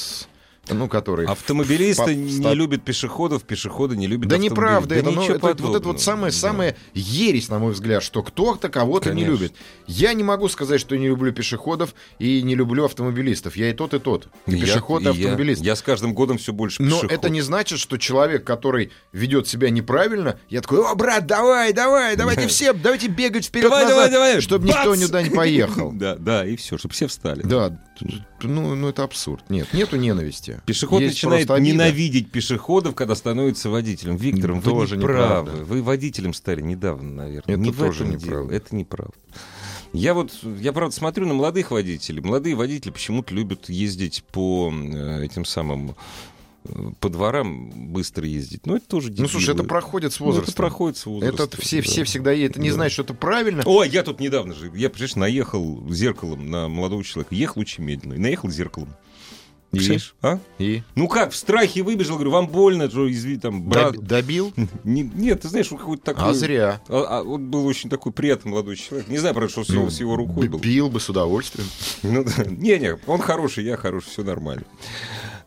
ну, 0.69 0.88
который... 0.88 1.25
Автомобилисты 1.28 2.04
По- 2.06 2.10
не 2.10 2.54
любят 2.56 2.84
пешеходов, 2.84 3.43
пешеходы 3.43 3.95
не 3.95 4.08
любят 4.08 4.30
Да 4.30 4.38
неправда, 4.38 4.95
это, 4.95 5.12
ну, 5.12 5.21
ничего 5.21 5.36
это 5.36 5.63
вот 5.63 5.75
это 5.75 5.88
вот 5.88 6.01
самая, 6.01 6.32
Да. 6.32 6.38
самая 6.38 6.75
ересь, 6.93 7.49
на 7.49 7.60
мой 7.60 7.73
взгляд, 7.73 8.04
что 8.04 8.23
кто-то 8.23 8.69
кого-то 8.69 9.13
не 9.13 9.25
любит. 9.25 9.54
Я 9.88 10.13
не 10.13 10.23
могу 10.23 10.47
сказать, 10.49 10.82
что 10.82 10.97
не 10.97 11.08
люблю 11.08 11.32
пешеходов 11.32 11.93
и 12.19 12.41
не 12.41 12.56
люблю 12.56 12.86
автомобилистов. 12.86 13.56
Я 13.56 13.69
и 13.69 13.73
тот, 13.73 13.93
и 13.93 13.99
тот. 13.99 14.28
И 14.47 14.54
Я- 14.56 14.62
пешеход, 14.65 15.01
и 15.01 15.06
и 15.06 15.08
я- 15.08 15.12
автомобилист. 15.12 15.62
Я, 15.62 15.75
с 15.75 15.82
каждым 15.82 16.13
годом 16.13 16.38
все 16.38 16.54
больше 16.54 16.82
Но 16.82 16.95
пешеход. 16.97 17.12
это 17.12 17.30
не 17.30 17.41
значит, 17.41 17.80
что 17.80 17.97
человек, 17.97 18.43
который 18.43 18.91
ведет 19.12 19.47
себя 19.47 19.69
неправильно, 19.69 20.39
я 20.49 20.62
такой, 20.62 20.80
о, 20.80 20.95
брат, 20.95 21.25
давай, 21.28 21.73
давай, 21.73 22.15
давайте 22.15 22.47
все, 22.47 22.73
давайте 22.73 23.08
бегать 23.08 23.45
вперед 23.45 23.65
Давай, 23.69 23.84
назад, 23.84 24.12
давай, 24.12 24.12
давай, 24.12 24.41
чтобы 24.41 24.67
никто 24.67 24.89
бац! 24.89 24.99
никуда 24.99 25.21
не 25.21 25.30
поехал. 25.30 25.91
Да, 25.95 26.15
да, 26.15 26.45
и 26.45 26.56
все, 26.56 26.78
чтобы 26.78 26.93
все 26.93 27.08
встали. 27.08 27.41
Да, 27.43 27.80
ну, 28.41 28.75
ну 28.75 28.89
это 28.89 29.04
абсурд. 29.04 29.49
Нет, 29.49 29.73
нету 29.73 29.95
ненависти. 29.95 30.55
Пешеход 30.65 31.02
Есть 31.02 31.15
начинает 31.15 31.50
ненавидеть 31.50 32.32
пешеходов, 32.32 32.96
когда 32.96 33.15
становится 33.15 33.70
водителем. 33.70 34.15
Виктором, 34.18 34.60
вы 34.60 34.72
Тоже 34.72 34.98
не 34.98 35.04
правы. 35.04 35.50
неправда. 35.50 35.65
Вы 35.65 35.84
водителем 35.84 36.34
стали 36.34 36.62
недавно, 36.62 37.12
наверное. 37.12 37.54
Это 37.56 37.58
не 37.62 37.72
тоже 37.72 38.06
неправда. 38.06 38.54
Это 38.54 38.76
неправда. 38.76 39.13
Я 39.94 40.13
вот, 40.13 40.32
я 40.60 40.74
правда 40.74 40.94
смотрю 40.96 41.26
на 41.26 41.34
молодых 41.34 41.72
водителей. 41.72 42.22
Молодые 42.22 42.56
водители 42.56 42.91
почему-то 42.91 43.34
любят 43.34 43.70
ездить 43.70 44.24
по 44.32 44.70
э, 44.74 45.24
этим 45.24 45.46
самым 45.46 45.96
э, 46.65 46.89
по 47.00 47.08
дворам 47.08 47.70
быстро 47.94 48.28
ездить. 48.28 48.65
Ну, 48.65 48.76
это 48.76 48.86
тоже 48.88 49.13
Ну, 49.18 49.28
слушай, 49.30 49.46
дебилы. 49.48 49.60
это 49.62 49.70
проходит 49.70 50.12
с 50.12 50.20
Ну, 50.20 50.26
возрастом. 50.26 50.52
это 50.52 50.58
проходит 50.58 50.98
с 50.98 51.06
возрастом. 51.06 51.46
Это 51.46 51.62
все, 51.62 51.78
да. 51.78 51.84
все 51.84 52.04
всегда 52.04 52.34
едут. 52.34 52.58
Это 52.58 52.62
не 52.62 52.70
Да. 52.70 52.76
значит, 52.76 52.94
что 52.94 53.04
это 53.04 53.13
правильно. 53.13 53.63
Ой, 53.65 53.88
я 53.88 54.04
тут 54.04 54.20
недавно 54.20 54.54
же, 54.54 54.65
я, 54.76 54.89
представляешь, 54.89 55.15
наехал 55.15 55.82
зеркалом 55.89 56.50
на 56.50 56.68
молодого 56.68 57.02
человека. 57.04 57.34
Ехал 57.34 57.62
очень 57.62 57.86
медленно. 57.86 58.15
И 58.15 58.18
наехал 58.18 58.50
зеркалом. 58.50 58.89
И? 59.76 60.00
А? 60.22 60.40
И 60.60 60.84
Ну 60.96 61.08
как, 61.08 61.32
в 61.32 61.36
страхе 61.36 61.84
выбежал, 61.84 62.16
говорю, 62.16 62.32
вам 62.32 62.48
больно, 62.48 62.90
что 62.90 63.12
изви, 63.12 63.38
там, 63.38 63.64
брат. 63.64 63.96
доб- 63.96 64.02
добил? 64.02 64.54
Не- 64.84 65.04
нет, 65.04 65.42
ты 65.42 65.50
знаешь, 65.50 65.72
он 65.72 65.78
какой-то 65.78 66.04
такой... 66.04 66.30
А 66.30 66.34
зря. 66.34 66.82
А- 66.88 67.20
а 67.20 67.24
он 67.24 67.50
был 67.50 67.66
очень 67.66 67.90
такой 67.90 68.12
приятный 68.12 68.52
молодой 68.52 68.76
человек. 68.76 69.08
Не 69.08 69.18
знаю, 69.18 69.36
правда, 69.36 69.52
что 69.52 69.64
с, 69.64 69.70
его, 69.70 69.84
Ну, 69.86 69.90
с 69.90 70.00
его 70.00 70.16
рукой 70.16 70.48
был. 70.48 70.60
Бил 70.60 70.90
бы 70.90 71.00
с 71.00 71.10
удовольствием. 71.10 71.68
Ну 72.04 72.24
да. 72.24 72.46
Не-не, 72.46 72.98
он 73.08 73.20
хороший, 73.20 73.64
я 73.66 73.78
хороший, 73.78 74.10
все 74.10 74.24
нормально. 74.24 74.64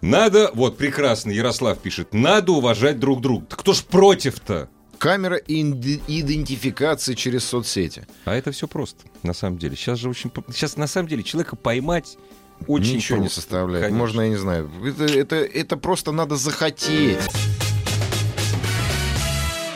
Надо, 0.00 0.50
вот, 0.54 0.76
прекрасно, 0.76 1.30
Ярослав 1.30 1.78
пишет, 1.78 2.14
надо 2.14 2.52
уважать 2.52 2.98
друг 3.00 3.20
друга. 3.20 3.46
Так 3.46 3.60
кто 3.60 3.72
ж 3.72 3.82
против-то? 3.84 4.68
Камера 4.98 5.36
идентификации 5.36 7.14
через 7.14 7.44
соцсети. 7.44 8.06
А 8.24 8.34
это 8.34 8.50
все 8.52 8.66
просто, 8.66 9.04
на 9.22 9.32
самом 9.32 9.58
деле. 9.58 9.76
Сейчас 9.76 9.98
же 9.98 10.08
очень... 10.08 10.30
Сейчас, 10.52 10.76
на 10.76 10.86
самом 10.86 11.08
деле, 11.08 11.22
человека 11.22 11.56
поймать 11.56 12.16
очень 12.66 12.96
Ничего 12.96 13.18
не 13.18 13.22
просто. 13.24 13.40
составляет. 13.40 13.84
Конечно. 13.86 13.98
Можно, 13.98 14.20
я 14.22 14.28
не 14.28 14.36
знаю. 14.36 14.70
Это, 14.84 15.04
это, 15.04 15.36
это 15.36 15.76
просто 15.76 16.12
надо 16.12 16.36
захотеть. 16.36 17.18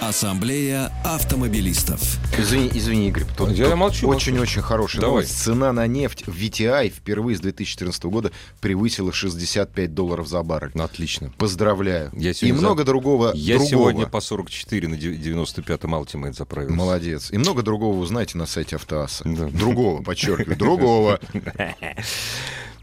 Ассамблея 0.00 0.92
автомобилистов. 1.04 2.00
Извини, 2.36 2.70
извини, 2.74 3.08
Игорь. 3.08 3.24
тут- 3.36 3.52
Я 3.52 3.66
тут 3.66 3.76
молчу, 3.76 4.08
Очень-очень 4.08 4.60
хорошая 4.60 5.00
Давай. 5.00 5.14
новость. 5.22 5.38
Цена 5.42 5.72
на 5.72 5.86
нефть 5.86 6.24
в 6.26 6.34
VTI 6.36 6.90
впервые 6.90 7.36
с 7.36 7.40
2014 7.40 8.04
года 8.10 8.30
превысила 8.60 9.10
65 9.12 9.94
долларов 9.94 10.26
за 10.28 10.42
баррель. 10.42 10.72
Отлично. 10.74 11.32
Поздравляю. 11.38 12.10
Я 12.14 12.32
И 12.32 12.52
много 12.52 12.80
за- 12.80 12.86
другого. 12.86 13.30
Я 13.34 13.54
другого. 13.54 13.70
сегодня 13.70 14.06
по 14.06 14.20
44 14.20 14.88
на 14.88 14.96
дев- 14.98 15.18
95-м 15.18 15.94
Ultimate 15.94 16.34
заправился. 16.34 16.76
Молодец. 16.76 17.30
И 17.30 17.38
много 17.38 17.62
другого 17.62 17.96
узнаете 17.98 18.36
на 18.36 18.44
сайте 18.46 18.76
Автоаса. 18.76 19.22
Да. 19.24 19.46
Другого, 19.46 20.02
подчеркиваю, 20.02 20.58
другого. 20.58 21.20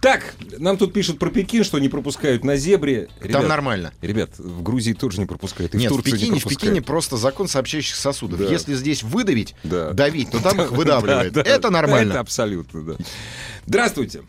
Так, 0.02 0.34
нам 0.58 0.78
тут 0.78 0.94
пишут 0.94 1.20
про 1.20 1.30
Пекин, 1.30 1.64
что 1.66 1.78
не 1.80 1.90
пропускают 1.90 2.46
на 2.46 2.56
зебре. 2.56 3.08
Там 3.20 3.28
Ребят, 3.28 3.48
нормально. 3.50 3.92
Ребят, 4.02 4.30
в 4.38 4.64
Грузии 4.64 4.94
тоже 4.94 5.20
не 5.20 5.26
пропускают. 5.26 5.76
И 5.76 5.78
Нет, 5.78 5.92
в 5.92 5.94
в 5.94 5.98
Турцию 5.98 6.14
Пекине, 6.16 6.32
не 6.36 6.40
в. 6.40 6.46
Пекине 6.46 6.82
просто 6.82 7.18
закон 7.18 7.48
сообщающих 7.50 7.96
сосудов. 7.96 8.40
Да. 8.40 8.46
Если 8.46 8.76
здесь 8.76 9.04
выдавить, 9.04 9.56
Да. 9.64 9.92
давить, 9.92 10.32
то 10.32 10.42
там 10.42 10.62
их 10.62 10.72
выдавливает. 10.72 11.34
Да, 11.34 11.44
да. 11.44 11.50
Это 11.50 11.70
нормально. 11.70 12.12
Это 12.12 12.20
абсолютно, 12.22 12.82
да. 12.84 12.94
Здравствуйте. 13.66 14.22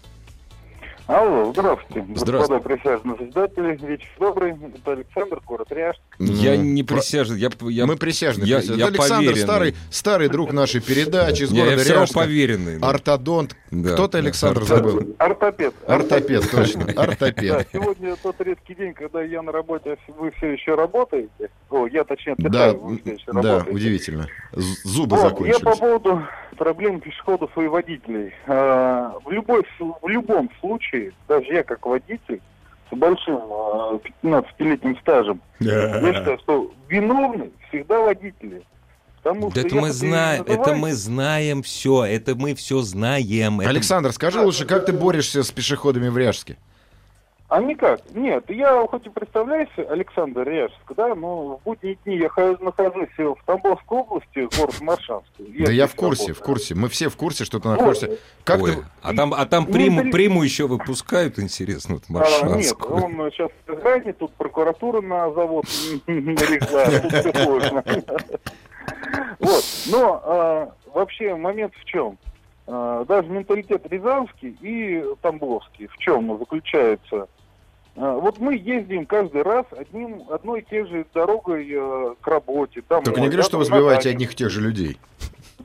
Алло, 1.07 1.53
здравствуйте. 1.53 2.07
Здравствуйте. 2.17 2.33
Господа 2.39 2.61
присяжные 2.61 3.17
заседатели, 3.19 3.87
вечер 3.87 4.09
добрый. 4.19 4.53
Это 4.75 4.93
Александр, 4.93 5.41
город 5.47 5.67
Ряжск. 5.71 6.01
Я 6.21 6.57
не 6.57 6.83
присяжен. 6.83 7.37
Я, 7.37 7.49
я, 7.63 7.87
Мы 7.87 7.97
присяжные. 7.97 8.47
я- 8.47 8.57
присяжные. 8.59 8.79
я 8.81 8.87
Александр, 8.89 9.17
поверенный. 9.31 9.41
старый, 9.43 9.75
старый 9.91 10.29
друг 10.29 10.53
нашей 10.53 10.81
передачи 10.83 11.45
из 11.45 11.51
я, 11.53 11.65
города 11.65 11.83
все 11.83 11.95
равно 11.95 12.07
поверенный. 12.13 12.79
да. 12.79 12.91
Ортодонт. 12.91 13.57
Да, 13.71 13.93
Кто 13.95 14.07
ты, 14.07 14.13
да, 14.13 14.19
Александр, 14.19 14.61
ортодонт. 14.63 14.93
забыл? 14.99 15.15
Ортопед. 15.19 15.75
Ортопед, 15.87 16.51
точно. 16.51 16.85
Да, 16.95 17.03
Ортопед. 17.05 17.69
сегодня 17.73 18.17
тот 18.17 18.37
редкий 18.41 18.75
день, 18.75 18.93
когда 18.93 19.23
я 19.23 19.41
на 19.43 19.51
работе, 19.51 19.93
а 20.09 20.13
вы 20.13 20.31
все 20.33 20.49
еще 20.53 20.75
работаете. 20.75 21.51
О, 21.71 21.87
я 21.87 22.05
точнее 22.05 22.35
Да, 22.39 22.73
вы 22.75 22.99
все 22.99 23.13
еще 23.13 23.33
да, 23.33 23.33
работаете. 23.43 23.71
удивительно. 23.71 24.29
Зубы 24.53 25.17
Вот, 25.17 25.23
я 25.23 25.29
закончились. 25.31 25.61
по 25.61 25.77
поводу 25.77 26.23
проблем 26.59 27.01
пешеходов 27.01 27.57
и 27.57 27.67
водителей. 27.67 28.33
А, 28.47 29.15
В, 29.25 29.31
любой, 29.31 29.63
в 29.79 30.09
любом 30.09 30.51
случае, 30.61 31.13
даже 31.29 31.47
я 31.53 31.63
как 31.63 31.87
водитель 31.87 32.43
с 32.91 32.97
большим 32.97 33.37
а, 33.37 33.99
15-летним 34.23 34.99
стажем, 35.01 35.41
я 35.61 36.01
считаю, 36.13 36.39
что 36.41 36.73
виновны 36.89 37.51
всегда 37.69 38.01
водители. 38.01 38.63
Потому 39.23 39.51
Да 39.51 39.61
это 39.61 39.75
мы 39.77 39.91
знаем, 39.93 40.45
это 40.47 40.75
мы 40.75 40.95
знаем 40.95 41.63
все, 41.63 42.05
это 42.05 42.35
мы 42.35 42.55
все 42.55 42.81
знаем. 42.81 43.61
это- 43.61 43.69
Александр, 43.69 44.13
скажи 44.13 44.41
лучше, 44.41 44.65
как 44.65 44.87
ты 44.87 44.93
борешься 44.95 45.43
с 45.43 45.51
пешеходами 45.51 46.09
в 46.09 46.17
Ряжске? 46.17 46.57
А 47.51 47.61
никак. 47.61 48.01
Нет, 48.15 48.45
я 48.49 48.87
хоть 48.87 49.07
и 49.07 49.11
представляюсь, 49.11 49.69
Александр 49.77 50.49
Ряжск, 50.49 50.77
да, 50.97 51.17
но 51.17 51.57
в 51.57 51.63
будние 51.65 51.97
дни 52.05 52.17
я 52.17 52.29
хожу- 52.29 52.63
нахожусь 52.63 53.09
в 53.19 53.37
Тамбовской 53.45 53.99
области, 53.99 54.49
город 54.57 54.81
Маршанск. 54.81 55.29
Да 55.37 55.73
я 55.73 55.89
в 55.89 55.97
курсе, 55.97 56.27
в 56.27 56.27
работаю. 56.29 56.45
курсе. 56.47 56.75
Мы 56.77 56.89
все 56.89 57.09
в 57.09 57.17
курсе, 57.17 57.45
что 57.45 57.59
ты 57.59 57.67
Вот. 57.69 57.79
находишься. 57.79 58.19
Как 58.45 58.63
Ой, 58.63 58.77
ты... 58.77 58.85
а 59.03 59.15
там, 59.15 59.35
а 59.35 59.45
там 59.47 59.65
Ну, 59.67 59.73
приму, 59.73 60.01
это- 60.03 60.11
приму 60.11 60.45
еще 60.45 60.69
выпускают, 60.69 61.41
интересно, 61.41 61.97
вот 61.97 62.05
А, 62.23 62.57
нет, 62.57 62.73
он 62.89 63.31
сейчас 63.33 63.51
в 63.51 63.75
Казани, 63.75 64.13
тут 64.13 64.33
прокуратура 64.35 65.01
на 65.01 65.33
завод 65.33 65.65
налегла, 66.07 67.01
тут 67.01 67.13
все 67.13 67.45
сложно. 67.45 67.85
Вот, 69.41 69.65
но 69.91 70.23
а, 70.25 70.73
вообще 70.95 71.35
момент 71.35 71.73
в 71.75 71.85
чем? 71.85 72.17
А, 72.67 73.05
Даже 73.07 73.29
менталитет 73.29 73.85
рязанский 73.91 74.57
и 74.61 75.03
тамбовский 75.21 75.89
в 75.89 75.97
чем 75.99 76.39
заключается? 76.39 77.27
А, 78.01 78.15
Вот 78.15 78.39
мы 78.39 78.57
ездим 78.57 79.05
каждый 79.05 79.43
раз 79.43 79.67
одним, 79.77 80.23
одной 80.31 80.61
и 80.61 80.63
той 80.65 80.87
же 80.89 81.05
дорогой 81.13 81.69
э, 81.71 82.15
к 82.21 82.27
работе. 82.27 82.83
домой, 82.89 83.05
Только 83.05 83.21
не 83.21 83.27
говори, 83.27 83.43
да, 83.43 83.49
что 83.49 83.59
вы 83.59 83.67
сбиваете 83.67 84.05
дачу. 84.05 84.17
одних 84.17 84.33
и 84.33 84.37
тех 84.37 84.51
же 84.51 84.61
людей. 84.63 84.99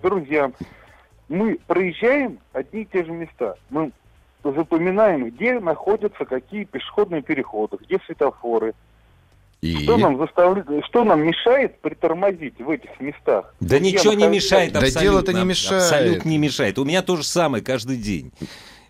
друзьям. 0.02 0.54
Мы 1.30 1.58
проезжаем 1.66 2.40
одни 2.54 2.82
и 2.82 2.86
те 2.86 3.04
же 3.06 3.12
места. 3.12 3.56
Мы 3.70 3.92
запоминаем, 4.44 5.30
где 5.30 5.60
находятся 5.60 6.26
какие 6.26 6.66
пешеходные 6.66 7.22
переходы, 7.24 7.78
где 7.82 8.00
светофоры. 8.06 8.74
И... 9.62 9.78
Что 9.84 9.98
нам 9.98 10.18
заставляет, 10.20 10.68
что 10.86 11.04
нам 11.04 11.22
мешает 11.26 11.80
притормозить 11.80 12.60
в 12.60 12.70
этих 12.70 13.00
местах? 13.00 13.56
Да 13.60 13.80
Где 13.80 13.94
ничего 13.94 14.14
не 14.14 14.28
мешает 14.28 14.74
Да 14.74 14.80
абсолютно. 14.80 15.02
дело-то 15.02 15.34
не 15.34 15.46
мешает. 15.46 15.82
Абсолютно 15.82 16.30
не 16.30 16.38
мешает. 16.38 16.78
У 16.78 16.84
меня 16.86 17.02
то 17.02 17.16
же 17.16 17.24
самое 17.24 17.64
каждый 17.64 17.98
день. 17.98 18.32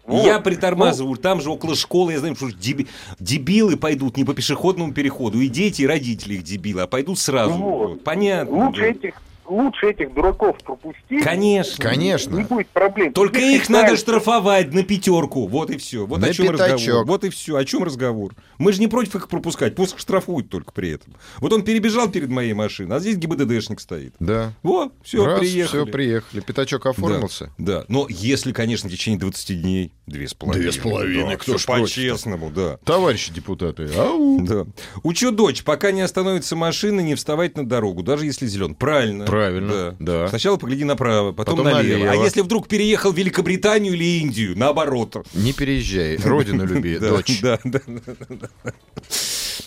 Вот. 0.08 0.24
Я 0.26 0.40
притормаживаю, 0.40 1.16
там 1.18 1.42
же 1.42 1.50
около 1.50 1.76
школы, 1.76 2.14
я 2.14 2.20
знаю, 2.20 2.36
что 2.36 2.50
деби- 2.50 2.88
дебилы 3.20 3.76
пойдут 3.76 4.18
не 4.18 4.24
по 4.24 4.34
пешеходному 4.34 4.94
переходу, 4.94 5.40
и 5.42 5.48
дети, 5.48 5.82
и 5.82 5.88
родители 5.88 6.36
их 6.36 6.44
дебилы, 6.44 6.82
а 6.82 6.88
пойдут 6.88 7.18
сразу. 7.18 7.54
Вот. 7.56 7.90
Вот. 7.90 8.04
Понятно. 8.04 8.66
Лучше 8.68 8.84
этих, 8.92 9.16
лучше 9.48 9.92
этих 9.92 10.14
дураков 10.14 10.58
пропустить. 10.64 11.24
Конечно. 11.24 11.82
Не 11.84 11.90
Конечно. 11.90 12.42
будет 12.42 12.68
проблем. 12.70 13.14
Только 13.14 13.36
Теперь 13.38 13.56
их 13.58 13.70
надо 13.70 13.96
считается- 13.96 14.02
штрафовать 14.06 14.74
на 14.74 14.84
пятерку. 14.84 15.48
Вот 15.48 15.70
и 15.70 15.78
все. 15.78 16.06
Вот 16.06 16.20
На 16.20 16.28
о 16.28 16.34
чем 16.34 16.50
разговор. 16.50 16.76
пятачок. 16.78 17.08
Вот 17.08 17.24
и 17.24 17.30
все. 17.30 17.56
О 17.58 17.66
чем 17.66 17.84
разговор. 17.84 18.34
Мы 18.58 18.74
же 18.74 18.80
не 18.80 18.88
против 18.88 19.16
их 19.16 19.28
пропускать, 19.30 19.76
пусть 19.76 19.94
их 19.94 20.00
штрафуют 20.00 20.50
только 20.50 20.72
при 20.72 20.92
этом. 20.92 21.14
Вот 21.40 21.54
он 21.54 21.64
перебежал 21.64 22.10
перед 22.10 22.30
моей 22.30 22.54
машиной, 22.54 22.98
а 22.98 23.00
здесь 23.00 23.18
ГИБДДшник 23.18 23.80
стоит. 23.80 24.16
Да. 24.20 24.54
Вот, 24.64 24.94
все, 25.04 25.26
Раз, 25.26 25.40
приехали. 25.40 25.84
все, 25.84 25.92
приехали. 25.92 26.42
Пятачок 26.42 26.86
оформился. 26.86 27.52
Да, 27.58 27.80
да. 27.82 27.86
Но 27.88 28.08
если, 28.10 28.52
конечно, 28.52 28.90
в 28.90 28.92
течение 28.92 29.20
20 29.20 29.62
дней, 29.62 29.92
две 30.08 30.28
с 30.28 30.34
половиной. 30.34 30.64
Две 30.64 30.72
с 30.72 30.78
половиной, 30.78 31.32
да, 31.32 31.38
кто 31.38 31.58
ж? 31.58 31.66
По-честному, 31.66 32.50
да. 32.50 32.78
Товарищи 32.84 33.34
депутаты, 33.34 33.90
ау. 33.98 34.40
Да. 34.42 34.66
Учу 35.04 35.32
дочь, 35.32 35.64
пока 35.64 35.92
не 35.92 36.02
остановится 36.02 36.56
машина, 36.56 37.02
не 37.02 37.16
вставать 37.16 37.58
на 37.58 37.66
дорогу, 37.68 38.04
даже 38.04 38.26
если 38.26 38.48
зелен. 38.48 38.76
Правильно. 38.76 39.26
Правильно, 39.36 39.96
да. 40.00 40.28
Сначала 40.30 40.56
погляди 40.56 40.86
направо, 40.86 41.34
потом, 41.34 41.58
Потом 41.58 41.74
налево. 41.74 42.06
налево. 42.06 42.22
А 42.22 42.24
если 42.24 42.40
вдруг 42.42 42.70
переехал 42.70 43.12
в 43.12 43.18
Великобританию 43.18 43.94
или 43.94 44.20
Индию, 44.20 44.58
наоборот. 44.58 45.28
Не 45.34 45.52
переезжай, 45.52 46.16
родину 46.18 46.66
люби, 46.66 46.98
Да, 47.00 47.10
дочь. 47.10 47.42
Да, 47.42 47.60
да, 47.66 47.82
да, 47.86 48.02
да, 48.30 48.36
да. 48.64 48.72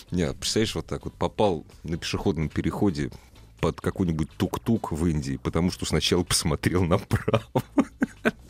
Нет, 0.09 0.35
представляешь, 0.37 0.73
вот 0.73 0.87
так 0.87 1.05
вот 1.05 1.13
попал 1.13 1.65
на 1.83 1.97
пешеходном 1.97 2.49
переходе 2.49 3.11
под 3.59 3.79
какой-нибудь 3.79 4.29
тук-тук 4.37 4.91
в 4.91 5.05
Индии, 5.05 5.39
потому 5.43 5.69
что 5.71 5.85
сначала 5.85 6.23
посмотрел 6.23 6.83
направо. 6.83 7.43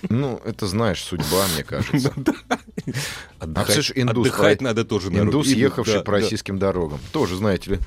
Ну, 0.08 0.40
это 0.46 0.68
знаешь, 0.68 1.04
судьба, 1.04 1.46
мне 1.54 1.64
кажется. 1.66 2.14
Отдыхать, 3.40 3.74
слышишь, 3.74 3.92
индус 3.96 4.28
отдыхать 4.28 4.60
про- 4.60 4.64
надо 4.66 4.86
тоже. 4.86 5.10
Индус, 5.10 5.48
ехавший 5.48 5.96
да, 5.96 6.00
по 6.00 6.12
да. 6.14 6.20
российским 6.20 6.58
дорогам. 6.60 7.00
Тоже, 7.12 7.36
знаете 7.36 7.72
ли, 7.72 7.80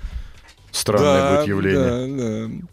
странное 0.70 1.22
Да, 1.22 1.36
будет 1.36 1.48
явление. 1.48 2.08
да, 2.08 2.48
да. 2.48 2.66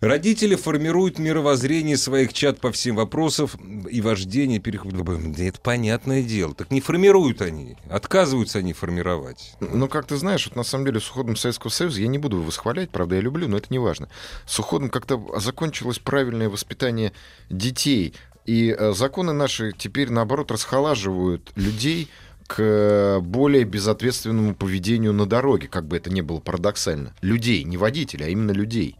Родители 0.00 0.54
формируют 0.54 1.18
мировоззрение 1.18 1.98
своих 1.98 2.32
чат 2.32 2.58
по 2.58 2.72
всем 2.72 2.96
вопросам 2.96 3.50
и 3.86 4.00
вождение 4.00 4.58
переход. 4.58 4.94
Это 5.38 5.60
понятное 5.60 6.22
дело. 6.22 6.54
Так 6.54 6.70
не 6.70 6.80
формируют 6.80 7.42
они. 7.42 7.76
Отказываются 7.90 8.60
они 8.60 8.72
формировать. 8.72 9.56
Ну, 9.60 9.88
как 9.88 10.06
ты 10.06 10.16
знаешь, 10.16 10.46
вот 10.46 10.56
на 10.56 10.62
самом 10.62 10.86
деле 10.86 11.00
с 11.00 11.10
уходом 11.10 11.36
Советского 11.36 11.70
Союза, 11.70 12.00
я 12.00 12.06
не 12.06 12.16
буду 12.16 12.40
восхвалять, 12.40 12.88
правда, 12.88 13.16
я 13.16 13.20
люблю, 13.20 13.46
но 13.46 13.58
это 13.58 13.66
не 13.68 13.78
важно. 13.78 14.08
С 14.46 14.58
уходом 14.58 14.88
как-то 14.88 15.22
закончилось 15.38 15.98
правильное 15.98 16.48
воспитание 16.48 17.12
детей. 17.50 18.14
И 18.46 18.74
э, 18.76 18.94
законы 18.94 19.34
наши 19.34 19.72
теперь, 19.76 20.10
наоборот, 20.10 20.50
расхолаживают 20.50 21.52
людей 21.56 22.08
к 22.46 22.56
э, 22.58 23.20
более 23.20 23.64
безответственному 23.64 24.54
поведению 24.54 25.12
на 25.12 25.26
дороге, 25.26 25.68
как 25.68 25.86
бы 25.86 25.98
это 25.98 26.10
ни 26.10 26.22
было 26.22 26.40
парадоксально. 26.40 27.14
Людей, 27.20 27.64
не 27.64 27.76
водителей, 27.76 28.26
а 28.26 28.28
именно 28.30 28.52
людей. 28.52 28.96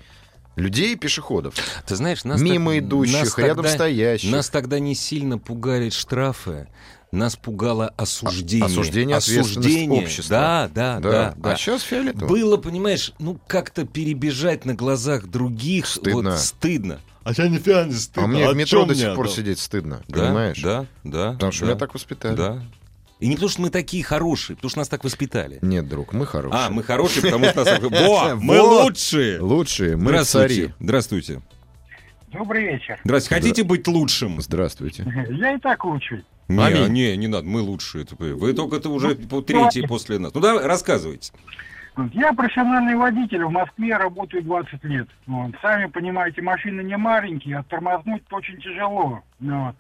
Людей 0.57 0.92
и 0.92 0.96
пешеходов. 0.96 1.55
Ты 1.86 1.96
знаешь, 1.96 2.24
нас 2.24 2.40
Мимо 2.40 2.72
так- 2.72 2.80
идущих, 2.80 3.14
нас 3.20 3.38
рядом 3.38 3.57
тогда- 3.64 3.70
стоящих. 3.70 4.30
Нас 4.30 4.51
тогда 4.51 4.78
не 4.78 4.94
сильно 4.94 5.38
пугали 5.38 5.90
штрафы. 5.90 6.68
Нас 7.12 7.34
пугало 7.34 7.88
осуждение. 7.96 8.66
осуждение, 8.66 9.16
ответственность 9.16 9.57
Осуждение. 9.59 10.03
общества. 10.05 10.28
Да, 10.36 10.70
да, 10.72 11.01
да. 11.01 11.34
да. 11.36 11.53
А 11.53 11.57
сейчас 11.57 11.82
фиолетово. 11.82 12.28
Было, 12.28 12.57
понимаешь, 12.57 13.12
ну 13.18 13.38
как-то 13.48 13.84
перебежать 13.84 14.64
на 14.64 14.74
глазах 14.74 15.26
других. 15.26 15.86
Стыдно. 15.86 16.30
Вот, 16.30 16.38
стыдно. 16.38 17.01
А 17.24 17.32
я 17.36 17.48
нифига 17.48 17.84
не 17.84 17.94
стыдно. 17.94 18.24
А 18.24 18.26
мне 18.28 18.48
в 18.48 18.55
метро 18.57 18.84
до 18.84 18.94
сих 18.94 19.14
пор 19.14 19.28
сидеть 19.28 19.59
стыдно, 19.59 20.03
Да, 20.09 20.20
понимаешь? 20.26 20.61
Да, 20.62 20.86
да. 21.05 21.32
Потому 21.32 21.53
что 21.53 21.64
да, 21.64 21.70
меня 21.72 21.78
так 21.78 21.94
воспитали. 21.94 22.36
Да. 22.36 22.62
И 23.20 23.28
не 23.28 23.34
потому, 23.34 23.50
что 23.50 23.60
мы 23.60 23.70
такие 23.70 24.02
хорошие, 24.02 24.56
потому 24.56 24.70
что 24.70 24.78
нас 24.78 24.88
так 24.88 25.04
воспитали. 25.04 25.58
Нет, 25.60 25.86
друг, 25.86 26.14
мы 26.14 26.24
хорошие. 26.26 26.58
А, 26.66 26.70
мы 26.70 26.82
хорошие, 26.82 27.22
потому 27.22 27.44
что 27.44 27.64
нас... 27.64 27.80
Во, 27.80 28.34
мы 28.36 28.60
лучшие! 28.60 29.40
Лучшие, 29.40 29.96
мы 29.96 30.08
Здравствуйте. 30.08 30.48
цари. 30.48 30.74
Здравствуйте. 30.80 31.42
Добрый 32.32 32.64
вечер. 32.64 32.98
Здравствуйте. 33.04 33.42
Хотите 33.42 33.64
быть 33.64 33.86
лучшим? 33.86 34.40
Здравствуйте. 34.40 35.04
Я 35.30 35.54
и 35.54 35.58
так 35.58 35.84
лучший. 35.84 36.24
Не, 36.48 36.64
Аминь. 36.64 36.92
не, 36.92 37.16
не 37.16 37.28
надо, 37.28 37.46
мы 37.46 37.60
лучшие. 37.60 38.06
Вы 38.18 38.54
только 38.54 38.76
это 38.76 38.88
уже 38.88 39.14
по- 39.14 39.42
третий 39.42 39.82
после 39.86 40.18
нас. 40.18 40.32
Ну 40.34 40.40
давай, 40.40 40.64
рассказывайте. 40.66 41.32
Я 42.14 42.32
профессиональный 42.32 42.96
водитель, 42.96 43.44
в 43.44 43.50
Москве 43.50 43.96
работаю 43.96 44.42
20 44.42 44.82
лет. 44.84 45.08
Вот. 45.26 45.52
Сами 45.60 45.86
понимаете, 45.86 46.40
машины 46.40 46.80
не 46.80 46.96
маленькие, 46.96 47.58
а 47.58 47.62
тормознуть 47.64 48.22
очень 48.30 48.58
тяжело. 48.60 49.20
Вот. 49.40 49.74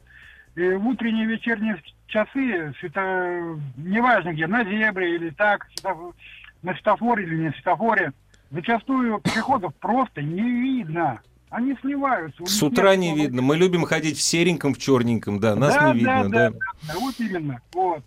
И 0.56 0.68
в 0.72 0.86
утренние 0.86 1.26
вечерние 1.26 1.82
часы, 2.06 2.74
свето... 2.80 3.58
неважно 3.76 4.32
где, 4.32 4.46
на 4.46 4.64
зебре 4.64 5.14
или 5.16 5.30
так, 5.30 5.66
на 6.62 6.74
светофоре 6.74 7.24
или 7.24 7.36
не 7.36 7.52
светофоре, 7.52 8.12
зачастую 8.50 9.20
пешеходов 9.20 9.74
просто 9.76 10.22
не 10.22 10.42
видно. 10.42 11.20
Они 11.50 11.74
сливаются. 11.80 12.46
С 12.46 12.62
утра 12.62 12.94
нет 12.94 13.16
не 13.16 13.22
видно. 13.22 13.42
Мы 13.42 13.56
любим 13.56 13.84
ходить 13.84 14.18
в 14.18 14.22
сереньком, 14.22 14.72
в 14.72 14.78
черненьком, 14.78 15.40
да, 15.40 15.56
нас 15.56 15.74
Да, 15.74 15.92
не 15.92 15.98
видно, 15.98 16.28
да. 16.28 16.50
да, 16.50 16.58
да, 16.82 16.94
вот 16.98 17.14
именно, 17.18 17.60
вот. 17.72 18.04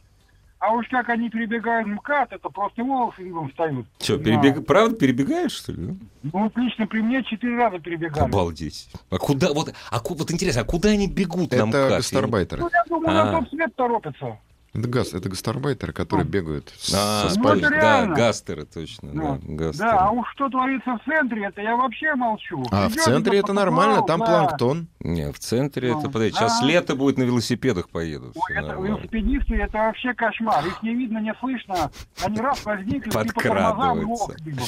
А 0.65 0.71
уж 0.71 0.87
как 0.87 1.09
они 1.09 1.29
перебегают 1.29 1.85
МКАД, 1.89 2.31
это 2.31 2.47
просто 2.47 2.83
волосы 2.85 3.21
дыбом 3.21 3.49
встают. 3.49 3.85
Что, 3.99 4.17
Да. 4.17 4.23
перебег... 4.23 4.65
правда 4.65 4.95
перебегаешь, 4.95 5.51
что 5.51 5.73
ли? 5.73 5.87
Ну, 5.87 5.97
вот 6.31 6.55
лично 6.55 6.87
при 6.87 7.01
мне 7.01 7.21
четыре 7.25 7.57
раза 7.57 7.79
перебегали. 7.79 8.23
Обалдеть. 8.23 8.87
А 9.09 9.17
куда, 9.17 9.51
вот, 9.51 9.73
а 9.91 9.99
вот 10.01 10.31
интересно, 10.31 10.61
а 10.61 10.63
куда 10.63 10.89
они 10.91 11.09
бегут 11.09 11.51
Это 11.51 11.69
как? 11.69 11.89
гастарбайтеры. 11.89 12.61
Ну, 12.61 12.69
я 12.73 12.83
думаю, 12.87 13.09
А. 13.19 13.25
на 13.25 13.39
тот 13.41 13.49
свет 13.49 13.75
торопятся. 13.75 14.37
Это 14.75 14.87
газ, 14.87 15.13
это 15.13 15.29
гастарбайтеры, 15.29 15.93
которые 15.93 16.25
бегают 16.25 16.73
с- 16.79 16.91
А, 16.95 17.29
со 17.29 17.37
ну, 17.37 17.43
спальни. 17.43 17.63
это 17.65 17.75
да, 17.79 18.05
гастеры, 18.07 18.65
точно, 18.65 19.09
Ну, 19.13 19.39
да, 19.43 19.53
гастеры. 19.67 19.89
Да, 19.91 20.07
а 20.07 20.09
уж 20.11 20.25
что 20.33 20.49
творится 20.49 20.97
в 20.97 21.05
центре, 21.07 21.45
это 21.45 21.61
я 21.61 21.75
вообще 21.75 22.15
молчу. 22.15 22.65
А 22.71 22.89
в 22.89 22.93
Идёт 22.93 23.03
центре 23.05 23.31
где-то 23.33 23.45
это 23.47 23.53
нормально, 23.53 24.01
там 24.01 24.19
да. 24.21 24.25
планктон. 24.25 24.87
Не, 24.99 25.31
в 25.31 25.37
центре 25.37 25.91
Ну, 25.93 25.99
это, 25.99 26.09
подожди, 26.09 26.33
сейчас 26.35 26.59
да. 26.59 26.65
лето 26.65 26.95
будет 26.95 27.19
на 27.19 27.23
велосипедах 27.23 27.89
поедут. 27.89 28.35
Ой, 28.35 28.41
это 28.57 28.67
нормально. 28.69 28.87
велосипедисты, 28.95 29.55
это 29.57 29.77
вообще 29.77 30.13
кошмар. 30.15 30.65
Их 30.65 30.81
не 30.81 30.95
видно, 30.95 31.19
не 31.19 31.35
слышно. 31.39 31.91
Они 32.23 32.39
раз 32.39 32.65
возникли, 32.65 33.09
и 33.09 33.11
по 33.11 33.23
тормозам, 33.25 33.29
и 33.29 34.05
Подкрадываются. 34.05 34.23
ох, 34.23 34.35
дыбом. 34.41 34.65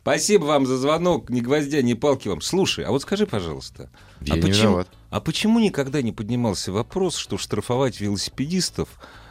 Спасибо 0.00 0.44
вам 0.44 0.66
за 0.66 0.76
звонок, 0.76 1.30
ни 1.30 1.40
гвоздя, 1.40 1.82
ни 1.82 1.94
палки 1.94 2.28
вам. 2.28 2.42
Слушай, 2.42 2.84
а 2.84 2.90
вот 2.92 3.02
скажи, 3.02 3.26
пожалуйста, 3.26 3.90
Я 4.20 4.34
а, 4.34 4.36
не 4.36 4.42
почему, 4.42 4.62
виноват. 4.68 4.88
а 5.10 5.20
почему 5.20 5.58
никогда 5.58 6.00
не 6.00 6.12
поднимался 6.12 6.70
вопрос, 6.70 7.16
что 7.16 7.38
штрафовать 7.38 8.00
велосипедистов 8.00 8.88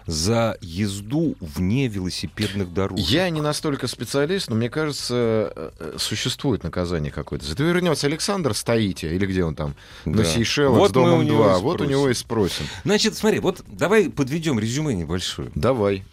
за 0.08 0.58
езду 0.62 1.36
вне 1.40 1.88
велосипедных 1.88 2.74
дорог? 2.74 2.98
Я 2.98 3.30
не 3.30 3.42
настолько 3.42 3.88
специалист, 3.88 4.50
но 4.50 4.56
мне 4.56 4.70
кажется, 4.70 5.14
э, 5.56 5.72
э, 5.80 5.96
существует 6.00 6.64
наказание 6.64 7.12
какое-то. 7.12 7.46
Зато 7.46 7.64
вернется 7.64 8.08
Александр 8.08 8.54
Стоите, 8.54 9.14
или 9.16 9.26
где 9.26 9.44
он 9.44 9.54
там, 9.56 9.76
Да. 10.06 10.12
на 10.20 10.24
Сейшелах 10.26 10.80
Вот 10.80 10.90
с 10.90 10.94
домом 10.94 11.26
него 11.26 11.44
2. 11.44 11.58
и 11.58 11.62
Вот 11.62 11.82
у 11.82 11.86
него 11.86 12.10
и 12.10 12.14
спросим. 12.14 12.66
Значит, 12.86 13.16
смотри, 13.16 13.40
вот 13.40 13.64
давай 13.68 14.10
подведем 14.10 14.60
резюме 14.60 14.96
небольшое. 14.96 15.52
Давай. 15.56 16.04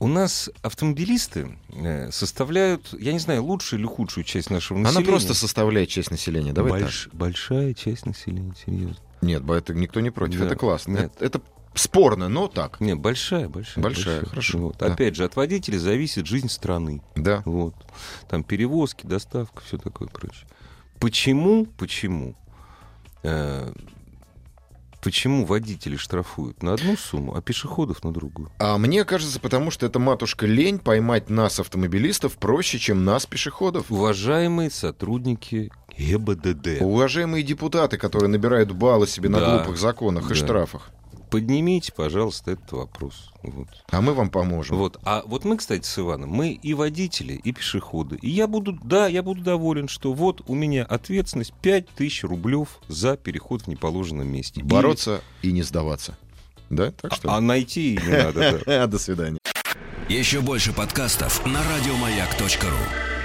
У 0.00 0.06
нас 0.06 0.48
автомобилисты 0.62 1.58
э, 1.72 2.12
составляют, 2.12 2.94
я 3.00 3.12
не 3.12 3.18
знаю, 3.18 3.42
лучшую 3.42 3.80
или 3.80 3.86
худшую 3.88 4.22
часть 4.22 4.48
нашего 4.48 4.78
Она 4.78 4.90
населения. 4.90 5.10
просто 5.10 5.34
составляет 5.34 5.88
часть 5.88 6.12
населения. 6.12 6.52
Давай 6.52 6.82
Больш- 6.82 7.08
Большая 7.12 7.74
часть 7.74 8.06
населения, 8.06 8.54
серьезно. 8.64 8.94
так. 8.94 9.22
Нет, 9.22 9.42
это 9.50 9.74
никто 9.74 9.98
не 9.98 10.10
против. 10.10 10.38
Да. 10.38 10.46
Это 10.46 10.54
классно. 10.54 10.92
Нет. 10.98 11.12
Это, 11.16 11.24
это 11.38 11.40
спорно, 11.74 12.28
но 12.28 12.48
так. 12.48 12.80
Не, 12.80 12.94
большая, 12.94 13.48
большая. 13.48 13.82
Большая, 13.82 14.24
хорошо, 14.26 14.58
Вот. 14.58 14.78
да. 14.78 14.86
Опять 14.86 15.14
же, 15.16 15.24
от 15.24 15.36
водителей 15.36 15.78
зависит 15.78 16.26
жизнь 16.26 16.48
страны. 16.48 17.02
Да. 17.16 17.42
Вот. 17.44 17.74
Там 18.28 18.42
перевозки, 18.44 19.06
доставка, 19.06 19.62
все 19.64 19.78
такое 19.78 20.08
прочее. 20.08 20.46
Почему, 21.00 21.66
почему, 21.66 22.34
э, 23.22 23.72
почему 25.00 25.44
водители 25.46 25.96
штрафуют 25.96 26.62
на 26.62 26.74
одну 26.74 26.96
сумму, 26.96 27.36
а 27.36 27.40
пешеходов 27.40 28.02
на 28.02 28.12
другую? 28.12 28.50
А 28.58 28.76
мне 28.78 29.04
кажется, 29.04 29.38
потому 29.38 29.70
что 29.70 29.86
это 29.86 29.98
матушка 30.00 30.46
лень 30.46 30.78
поймать 30.80 31.30
нас, 31.30 31.60
автомобилистов, 31.60 32.36
проще, 32.36 32.78
чем 32.78 33.04
нас, 33.04 33.26
пешеходов. 33.26 33.90
Уважаемые 33.92 34.70
сотрудники 34.70 35.70
ГИБДД, 35.96 36.80
Уважаемые 36.80 37.42
депутаты, 37.44 37.96
которые 37.96 38.28
набирают 38.28 38.72
баллы 38.72 39.06
себе 39.06 39.28
на 39.28 39.40
Да. 39.40 39.56
глупых 39.58 39.78
законах 39.78 40.26
и 40.26 40.28
Да. 40.30 40.34
штрафах. 40.34 40.90
Поднимите, 41.28 41.92
пожалуйста, 41.92 42.52
этот 42.52 42.72
вопрос. 42.72 43.30
Вот. 43.42 43.68
А 43.90 44.00
мы 44.00 44.14
вам 44.14 44.30
поможем. 44.30 44.76
Вот. 44.76 44.98
А 45.02 45.22
вот 45.26 45.44
мы, 45.44 45.56
кстати, 45.56 45.84
с 45.84 45.98
Иваном, 45.98 46.30
мы 46.30 46.50
и 46.50 46.74
водители, 46.74 47.34
и 47.34 47.52
пешеходы. 47.52 48.18
И 48.22 48.30
я 48.30 48.46
буду, 48.46 48.78
да, 48.82 49.06
я 49.06 49.22
буду 49.22 49.42
доволен, 49.42 49.88
что 49.88 50.12
вот 50.12 50.42
у 50.46 50.54
меня 50.54 50.84
ответственность 50.84 51.52
5000 51.62 52.24
рублев 52.24 52.80
за 52.88 53.16
переход 53.16 53.62
в 53.62 53.66
неположенном 53.68 54.28
месте. 54.28 54.62
Бороться 54.62 55.22
и, 55.42 55.48
и 55.48 55.52
не 55.52 55.62
сдаваться. 55.62 56.16
Да? 56.70 56.92
Так 56.92 57.14
что... 57.14 57.30
А, 57.30 57.36
а 57.36 57.40
найти 57.40 57.98
не 58.02 58.08
надо, 58.10 58.60
да. 58.64 58.86
До 58.86 58.98
свидания. 58.98 59.38
Еще 60.08 60.40
больше 60.40 60.72
подкастов 60.72 61.44
на 61.46 61.60
радиомаяк.ру 61.62 63.17